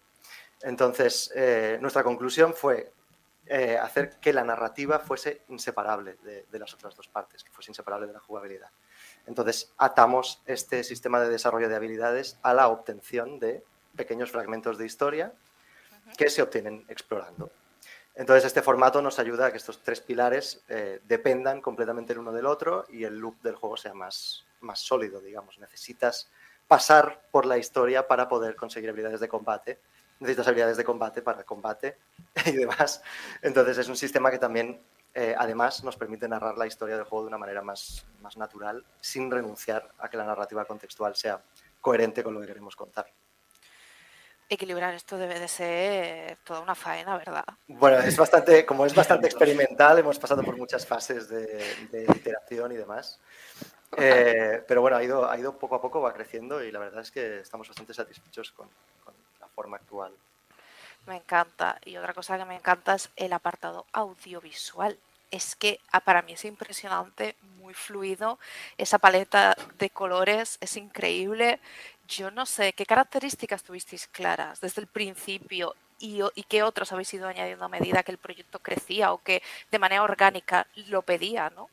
[0.62, 2.92] Entonces, eh, nuestra conclusión fue
[3.46, 7.72] eh, hacer que la narrativa fuese inseparable de, de las otras dos partes, que fuese
[7.72, 8.70] inseparable de la jugabilidad.
[9.26, 13.64] Entonces, atamos este sistema de desarrollo de habilidades a la obtención de
[13.96, 15.34] pequeños fragmentos de historia
[16.18, 17.52] que se obtienen explorando.
[18.16, 22.34] Entonces, este formato nos ayuda a que estos tres pilares eh, dependan completamente el uno
[22.34, 25.58] del otro y el loop del juego sea más, más sólido, digamos.
[25.60, 26.30] Necesitas
[26.68, 29.80] pasar por la historia para poder conseguir habilidades de combate.
[30.20, 31.98] Necesitas habilidades de combate para combate
[32.46, 33.02] y demás.
[33.42, 34.82] Entonces, es un sistema que también,
[35.14, 38.84] eh, además, nos permite narrar la historia del juego de una manera más, más natural,
[39.00, 41.42] sin renunciar a que la narrativa contextual sea
[41.80, 43.08] coherente con lo que queremos contar.
[44.56, 47.46] Equilibrar esto debe de ser toda una faena, ¿verdad?
[47.68, 51.46] Bueno, es bastante, como es bastante experimental, hemos pasado por muchas fases de,
[51.92, 53.20] de iteración y demás.
[53.98, 57.02] Eh, pero bueno, ha ido, ha ido poco a poco, va creciendo y la verdad
[57.02, 58.70] es que estamos bastante satisfechos con,
[59.04, 60.14] con la forma actual.
[61.06, 61.80] Me encanta.
[61.84, 64.98] Y otra cosa que me encanta es el apartado audiovisual.
[65.30, 68.38] Es que ah, para mí es impresionante, muy fluido.
[68.78, 71.60] Esa paleta de colores es increíble.
[72.12, 77.14] Yo no sé qué características tuvisteis claras desde el principio y, y qué otras habéis
[77.14, 81.50] ido añadiendo a medida que el proyecto crecía o que de manera orgánica lo pedía,
[81.52, 81.70] ¿no?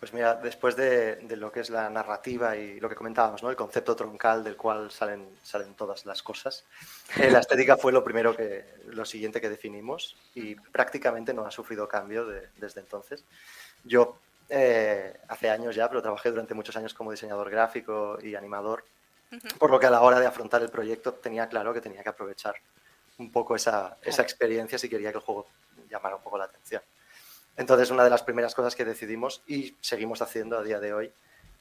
[0.00, 3.50] Pues mira, después de, de lo que es la narrativa y lo que comentábamos, ¿no?
[3.50, 6.64] el concepto troncal del cual salen, salen todas las cosas,
[7.18, 11.50] eh, la estética fue lo primero que, lo siguiente que definimos y prácticamente no ha
[11.50, 13.24] sufrido cambio de- desde entonces.
[13.82, 14.18] Yo
[14.50, 18.84] eh, hace años ya, pero trabajé durante muchos años como diseñador gráfico y animador,
[19.58, 22.08] por lo que a la hora de afrontar el proyecto tenía claro que tenía que
[22.08, 22.54] aprovechar
[23.18, 25.46] un poco esa, esa experiencia si quería que el juego
[25.88, 26.82] llamara un poco la atención.
[27.56, 31.12] Entonces, una de las primeras cosas que decidimos y seguimos haciendo a día de hoy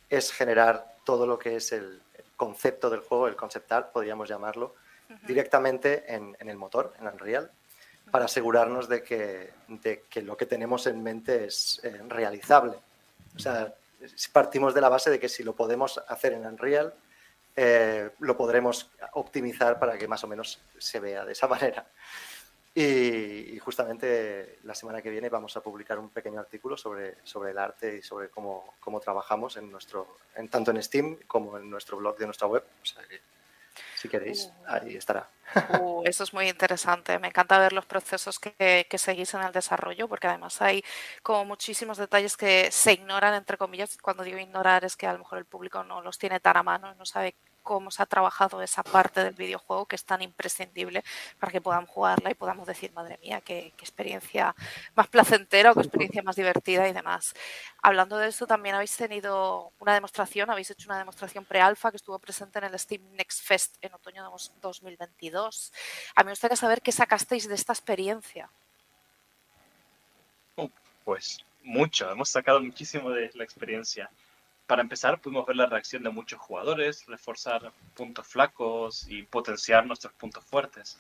[0.10, 2.02] es generar todo lo que es el
[2.36, 4.76] concepto del juego, el concept art, podríamos llamarlo,
[5.28, 7.52] directamente en, en el motor, en Unreal,
[8.12, 12.78] para asegurarnos de que, de que lo que tenemos en mente es eh, realizable.
[13.36, 13.74] O sea,
[14.32, 16.94] partimos de la base de que si lo podemos hacer en Unreal,
[17.56, 21.86] eh, lo podremos optimizar para que más o menos se vea de esa manera.
[22.76, 27.52] Y, y justamente la semana que viene vamos a publicar un pequeño artículo sobre, sobre
[27.52, 31.70] el arte y sobre cómo, cómo trabajamos en nuestro, en, tanto en Steam como en
[31.70, 32.64] nuestro blog de nuestra web.
[32.82, 33.22] O sea que,
[34.04, 35.30] si queréis, ahí estará.
[35.80, 37.18] Uh, eso es muy interesante.
[37.20, 40.84] Me encanta ver los procesos que, que seguís en el desarrollo, porque además hay
[41.22, 43.98] como muchísimos detalles que se ignoran, entre comillas.
[44.02, 46.64] Cuando digo ignorar es que a lo mejor el público no los tiene tan a
[46.64, 51.04] mano, no sabe cómo se ha trabajado esa parte del videojuego que es tan imprescindible
[51.40, 54.56] para que podamos jugarla y podamos decir, madre mía, qué, qué experiencia
[54.96, 57.34] más placentera o qué experiencia más divertida y demás.
[57.82, 62.20] Hablando de eso, también habéis tenido una demostración, habéis hecho una demostración pre-alfa que estuvo
[62.20, 65.74] presente en el Steam Next Fest en otoño de dos- 2022.
[66.16, 68.50] A mí me gustaría saber qué sacasteis de esta experiencia.
[71.06, 74.10] Pues mucho, hemos sacado muchísimo de la experiencia.
[74.68, 80.14] Para empezar, pudimos ver la reacción de muchos jugadores, reforzar puntos flacos y potenciar nuestros
[80.14, 81.00] puntos fuertes.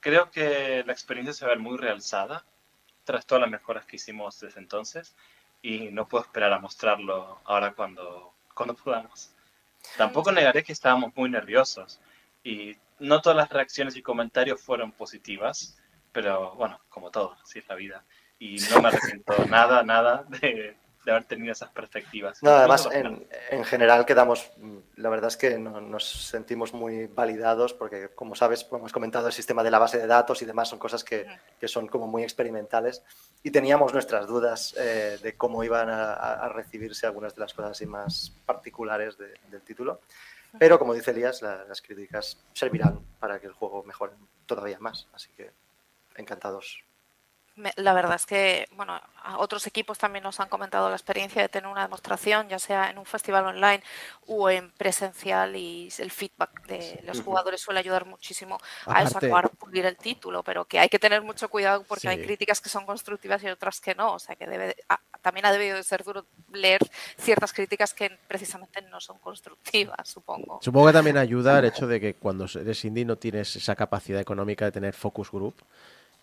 [0.00, 2.44] Creo que la experiencia se va a ver muy realzada
[3.04, 5.14] tras todas las mejoras que hicimos desde entonces
[5.62, 9.30] y no puedo esperar a mostrarlo ahora cuando, cuando podamos.
[9.96, 12.00] Tampoco negaré que estábamos muy nerviosos
[12.42, 15.78] y no todas las reacciones y comentarios fueron positivas,
[16.12, 18.04] pero bueno, como todo, así es la vida.
[18.38, 20.76] Y no me arrepiento nada, nada de,
[21.06, 22.42] de haber tenido esas perspectivas.
[22.42, 27.06] No, además, en, en general quedamos, mm, la verdad es que no- nos sentimos muy
[27.06, 30.44] validados porque, como sabes, como hemos comentado, el sistema de la base de datos y
[30.44, 31.24] demás son cosas que,
[31.60, 33.04] que son como muy experimentales
[33.44, 37.54] y teníamos nuestras dudas eh, de cómo iban a, a- a recibirse algunas de las
[37.54, 40.00] cosas así más particulares de- del título.
[40.58, 44.14] Pero, como dice Elías, la- las críticas servirán para que el juego mejore
[44.44, 45.06] todavía más.
[45.12, 45.52] Así que,
[46.16, 46.82] encantados.
[47.56, 49.00] Me- La verdad es que, bueno,
[49.38, 52.98] otros equipos también nos han comentado la experiencia de tener una demostración, ya sea en
[52.98, 53.82] un festival online
[54.26, 59.08] o en presencial, y el feedback de los jugadores suele ayudar muchísimo a eso, a
[59.08, 62.60] Aparte- acabar pulir el título, pero que hay que tener mucho cuidado porque hay críticas
[62.60, 65.52] que son constructivas y otras que no, o sea que debe, de- a- también ha
[65.52, 66.80] debido de ser duro leer
[67.18, 70.58] ciertas críticas que precisamente no son constructivas, supongo.
[70.62, 74.20] Supongo que también ayuda el hecho de que cuando eres indie no tienes esa capacidad
[74.20, 75.54] económica de tener focus group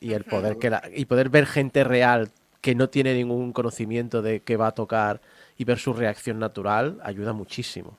[0.03, 2.29] y el poder que la- y poder ver gente real
[2.61, 5.21] que no tiene ningún conocimiento de qué va a tocar
[5.57, 7.97] y ver su reacción natural ayuda muchísimo.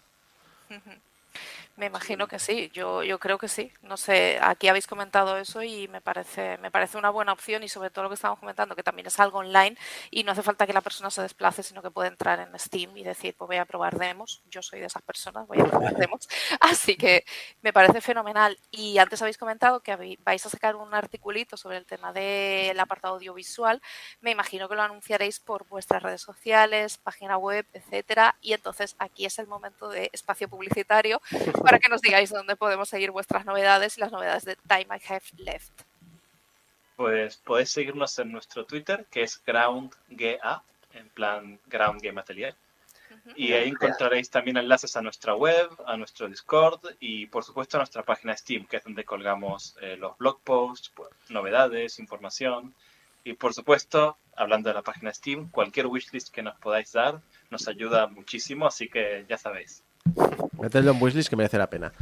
[1.77, 3.73] Me imagino que sí, yo, yo creo que sí.
[3.83, 7.69] No sé, aquí habéis comentado eso y me parece, me parece una buena opción y
[7.69, 9.77] sobre todo lo que estamos comentando, que también es algo online
[10.13, 12.97] y no hace falta que la persona se desplace, sino que puede entrar en Steam
[12.97, 14.41] y decir, pues voy a probar demos.
[14.49, 16.29] Yo soy de esas personas, voy a probar demos.
[16.61, 17.25] Así que
[17.61, 18.57] me parece fenomenal.
[18.71, 23.15] Y antes habéis comentado que vais a sacar un articulito sobre el tema del apartado
[23.15, 23.83] audiovisual.
[24.21, 28.37] Me imagino que lo anunciaréis por vuestras redes sociales, página web, etcétera.
[28.41, 31.21] Y entonces aquí es el momento de espacio publicitario
[31.65, 35.13] para que nos digáis dónde podemos seguir vuestras novedades y las novedades de Time I
[35.13, 35.83] Have Left.
[36.97, 40.63] Pues podéis seguirnos en nuestro Twitter, que es GroundGA,
[40.93, 42.55] en plan Ground Game Atelier.
[43.37, 47.81] Y ahí encontraréis también enlaces a nuestra web, a nuestro Discord y por supuesto a
[47.81, 52.75] nuestra página Steam, que es donde colgamos eh, los blog posts, pues, novedades, información.
[53.25, 57.21] Y por supuesto, hablando de la página Steam, cualquier wishlist que nos podáis dar
[57.51, 59.83] nos ayuda muchísimo, así que ya sabéis.
[60.65, 61.93] Metedlo en wishlist que merece la pena.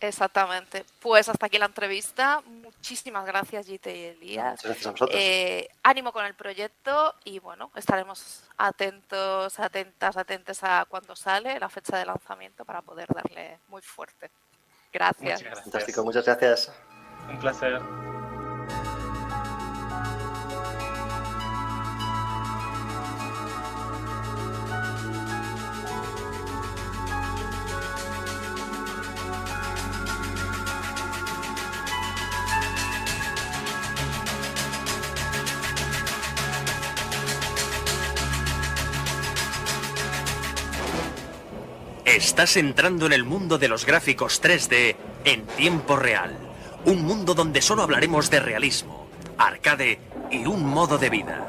[0.00, 0.84] Exactamente.
[1.00, 2.42] Pues hasta aquí la entrevista.
[2.44, 4.52] Muchísimas gracias, Gite y Elías.
[4.52, 5.20] Muchas gracias a vosotros.
[5.20, 11.68] Eh, ánimo con el proyecto y bueno, estaremos atentos, atentas, atentes a cuando sale la
[11.68, 14.30] fecha de lanzamiento para poder darle muy fuerte.
[14.92, 15.22] Gracias.
[15.22, 15.64] Muchas gracias.
[15.64, 16.72] Fantástico, muchas gracias.
[17.30, 17.80] Un placer.
[42.32, 44.96] Estás entrando en el mundo de los gráficos 3D
[45.26, 46.34] en tiempo real.
[46.86, 49.06] Un mundo donde solo hablaremos de realismo,
[49.36, 49.98] arcade
[50.30, 51.46] y un modo de vida.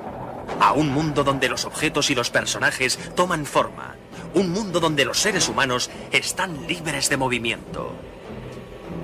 [0.59, 3.95] A un mundo donde los objetos y los personajes toman forma.
[4.33, 7.93] Un mundo donde los seres humanos están libres de movimiento.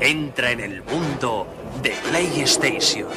[0.01, 1.47] Entra en el mundo
[1.81, 3.07] de PlayStation.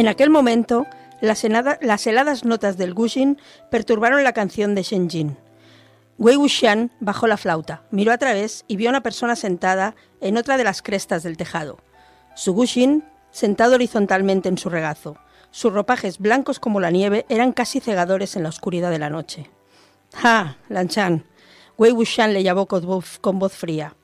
[0.00, 0.86] En aquel momento,
[1.20, 3.36] las, helada- las heladas notas del Gushin
[3.70, 5.36] perturbaron la canción de Shenjin.
[6.16, 10.38] Wei Wuxian bajó la flauta, miró a través y vio a una persona sentada en
[10.38, 11.80] otra de las crestas del tejado.
[12.34, 15.18] Su Gushin, sentado horizontalmente en su regazo.
[15.50, 19.50] Sus ropajes blancos como la nieve eran casi cegadores en la oscuridad de la noche.
[20.14, 20.56] ¡Ja!
[20.70, 21.26] Lanchan.
[21.76, 23.96] Wei Wuxian le llamó con voz fría.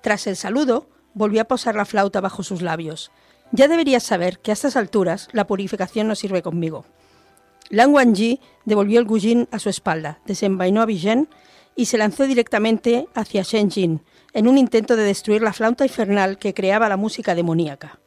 [0.00, 3.10] Tras el saludo, volvió a posar la flauta bajo sus labios.
[3.52, 6.84] Ya deberías saber que a estas alturas la purificación no sirve conmigo.
[7.70, 11.28] Lang Wangji devolvió el Gujin a su espalda, desenvainó a Bijen
[11.76, 14.02] y se lanzó directamente hacia Shenjin,
[14.32, 18.00] en un intento de destruir la flauta infernal que creaba la música demoníaca.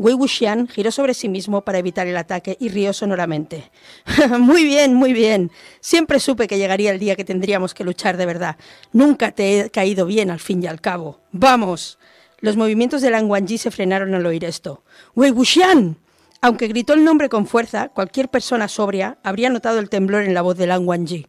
[0.00, 3.70] Wei Wuxian giró sobre sí mismo para evitar el ataque y rió sonoramente.
[4.38, 5.50] muy bien, muy bien.
[5.80, 8.56] Siempre supe que llegaría el día que tendríamos que luchar de verdad.
[8.92, 11.20] Nunca te he caído bien al fin y al cabo.
[11.32, 11.98] ¡Vamos!
[12.40, 14.82] Los movimientos de Lang Wangji se frenaron al oír esto.
[15.14, 15.96] ¡Wei Wuxian!
[16.40, 20.40] Aunque gritó el nombre con fuerza, cualquier persona sobria habría notado el temblor en la
[20.40, 21.26] voz de Lang Wangji.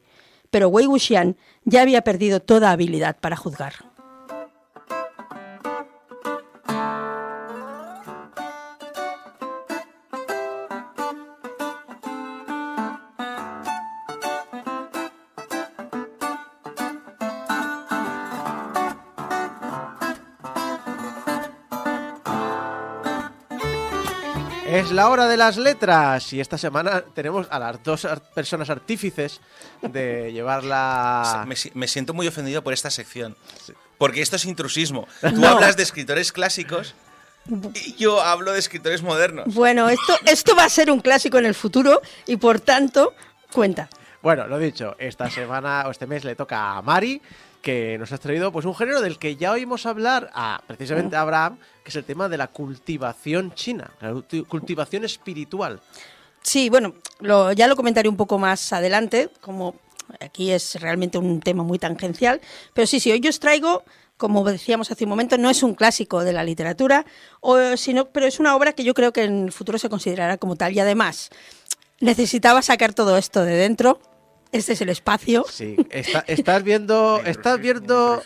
[0.49, 1.35] Pero Wei Wuxian
[1.65, 3.90] ya había perdido toda habilidad para juzgar.
[24.91, 28.05] Es la hora de las letras y esta semana tenemos a las dos
[28.35, 29.39] personas artífices
[29.81, 31.45] de llevarla...
[31.47, 33.37] Me, me siento muy ofendido por esta sección.
[33.97, 35.07] Porque esto es intrusismo.
[35.21, 35.47] Tú No.
[35.47, 36.93] hablas de escritores clásicos
[37.73, 39.45] y yo hablo de escritores modernos.
[39.53, 43.13] Bueno, esto, esto va a ser un clásico en el futuro y por tanto,
[43.53, 43.87] cuenta.
[44.21, 47.21] Bueno, lo dicho, esta semana o este mes le toca a Mari,
[47.61, 51.21] que nos has traído pues un género del que ya oímos hablar a precisamente a
[51.21, 55.79] Abraham, que es el tema de la cultivación china, la culti- cultivación espiritual.
[56.41, 59.75] Sí, bueno, lo- ya lo comentaré un poco más adelante, como
[60.19, 62.41] aquí es realmente un tema muy tangencial,
[62.73, 63.83] pero sí, sí, hoy yo os traigo,
[64.17, 67.05] como decíamos hace un momento, no es un clásico de la literatura,
[67.41, 70.37] o, sino, pero es una obra que yo creo que en el futuro se considerará
[70.37, 71.29] como tal y además
[71.99, 73.99] necesitaba sacar todo esto de dentro.
[74.51, 75.45] Este es el espacio.
[75.49, 78.21] Sí, está- estás viendo, estás viendo,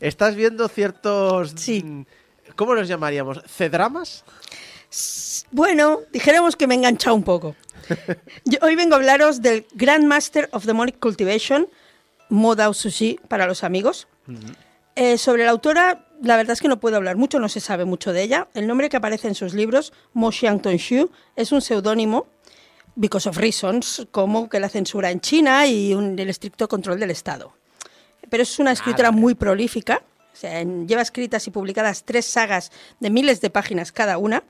[0.00, 1.82] estás viendo ciertos, Sí.
[1.84, 2.04] mm,
[2.56, 3.40] ¿cómo los llamaríamos?
[3.46, 4.24] ¿Cedramas?
[5.50, 7.56] Bueno, dijéramos que me he enganchado un poco.
[8.44, 11.68] Yo hoy vengo a hablaros del Grandmaster of Demonic Cultivation,
[12.28, 14.06] Modao Sushi para los amigos.
[14.96, 17.84] Eh, sobre la autora, la verdad es que no puedo hablar mucho, no se sabe
[17.84, 18.48] mucho de ella.
[18.54, 22.26] El nombre que aparece en sus libros, Mo Xiang Tonshu, es un seudónimo,
[22.96, 27.10] because of reasons, como que la censura en China y un- el estricto control del
[27.10, 27.52] Estado.
[28.30, 30.02] Pero es una escritora muy prolífica,
[30.32, 34.42] o sea, lleva escritas y publicadas tres sagas de miles de páginas cada una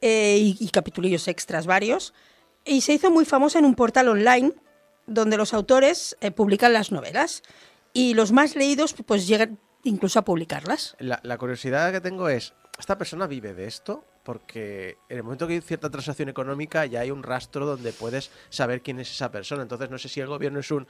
[0.00, 2.12] eh, y, y capitulillos extras varios.
[2.64, 4.52] Y se hizo muy famosa en un portal online
[5.06, 7.42] donde los autores eh, publican las novelas
[7.92, 10.96] y los más leídos pues llegan incluso a publicarlas.
[10.98, 14.04] La, la curiosidad que tengo es, ¿esta persona vive de esto?
[14.26, 18.32] Porque en el momento que hay cierta transacción económica ya hay un rastro donde puedes
[18.50, 19.62] saber quién es esa persona.
[19.62, 20.84] Entonces no sé si el gobierno es un...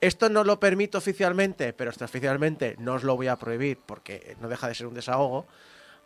[0.00, 4.48] Esto no lo permito oficialmente, pero extraoficialmente no os lo voy a prohibir porque no
[4.48, 5.48] deja de ser un desahogo.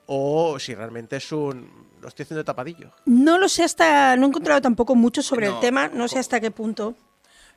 [0.07, 1.70] O si realmente es un...
[2.01, 2.90] Lo estoy haciendo de tapadillo.
[3.05, 6.40] No lo sé hasta, no he encontrado tampoco mucho sobre el tema, no sé hasta
[6.40, 6.94] qué punto.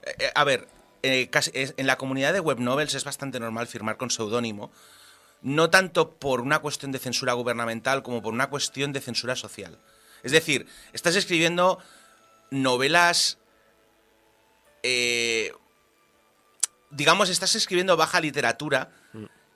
[0.05, 0.67] Eh, eh, a ver,
[1.01, 4.69] eh, casi- es- en la comunidad de web novels es bastante normal firmar con seudónimo,
[5.43, 9.77] no tanto por una cuestión de censura gubernamental como por una cuestión de censura social.
[10.23, 11.79] Es decir, estás escribiendo
[12.49, 13.37] novelas,
[14.83, 15.51] eh,
[16.91, 18.89] digamos, estás escribiendo baja literatura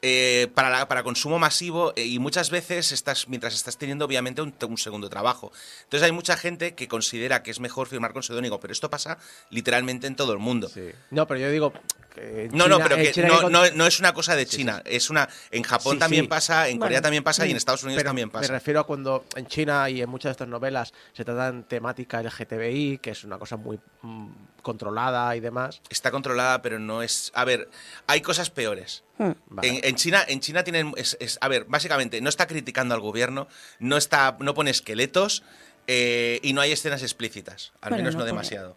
[0.01, 4.41] eh, para, la- para consumo masivo eh, y muchas veces estás, mientras estás teniendo obviamente
[4.41, 5.51] un, un segundo trabajo.
[5.83, 9.17] Entonces hay mucha gente que considera que es mejor firmar con seudónimo, pero esto pasa
[9.49, 10.69] literalmente en todo el mundo.
[10.69, 10.89] Sí.
[11.11, 11.73] No, pero yo digo.
[12.17, 15.09] Que No, no, pero que China no, no- no es una cosa de China, es
[15.09, 16.27] una en Japón Sí, también sí.
[16.27, 18.51] pasa, en Corea también pasa y en Estados Unidos pero también Me pasa.
[18.53, 22.97] refiero a cuando en China y en muchas de estas novelas se tratan temática LGTBI,
[22.99, 24.27] que es una cosa muy mm,
[24.61, 25.81] controlada y demás.
[25.89, 27.31] Está controlada, pero no es.
[27.35, 27.69] A ver,
[28.07, 29.03] hay cosas peores.
[29.17, 29.31] Hmm.
[29.47, 29.67] Vale.
[29.69, 30.93] En, en China, en China tienen.
[30.97, 33.47] es- es- a ver, básicamente, no está criticando al gobierno,
[33.79, 35.43] no está, no pone esqueletos
[35.87, 37.71] eh, y no hay escenas explícitas.
[37.81, 38.75] Al Bueno, menos no no, pone- demasiado.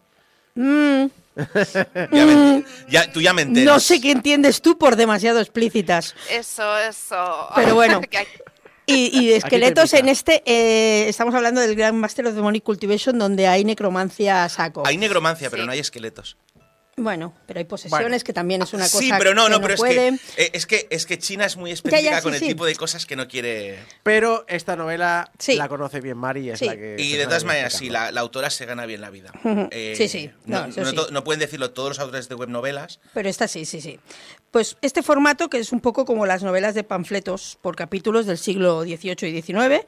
[0.55, 1.05] Mm,
[2.11, 3.73] Ya me- ya- tú ya me enteras.
[3.73, 6.15] no sé qué entiendes tú por demasiado explícitas.
[6.29, 7.47] Eso, eso.
[7.55, 8.01] Pero bueno.
[8.87, 13.17] Y, y de esqueletos en este, eh, estamos hablando del Grand Master of Demonic Cultivation,
[13.17, 14.83] donde hay necromancia a saco.
[14.85, 15.67] Hay negromancia, pero Sí.
[15.67, 16.35] no hay esqueletos.
[17.01, 18.23] Bueno, pero hay posesiones, Bueno.
[18.23, 19.95] que también es una cosa sí, pero no, que no, pero es puede.
[20.35, 22.47] que, eh, es que es que China es muy específica sí, con el sí.
[22.47, 23.79] tipo de cosas que no quiere.
[24.03, 25.55] Pero esta novela Sí.
[25.55, 26.65] la conoce bien Mari y es Sí.
[26.65, 26.95] la que.
[26.99, 29.31] Y de todas maneras, sí, la, la autora se gana bien la vida.
[29.71, 30.31] Eh, Sí, sí.
[30.45, 30.95] No, No, eso no sí.
[30.95, 32.99] to- no pueden decirlo todos los autores de web novelas.
[33.13, 33.99] Pero esta sí, sí, sí.
[34.51, 38.37] Pues este formato, que es un poco como las novelas de panfletos por capítulos del
[38.37, 39.85] siglo XVIII y XIX,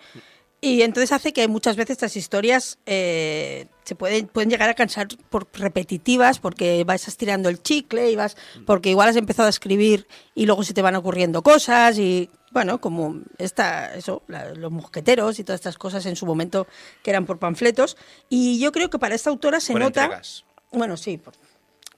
[0.63, 5.07] y entonces hace que muchas veces estas historias eh, se pueden, pueden llegar a cansar
[5.29, 10.07] por repetitivas, porque vas estirando el chicle y vas, porque igual has empezado a escribir
[10.35, 15.39] y luego se te van ocurriendo cosas y bueno, como esta, eso, la- los mosqueteros
[15.39, 16.67] y todas estas cosas en su momento
[17.01, 17.97] que eran por panfletos.
[18.29, 20.03] Y yo creo que para esta autora se Por nota.
[20.03, 20.45] entregas.
[20.71, 21.33] Bueno, sí, por-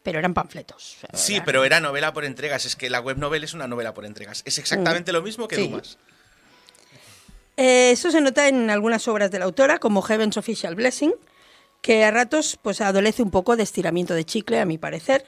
[0.01, 0.97] pero eran panfletos.
[1.13, 2.65] Sí, pero era novela por entregas.
[2.65, 4.43] Es que la web novel es una novela por entregas.
[4.45, 5.59] Es exactamente lo mismo que Mm.
[5.59, 5.67] Sí.
[5.69, 5.97] Dumas.
[7.57, 11.13] Eh, eso se nota en algunas obras de la autora, como Heaven's Official Blessing,
[11.81, 15.25] que a ratos pues adolece un poco de estiramiento de chicle, a mi parecer.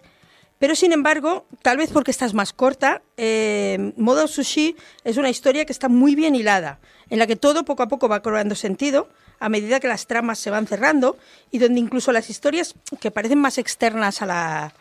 [0.59, 5.29] Pero sin embargo, tal vez porque esta es más corta, eh, Modo Sushi es una
[5.29, 6.79] historia que está muy bien hilada,
[7.09, 9.07] en la que todo poco a poco va cobrando sentido
[9.39, 11.15] a medida que las tramas se van cerrando
[11.51, 14.73] y donde incluso las historias que parecen más externas a la,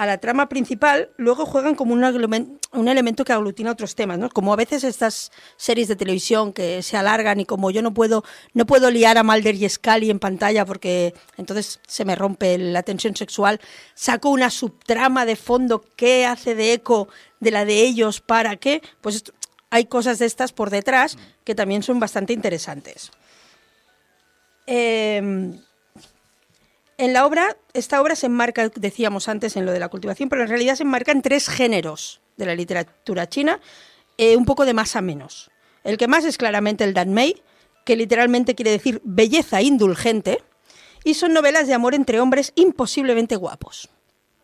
[0.00, 4.30] a la trama principal, luego juegan como un, elemento que aglutina otros temas, ¿no?
[4.30, 8.24] Como a veces estas series de televisión que se alargan y como yo no puedo,
[8.54, 12.82] no puedo liar a Mulder y Scully en pantalla porque entonces se me rompe la
[12.82, 13.60] tensión sexual,
[13.92, 17.08] saco una subtrama de fondo que hace de eco
[17.40, 19.22] de la de ellos para qué, pues
[19.68, 23.10] hay cosas de estas por detrás que también son bastante interesantes.
[24.66, 25.60] Em,
[27.04, 30.42] en la obra, esta obra se enmarca, decíamos antes, en lo de la cultivación, pero
[30.42, 33.60] en realidad se enmarca en tres géneros de la literatura china,
[34.18, 35.50] eh, un poco de más a menos.
[35.84, 37.42] El que más es claramente el Danmei,
[37.84, 40.42] que literalmente quiere decir belleza indulgente,
[41.04, 43.88] y son novelas de amor entre hombres imposiblemente guapos.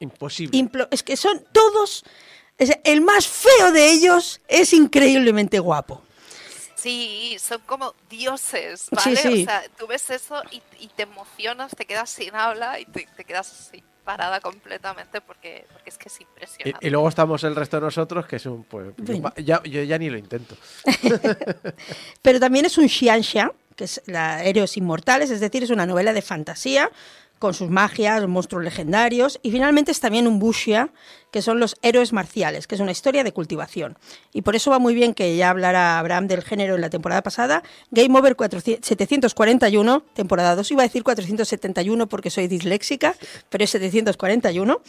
[0.01, 0.59] Imposible.
[0.91, 2.05] Es que son todos,
[2.59, 6.03] es- el más feo de ellos es increíblemente guapo.
[6.77, 9.17] Sí, son como dioses, ¿vale?
[9.17, 9.43] sí.
[9.43, 13.09] O sea, tú ves eso y, y te emocionas, te quedas sin habla y te,
[13.17, 16.87] te quedas así, parada completamente porque, porque es que es Y, impresionante.
[16.87, 18.63] y luego estamos el resto de nosotros, que es un.
[18.65, 19.33] Pues, Bueno.
[19.39, 20.55] ya, yo ya ni lo intento.
[22.23, 26.13] Pero también es un xianxia, que es la Héroes Inmortales, es decir, es una novela
[26.13, 26.91] de fantasía
[27.39, 30.91] con sus magias, monstruos legendarios, y finalmente es también un wuxia,
[31.31, 33.99] que son los héroes marciales, que es una historia de cultivación.
[34.33, 37.23] Y por eso va muy bien que ya hablara Abraham del género en la temporada
[37.23, 37.63] pasada.
[37.91, 43.15] Game Over 400 741, temporada 2, iba a decir 471 porque soy disléxica,
[43.51, 44.81] pero es 741.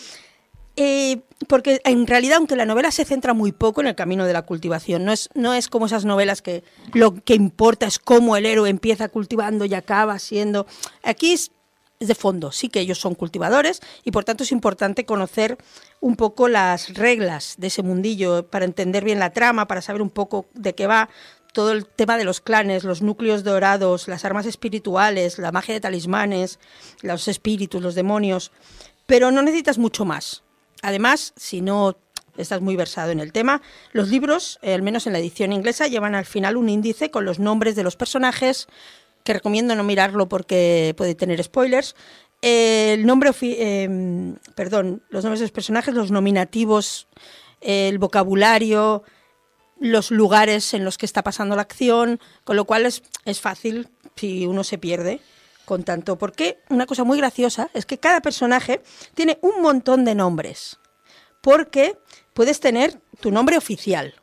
[0.79, 4.33] Eh, porque en realidad, aunque la novela se centra muy poco en el camino de
[4.33, 6.63] la cultivación, no es, no es como esas novelas que
[6.93, 10.67] lo que importa es cómo el héroe empieza cultivando y acaba siendo.
[11.01, 11.51] Aquí es,
[11.99, 15.57] de fondo, sí que ellos son cultivadores y por tanto es importante conocer
[15.99, 20.11] un poco las reglas de ese mundillo para entender bien la trama, para saber un
[20.11, 21.09] poco de qué va
[21.53, 25.81] todo el tema de los clanes, los núcleos dorados, las armas espirituales, la magia de
[25.81, 26.59] talismanes,
[27.01, 28.51] los espíritus, los demonios,
[29.07, 30.43] pero no necesitas mucho más.
[30.83, 31.97] Además, si no
[32.37, 35.87] estás muy versado en el tema, los libros, eh, al menos en la edición inglesa,
[35.87, 38.67] llevan al final un índice con los nombres de los personajes,
[39.27, 41.97] que recomiendo no mirarlo porque puede tener spoilers.
[42.41, 47.09] Eh, el nombre, eh, perdón, los nombres de los personajes, los nominativos,
[47.59, 49.03] eh, el vocabulario,
[49.81, 53.89] los lugares en los que está pasando la acción, con lo cual es, es fácil
[54.15, 55.19] si uno se pierde
[55.65, 58.81] con tanto, porque una cosa muy graciosa es que cada personaje
[59.13, 60.79] tiene un montón de nombres,
[61.41, 61.97] porque
[62.33, 64.13] puedes tener tu nombre oficial,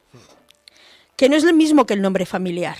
[1.14, 2.78] que no es el mismo que el nombre familiar,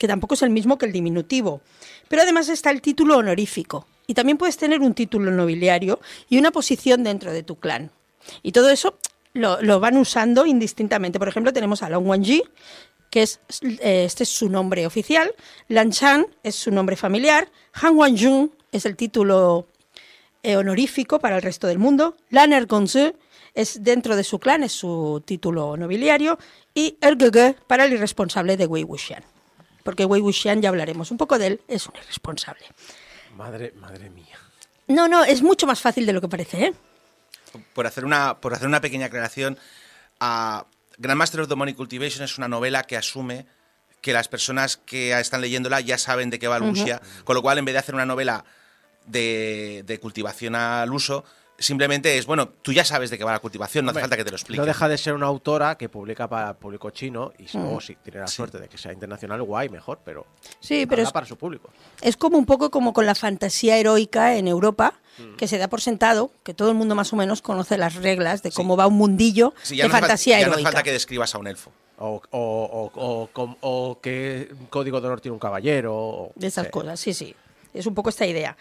[0.00, 1.60] que tampoco es el mismo que el diminutivo,
[2.08, 6.00] pero además está el título honorífico, y también puedes tener un título nobiliario
[6.30, 7.90] y una posición dentro de tu clan.
[8.42, 8.96] Y todo eso
[9.34, 11.18] lo, van usando indistintamente.
[11.18, 12.42] Por ejemplo, tenemos a Long Wanji,
[13.10, 15.34] que es, eh, este es su nombre oficial,
[15.68, 19.68] Lan Chan es su nombre familiar, Han Wanjun es el título
[20.42, 23.12] eh, honorífico para el resto del mundo, Lan Ergonzu
[23.52, 26.38] es dentro de su clan, es su título nobiliario,
[26.72, 29.29] y Ergege para el irresponsable de Wei Wuxian.
[29.82, 32.64] Porque Wei Wuxian, ya hablaremos un poco de él, es un irresponsable.
[33.36, 34.38] Madre, madre mía.
[34.86, 36.74] No, no, es mucho más fácil de lo que parece, ¿eh?
[37.72, 39.58] Por hacer una, por hacer una pequeña aclaración,
[40.20, 40.66] a
[40.98, 43.46] Grandmaster of the Money Cultivation es una novela que asume
[44.00, 47.42] que las personas que están leyéndola ya saben de qué va el Wuxia, con lo
[47.42, 48.44] cual en vez de hacer una novela
[49.06, 51.24] de, de cultivación al uso,
[51.60, 54.16] simplemente es, bueno, tú ya sabes de qué va la cultivación, no hace Hombre, falta
[54.16, 54.58] que te lo explique.
[54.60, 57.62] No deja de ser una autora que publica para el público chino y Mm.
[57.62, 60.26] luego si tiene la suerte de que sea internacional, guay, mejor, pero
[60.58, 61.70] Sí, pero es, para su público.
[62.02, 65.36] Es como un poco como con la fantasía heroica en Europa, Mm.
[65.36, 68.42] que se da por sentado que todo el mundo más o menos conoce las reglas
[68.42, 70.68] de cómo va un mundillo Sí, ya de no fantasía ya no hace heroica.
[70.72, 71.70] falta que describas a un elfo.
[71.98, 73.28] O, o, o,
[73.60, 75.94] o, qué código de honor tiene un caballero.
[75.94, 77.34] o- de esas cosas, sí, sí.
[77.74, 78.56] Es un poco esta idea.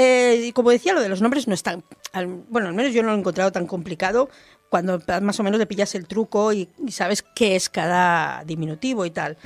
[0.00, 1.82] Eh, y como decía, lo de los nombres no es tan.
[2.12, 4.30] al- bueno, al menos yo no lo he encontrado tan complicado
[4.70, 9.04] cuando más o menos le pillas el truco y, y sabes qué es cada diminutivo
[9.04, 9.36] y tal.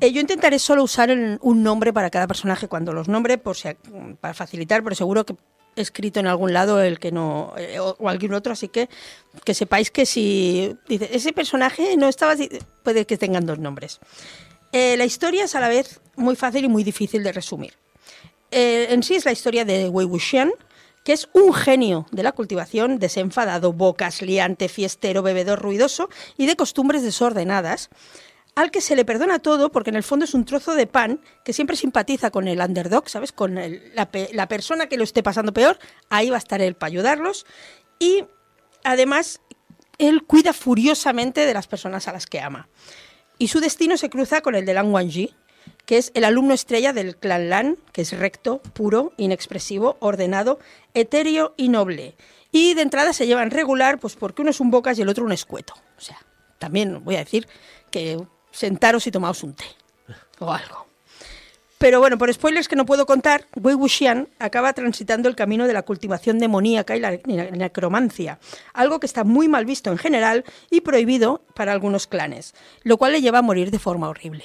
[0.00, 3.56] Eh, yo intentaré solo usar el- un nombre para cada personaje cuando los nombre, por
[3.56, 3.68] si,
[4.20, 5.34] para facilitar, pero seguro que
[5.76, 7.52] he escrito en algún lado el que no.
[7.58, 8.88] eh, o, o algún otro, así que
[9.44, 10.74] que sepáis que si.
[10.88, 12.32] Dice, ese personaje no estaba.
[12.32, 12.48] así",
[12.82, 13.98] Puede que tengan dos nombres.
[14.72, 17.74] Eh, la historia es a la vez muy fácil y muy difícil de resumir.
[18.50, 20.52] Eh, en sí es la historia de Wei Wuxian,
[21.04, 26.56] que es un genio de la cultivación, desenfadado, bocas, liante, fiestero, bebedor ruidoso y de
[26.56, 27.88] costumbres desordenadas,
[28.54, 31.20] al que se le perdona todo porque en el fondo es un trozo de pan
[31.44, 33.32] que siempre simpatiza con el underdog, ¿sabes?
[33.32, 35.78] Con la persona que lo esté pasando peor,
[36.10, 37.46] ahí va a estar él para ayudarlos.
[38.00, 38.24] Y
[38.82, 39.40] además,
[39.98, 42.68] él cuida furiosamente de las personas a las que ama.
[43.38, 45.34] Y su destino se cruza con el de Lan Wangji,
[45.88, 50.58] que es el alumno estrella del clan Lan, que es recto, puro, inexpresivo, ordenado,
[50.92, 52.14] etéreo y noble.
[52.52, 55.24] Y de entrada se llevan regular, pues porque uno es un bocas y el otro
[55.24, 55.72] un escueto.
[55.96, 56.18] O sea,
[56.58, 57.48] también voy a decir
[57.90, 58.20] que
[58.50, 59.64] sentaros y tomaos un té
[60.40, 60.86] o algo.
[61.78, 65.72] Pero bueno, por spoilers que no puedo contar, Wei Wuxian acaba transitando el camino de
[65.72, 68.38] la cultivación demoníaca y la ne- necromancia,
[68.74, 73.12] algo que está muy mal visto en general y prohibido para algunos clanes, lo cual
[73.12, 74.44] le lleva a morir de forma horrible.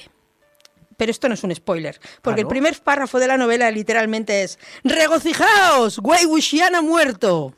[0.96, 2.48] Pero esto no es un spoiler, porque Ah, ¿no?
[2.48, 5.98] el primer párrafo de la novela literalmente es ¡Regocijaos!
[6.02, 7.54] Wei Wuxian ha muerto.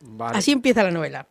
[0.00, 0.38] Vale.
[0.38, 1.26] Así empieza la novela.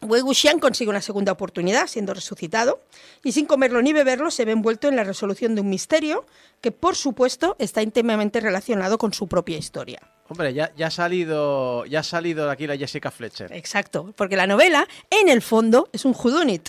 [0.00, 2.80] Wei Wuxian consigue una segunda oportunidad siendo resucitado
[3.24, 6.24] y sin comerlo ni beberlo se ve envuelto en la resolución de un misterio
[6.60, 10.00] que por supuesto está íntimamente relacionado con su propia historia.
[10.28, 13.52] Hombre, ya, ya ha salido ya ha salido aquí la Jessica Fletcher.
[13.52, 16.68] Exacto, porque la novela en el fondo es un whodunit,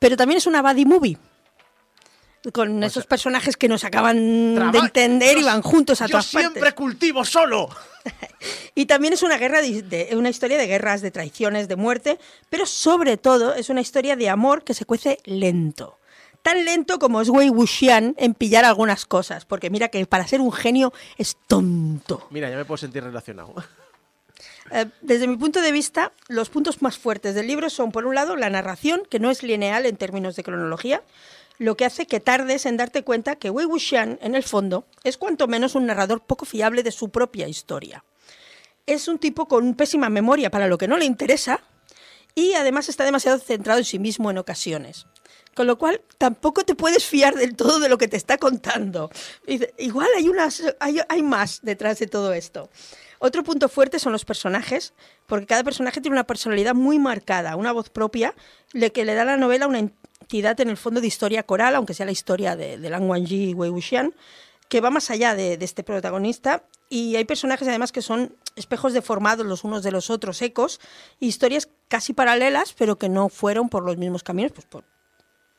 [0.00, 1.18] pero también es una buddy movie.
[2.52, 6.60] Con esos personajes que nos acaban de entender y van juntos a Yo todas siempre
[6.60, 6.74] partes.
[6.74, 7.68] cultivo solo.
[8.74, 12.18] Y también es una guerra de, de- una historia de guerras, de traiciones, de muerte,
[12.48, 15.98] pero sobre todo es una historia de amor que se cuece lento.
[16.42, 20.40] Tan lento como es Wei Wuxian en pillar algunas cosas, porque mira que para ser
[20.40, 22.28] un genio es tonto.
[22.30, 23.54] Mira, ya me puedo sentir relacionado.
[24.70, 28.14] Eh, desde mi punto de vista, los puntos más fuertes del libro son, por un
[28.14, 31.02] lado, la narración, que no es lineal en términos de cronología,
[31.58, 35.16] lo que hace que tardes en darte cuenta que Wei Wuxian, en el fondo, es
[35.16, 38.04] cuanto menos un narrador poco fiable de su propia historia.
[38.86, 41.60] Es un tipo con pésima memoria para lo que no le interesa
[42.34, 45.06] y además está demasiado centrado en sí mismo en ocasiones.
[45.54, 49.10] Con lo cual, tampoco te puedes fiar del todo de lo que te está contando.
[49.76, 52.70] Igual hay, unas, hay, más detrás de todo esto.
[53.18, 54.94] Otro punto fuerte son los personajes,
[55.26, 58.36] porque cada personaje tiene una personalidad muy marcada, una voz propia,
[58.70, 59.80] que le da a la novela una
[60.20, 63.50] entidad en el fondo de historia coral, aunque sea la historia de, de Lan Wangji
[63.50, 64.14] y Wei Wuxian,
[64.68, 66.64] que va más allá de, de este protagonista.
[66.90, 70.80] Y hay personajes además que son espejos deformados los unos de los otros, ecos,
[71.20, 74.84] historias casi paralelas, pero que no fueron por los mismos caminos, pues por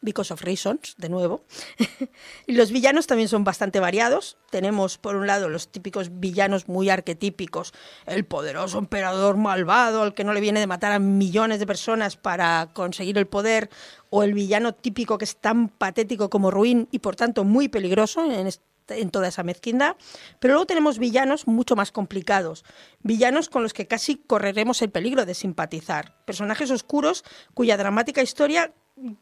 [0.02, 1.44] Because of Reasons, de nuevo.
[2.48, 4.38] y los villanos también son bastante variados.
[4.50, 7.74] Tenemos, por un lado, los típicos villanos muy arquetípicos,
[8.06, 12.16] el poderoso emperador malvado al que no le viene de matar a millones de personas
[12.16, 13.70] para conseguir el poder,
[14.10, 18.24] o el villano típico que es tan patético como ruin y por tanto muy peligroso
[18.26, 19.98] en este en toda esa mezquindad.
[20.40, 22.66] Pero luego tenemos villanos mucho más complicados,
[23.02, 27.24] villanos con los que casi correremos el peligro de simpatizar, personajes oscuros
[27.54, 28.74] cuya dramática historia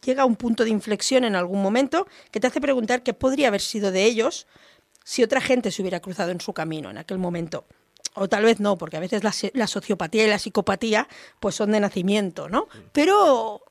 [0.04, 3.48] llega a un punto de inflexión en algún momento que te hace preguntar qué podría
[3.48, 4.48] haber sido de ellos
[5.04, 7.66] si otra gente se hubiera cruzado en su camino en aquel momento.
[8.14, 11.08] O tal vez no, porque a veces la, sociopatía y la psicopatía
[11.40, 12.68] pues son de nacimiento, ¿no?
[12.92, 13.62] Pero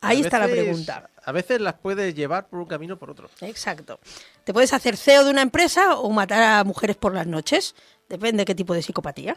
[0.00, 1.10] ahí está la pregunta.
[1.24, 3.30] A veces las puedes llevar por un camino o por otro.
[3.42, 4.00] Exacto.
[4.44, 7.74] Te puedes hacer CEO de una empresa o matar a mujeres por las noches.
[8.08, 9.36] Depende de qué tipo de psicopatía.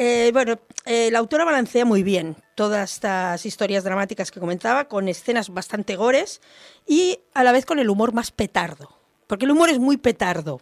[0.00, 5.08] Eh, bueno, eh, la autora balancea muy bien todas estas historias dramáticas que comentaba, con
[5.08, 6.40] escenas bastante gores
[6.86, 8.96] y a la vez con el humor más petardo.
[9.26, 10.60] Porque el humor es muy petardo.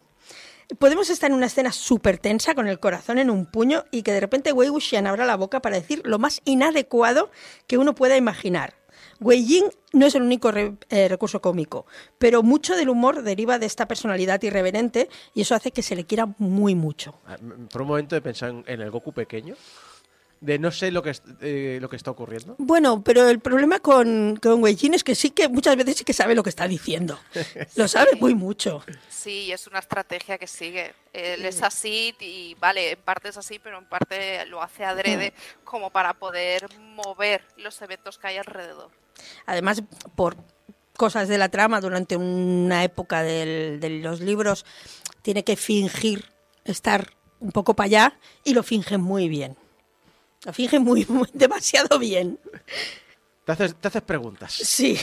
[0.79, 4.13] Podemos estar en una escena súper tensa con el corazón en un puño y que
[4.13, 7.31] de repente Wei Wuxian abra la boca para decir lo más inadecuado
[7.67, 8.73] que uno pueda imaginar.
[9.21, 9.63] Wei
[9.93, 11.87] no es el único re- eh, recurso cómico,
[12.19, 16.05] pero mucho del humor deriva de esta personalidad irreverente y eso hace que se le
[16.05, 17.15] quiera muy mucho.
[17.27, 17.37] Ah,
[17.73, 19.55] Por un momento he pensado en, en el Goku pequeño.
[20.41, 22.55] De no sé lo que, es- eh, lo que está ocurriendo.
[22.59, 26.05] Bueno, pero el problema con, con Wei Jing es que sí que muchas veces sí
[26.05, 27.19] que sabe lo que está diciendo.
[27.77, 28.83] Lo sabe muy mucho.
[29.09, 30.95] Sí, es una estrategia que sigue.
[31.13, 35.33] Él es así y vale, en parte es así, pero en parte lo hace adrede
[35.65, 38.91] como para poder mover los eventos que hay alrededor.
[39.47, 39.83] Además,
[40.15, 40.37] por
[40.97, 44.65] cosas de la trama, durante una época del- de los libros,
[45.23, 46.27] tiene que fingir
[46.65, 47.11] estar
[47.41, 49.57] un poco para allá y lo finge muy bien.
[50.45, 52.39] Lo finge muy, muy demasiado bien.
[53.45, 54.53] Te haces, te haces preguntas.
[54.53, 54.99] Sí.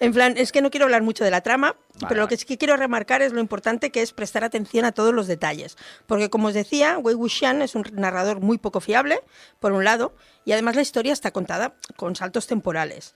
[0.00, 1.76] En plan, es que no quiero hablar mucho de la trama,
[2.08, 4.92] pero lo que sí que quiero remarcar es lo importante que es prestar atención a
[4.92, 5.76] todos los detalles.
[6.06, 9.20] Porque, como os decía, Wei Wuxian es un narrador muy poco fiable,
[9.58, 10.14] por un lado,
[10.44, 13.14] y además la historia está contada con saltos temporales.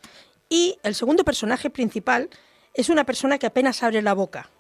[0.49, 2.29] Y el segundo personaje principal
[2.75, 4.51] es una persona que apenas abre la boca.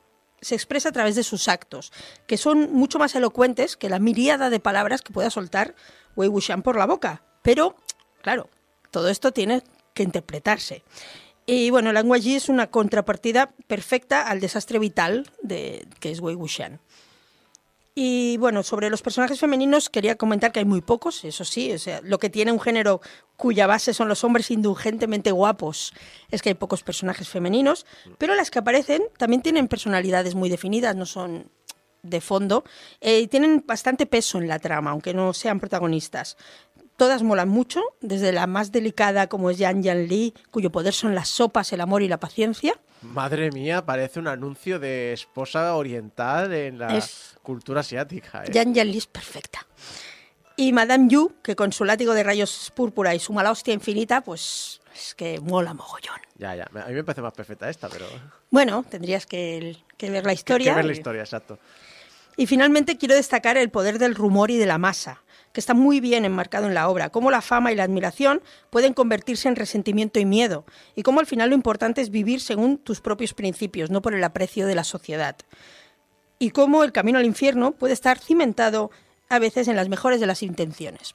[0.43, 1.93] Se expresa a través de sus actos,
[2.27, 5.75] que son mucho más elocuentes que la miríada de palabras que pueda soltar
[6.17, 7.23] Wei Wuxian por la boca.
[7.43, 7.77] Pero,
[8.21, 8.51] claro,
[8.91, 9.63] todo esto tiene
[9.95, 10.83] que interpretarse.
[11.47, 16.35] Y bueno, Lan Wangji es una contrapartida perfecta al desastre vital de, que es Wei
[16.35, 16.81] Wuxian.
[17.95, 21.79] Y bueno, sobre los personajes femeninos quería comentar que hay muy pocos, eso sí, o
[21.79, 23.03] sea, lo que tiene un género
[23.37, 25.93] cuya base son los hombres indulgentemente guapos
[26.31, 27.85] es que hay pocos personajes femeninos,
[28.17, 31.51] pero las que aparecen también tienen personalidades muy definidas, no son
[32.03, 32.65] de fondo,
[33.01, 36.39] eh, y tienen bastante peso en la trama, aunque no sean protagonistas.
[37.03, 41.17] Todas molan mucho, desde la más delicada como es Yan Yan Li, cuyo poder son
[41.17, 42.79] las sopas, el amor y la paciencia.
[43.03, 48.45] Madre mía, parece un anuncio de esposa oriental en la Es- cultura asiática.
[48.45, 48.53] ¿eh?
[48.53, 49.67] Yan Yan Li es perfecta.
[50.55, 54.21] Y Madame Yu, que con su látigo de rayos púrpura y su mala hostia infinita,
[54.21, 56.21] pues es que mola mogollón.
[56.39, 56.71] Ya, ya.
[56.73, 58.07] A mí me parece más perfecta esta, pero.
[58.49, 60.71] Bueno, tendrías que, que ver la historia.
[60.71, 61.59] que ver la y- historia, exacto.
[62.37, 65.21] Y finalmente quiero destacar el poder del rumor y de la masa,
[65.53, 68.95] que está muy bien enmarcado en la obra, cómo la fama y la admiración pueden
[68.95, 70.65] convertirse en resentimiento y miedo,
[70.97, 74.25] y cómo al final lo importante es vivir según tus propios principios, no por el
[74.25, 75.37] aprecio de la sociedad.
[76.39, 78.91] Y cómo el camino al infierno puede estar cimentado
[79.29, 81.13] a veces en las mejores de las intenciones.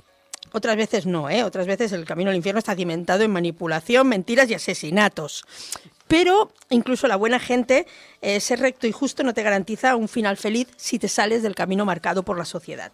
[0.54, 1.44] Otras veces no, ¿eh?
[1.44, 5.44] Otras veces el camino al infierno está cimentado en manipulación, mentiras y asesinatos.
[6.08, 7.86] Pero incluso la buena gente,
[8.22, 11.56] eh, ser recto y justo no te garantiza un final feliz si te sales del
[11.56, 12.94] camino marcado por la sociedad.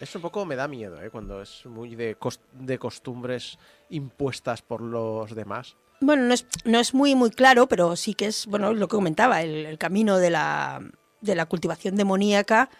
[0.00, 1.10] Eso un poco me da miedo, ¿eh?
[1.10, 3.58] Cuando es muy de, cos- de costumbres
[3.90, 5.76] impuestas por los demás.
[6.00, 8.94] Bueno, no es, no es muy, muy claro, pero sí que es, bueno, lo que
[8.96, 10.80] comentaba, el, el camino de la,
[11.20, 12.70] de la cultivación demoníaca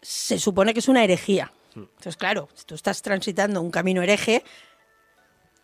[0.00, 1.52] se supone que es una herejía.
[1.74, 4.44] Entonces, claro, si tú estás transitando un camino hereje,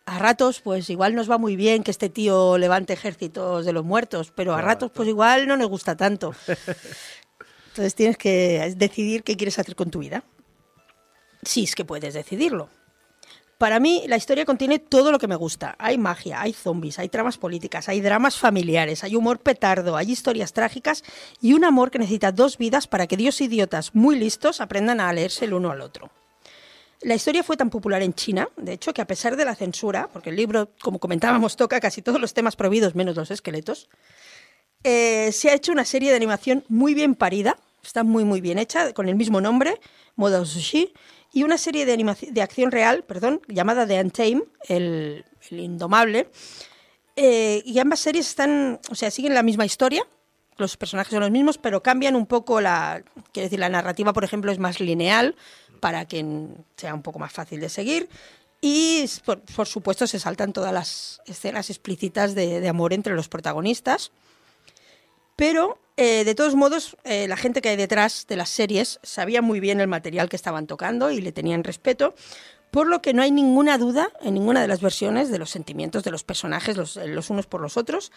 [0.04, 3.84] a ratos, pues igual nos va muy bien que este tío levante ejércitos de los
[3.84, 6.34] muertos, pero a ratos, pues igual no nos gusta tanto.
[7.68, 10.24] Entonces tienes que decidir qué quieres hacer con tu vida.
[11.42, 12.68] Si es que puedes decidirlo.
[13.58, 15.76] Para mí, la historia contiene todo lo que me gusta.
[15.78, 20.52] Hay magia, hay zombies, hay tramas políticas, hay dramas familiares, hay humor petardo, hay historias
[20.52, 21.04] trágicas
[21.40, 25.12] y un amor que necesita dos vidas para que dios idiotas muy listos aprendan a
[25.12, 26.10] leerse el uno al otro.
[27.02, 30.08] La historia fue tan popular en China, de hecho, que a pesar de la censura,
[30.12, 33.88] porque el libro, como comentábamos, toca casi todos los temas prohibidos menos los esqueletos,
[34.82, 38.58] eh, se ha hecho una serie de animación muy bien parida, está muy muy bien
[38.58, 39.80] hecha, con el mismo nombre,
[40.16, 40.92] Modo Sushi,
[41.32, 46.28] y una serie de, animaci- de acción real, perdón, llamada The Untamed, el, el Indomable.
[47.16, 50.06] Eh, y ambas series están, o sea, siguen la misma historia,
[50.56, 53.02] los personajes son los mismos, pero cambian un poco la,
[53.32, 55.34] quiero decir, la narrativa, por ejemplo, es más lineal
[55.80, 56.24] para que
[56.76, 58.08] sea un poco más fácil de seguir.
[58.60, 63.28] Y, por, por supuesto, se saltan todas las escenas explícitas de, de amor entre los
[63.28, 64.12] protagonistas.
[65.42, 69.42] Pero, eh, de todos modos, eh, la gente que hay detrás de las series sabía
[69.42, 72.14] muy bien el material que estaban tocando y le tenían respeto,
[72.70, 76.04] por lo que no hay ninguna duda en ninguna de las versiones de los sentimientos
[76.04, 78.12] de los personajes los, eh, los unos por los otros.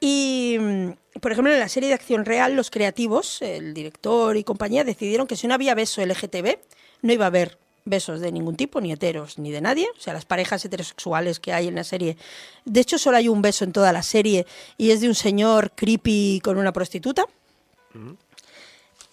[0.00, 4.44] Y, mm, por ejemplo, en la serie de acción real, los creativos, el director y
[4.44, 6.58] compañía, decidieron que si no había beso LGTB,
[7.00, 9.88] no iba a haber besos de ningún tipo, ni heteros, ni de nadie.
[9.96, 12.16] O sea, las parejas heterosexuales que hay en la serie.
[12.64, 14.46] De hecho, solo hay un beso en toda la serie
[14.76, 17.26] y es de un señor creepy con una prostituta.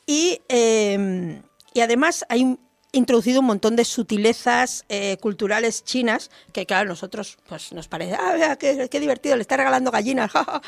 [0.05, 1.41] Y, eh,
[1.73, 2.57] y además hay
[2.91, 8.15] introducido un montón de sutilezas eh, culturales chinas que, claro, a nosotros pues, nos parece,
[8.15, 10.61] ah, qué, divertido, le está regalando gallinas, jaja".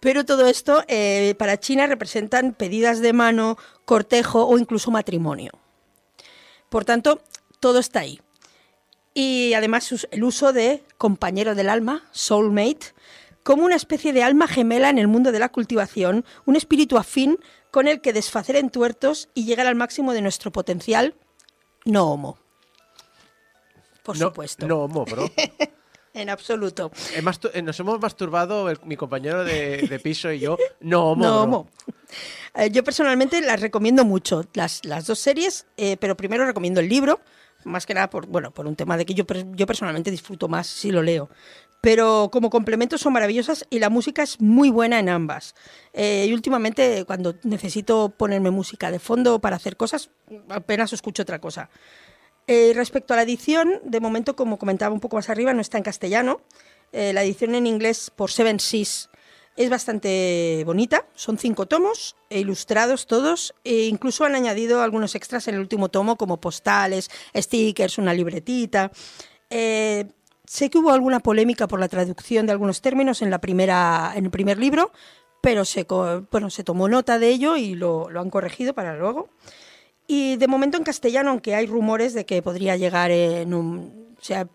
[0.00, 5.52] Pero todo esto eh, para China representan pedidas de mano, cortejo o incluso matrimonio.
[6.68, 7.20] Por tanto,
[7.66, 8.20] todo está ahí.
[9.12, 12.94] Y además el uso de compañero del alma, soulmate,
[13.42, 17.40] como una especie de alma gemela en el mundo de la cultivación, un espíritu afín
[17.72, 21.14] con el que desfacer entuertos y llegar al máximo de nuestro potencial
[21.84, 22.38] no homo.
[24.04, 24.68] Por no, supuesto.
[24.68, 25.28] No homo, bro.
[26.14, 26.90] En absoluto.
[27.20, 30.56] Mastu- eh, Nos hemos masturbado el- mi compañero de, de piso y yo.
[30.80, 31.68] No homo, no homo.
[32.54, 36.88] Eh, yo personalmente las recomiendo mucho, las, las dos series, eh, pero primero recomiendo el
[36.88, 37.20] libro,
[37.66, 40.66] más que nada por, bueno, por un tema de que yo, yo personalmente disfruto más
[40.66, 41.28] si lo leo.
[41.80, 45.54] Pero como complemento son maravillosas y la música es muy buena en ambas.
[45.92, 50.10] Eh, y últimamente cuando necesito ponerme música de fondo para hacer cosas,
[50.48, 51.70] apenas escucho otra cosa.
[52.48, 55.78] Eh, respecto a la edición, de momento, como comentaba un poco más arriba, no está
[55.78, 56.40] en castellano.
[56.92, 59.10] Eh, la edición en inglés por Seven Seas
[59.56, 61.06] es bastante bonita.
[61.14, 63.54] Son cinco tomos, e ilustrados todos.
[63.64, 68.90] E incluso han añadido algunos extras en el último tomo, como postales, stickers, una libretita.
[69.50, 70.06] Eh,
[70.44, 74.26] sé que hubo alguna polémica por la traducción de algunos términos en, la primera, en
[74.26, 74.92] el primer libro,
[75.40, 75.86] pero se,
[76.30, 79.28] bueno, se tomó nota de ello y lo, han corregido para luego.
[80.06, 83.52] Y de momento en castellano, aunque hay rumores de que podría llegar en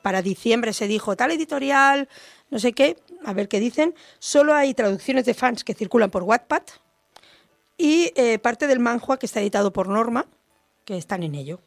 [0.02, 2.10] para diciembre se dijo tal editorial,
[2.50, 3.96] no sé qué, a ver qué dicen.
[4.20, 6.64] Solo hay traducciones de fans que circulan por Wattpad
[7.78, 10.26] y eh, parte del manhua que está editado por Norma,
[10.86, 11.60] que están en ello.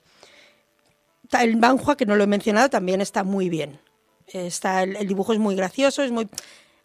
[1.32, 3.81] El manhua, que no lo he mencionado, también está muy bien.
[4.26, 6.28] Está, el, dibujo es muy gracioso, es muy...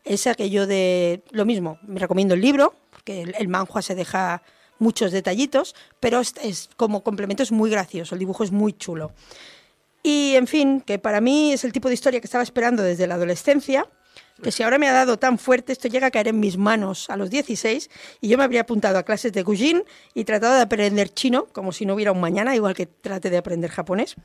[0.05, 1.23] Es aquello de...
[1.31, 4.41] Lo mismo, me recomiendo el libro, porque el, manhua se deja
[4.79, 9.11] muchos detallitos, pero es- como complemento es muy gracioso, el dibujo es muy chulo.
[10.01, 13.05] Y, en fin, que para mí es el tipo de historia que estaba esperando desde
[13.05, 13.85] la adolescencia,
[14.41, 17.09] que si ahora me ha dado tan fuerte, esto llega a caer en mis manos
[17.09, 17.89] a los 16
[18.21, 19.83] y yo me habría apuntado a clases de Gujin
[20.13, 23.37] y tratado de aprender chino, como si no hubiera un mañana, igual que trate de
[23.37, 24.15] aprender japonés.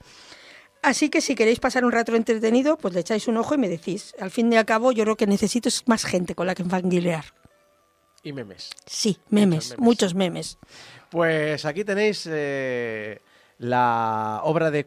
[0.83, 3.71] Así que si queréis pasar un rato entretenido, pues le echáis un ojo y me
[3.71, 4.15] decís.
[4.21, 6.63] Al fin y al cabo, yo creo que necesito es más gente con la que
[6.63, 7.25] enfanguilear.
[8.23, 8.71] Y memes.
[8.85, 9.79] Sí, memes, memes.
[9.79, 10.59] muchos memes.
[11.11, 13.21] Pues aquí tenéis eh,
[13.59, 14.85] la obra de...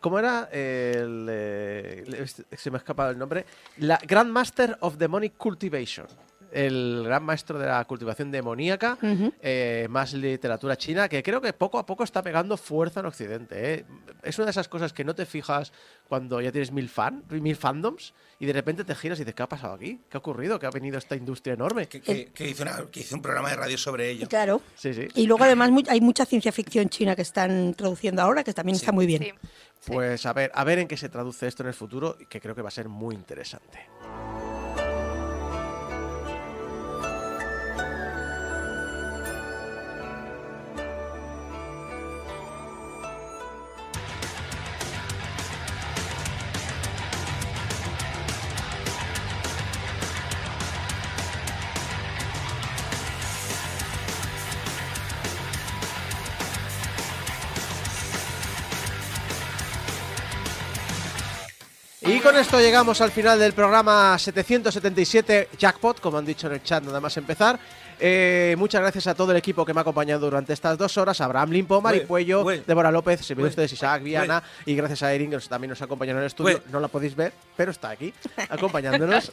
[0.00, 0.48] ¿Cómo era?
[0.52, 2.26] El, eh,
[2.56, 3.44] se me ha escapado el nombre.
[3.78, 6.06] La Grandmaster of Demonic Cultivation.
[6.52, 8.96] El gran maestro de la cultivación demoníaca,
[9.42, 13.74] eh, más literatura china, que creo que poco a poco está pegando fuerza en Occidente.
[13.74, 13.84] ¿eh?
[14.22, 15.72] Es una de esas cosas que no te fijas
[16.08, 19.42] cuando ya tienes mil, fan, mil fandoms y de repente te giras y dices, ¿qué
[19.42, 20.00] ha pasado aquí?
[20.08, 20.58] ¿Qué ha ocurrido?
[20.58, 21.86] ¿Qué ha venido esta industria enorme?
[21.88, 24.28] Que, que- que hizo una- que hizo un programa de radio sobre ello.
[24.28, 24.60] Claro.
[24.76, 25.08] Sí, sí.
[25.14, 28.92] Y luego además hay mucha ciencia ficción china que están traduciendo ahora, que también está
[28.92, 29.22] muy bien.
[29.22, 29.32] Sí.
[29.80, 29.92] sí.
[29.92, 32.54] Pues a ver, a ver en qué se traduce esto en el futuro, que creo
[32.54, 33.80] que va a ser muy interesante.
[62.26, 66.82] Con esto llegamos al final del programa 777 Jackpot, como han dicho en el chat
[66.82, 67.56] nada más empezar.
[67.98, 71.20] Eh, muchas gracias a todo el equipo que me ha acompañado durante estas dos horas,
[71.20, 72.62] Abraham Limpo, Mari Güey, Puello, güey.
[72.66, 76.18] Débora López, se ustedes Isaac, Viana y gracias a Erin que también nos ha acompañado
[76.18, 76.60] en el estudio.
[76.70, 78.12] No la podéis ver, pero está aquí
[78.48, 79.32] acompañándonos.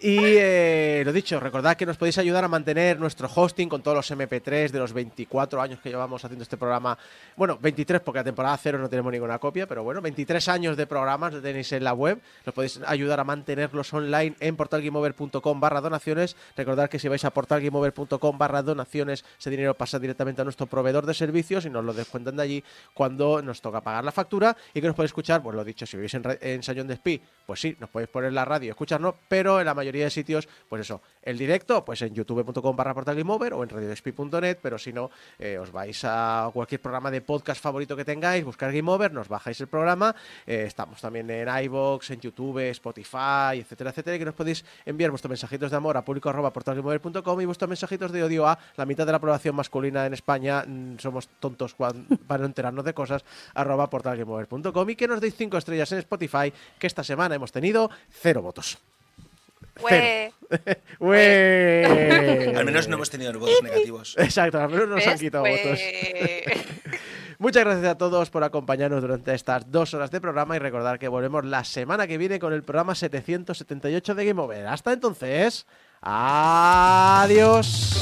[0.00, 3.96] y eh, lo dicho, recordad que nos podéis ayudar a mantener nuestro hosting con todos
[3.96, 6.98] los MP3 de los 24 años que llevamos haciendo este programa.
[7.36, 10.86] Bueno, 23 porque la temporada cero no tenemos ninguna copia, pero bueno, 23 años de
[10.86, 12.20] programas lo tenéis en la web.
[12.44, 16.36] Nos podéis ayudar a mantenerlos online en portalgameover.com barra donaciones.
[16.56, 17.30] Recordad que si vais a
[17.78, 21.92] portalgameover.com barra donaciones, ese dinero pasa directamente a nuestro proveedor de servicios y nos lo
[21.92, 22.64] descuentan de allí
[22.94, 24.56] cuando nos toca pagar la factura.
[24.74, 27.20] Y que nos podéis escuchar, pues lo dicho, si vivís en, en Sayón de Espí,
[27.46, 30.48] pues sí, nos podéis poner la radio y escucharnos, pero en la mayoría de sitios,
[30.68, 35.10] pues eso, el directo, pues en youtube.com barra portalgameover o en radiodespí.net, pero si no,
[35.38, 39.28] eh, os vais a cualquier programa de podcast favorito que tengáis, buscar Game Over, nos
[39.28, 40.14] bajáis el programa,
[40.46, 45.10] eh, estamos también en iVoox, en YouTube, Spotify, etcétera, etcétera, y que nos podéis enviar
[45.10, 46.52] vuestros mensajitos de amor a público arroba
[47.40, 50.98] y vuestros mensajitos de odio a la mitad de la población masculina en España, mm,
[50.98, 51.74] somos tontos
[52.26, 53.24] para no enterarnos de cosas,
[53.54, 57.90] arroba portalgameover.com y que nos deis cinco estrellas en Spotify, que esta semana hemos tenido
[58.10, 58.78] cero votos.
[59.80, 60.32] ¡Ué!
[62.56, 64.16] Al menos no hemos tenido votos negativos.
[64.18, 65.20] Exacto, al menos nos han ¿ves?
[65.20, 65.78] quitado Fue- votos.
[67.38, 71.06] Muchas gracias a todos por acompañarnos durante estas dos horas de programa y recordar que
[71.06, 74.66] volvemos la semana que viene con el programa 778 de Game Over.
[74.66, 75.64] Hasta entonces,
[76.02, 77.98] adiós.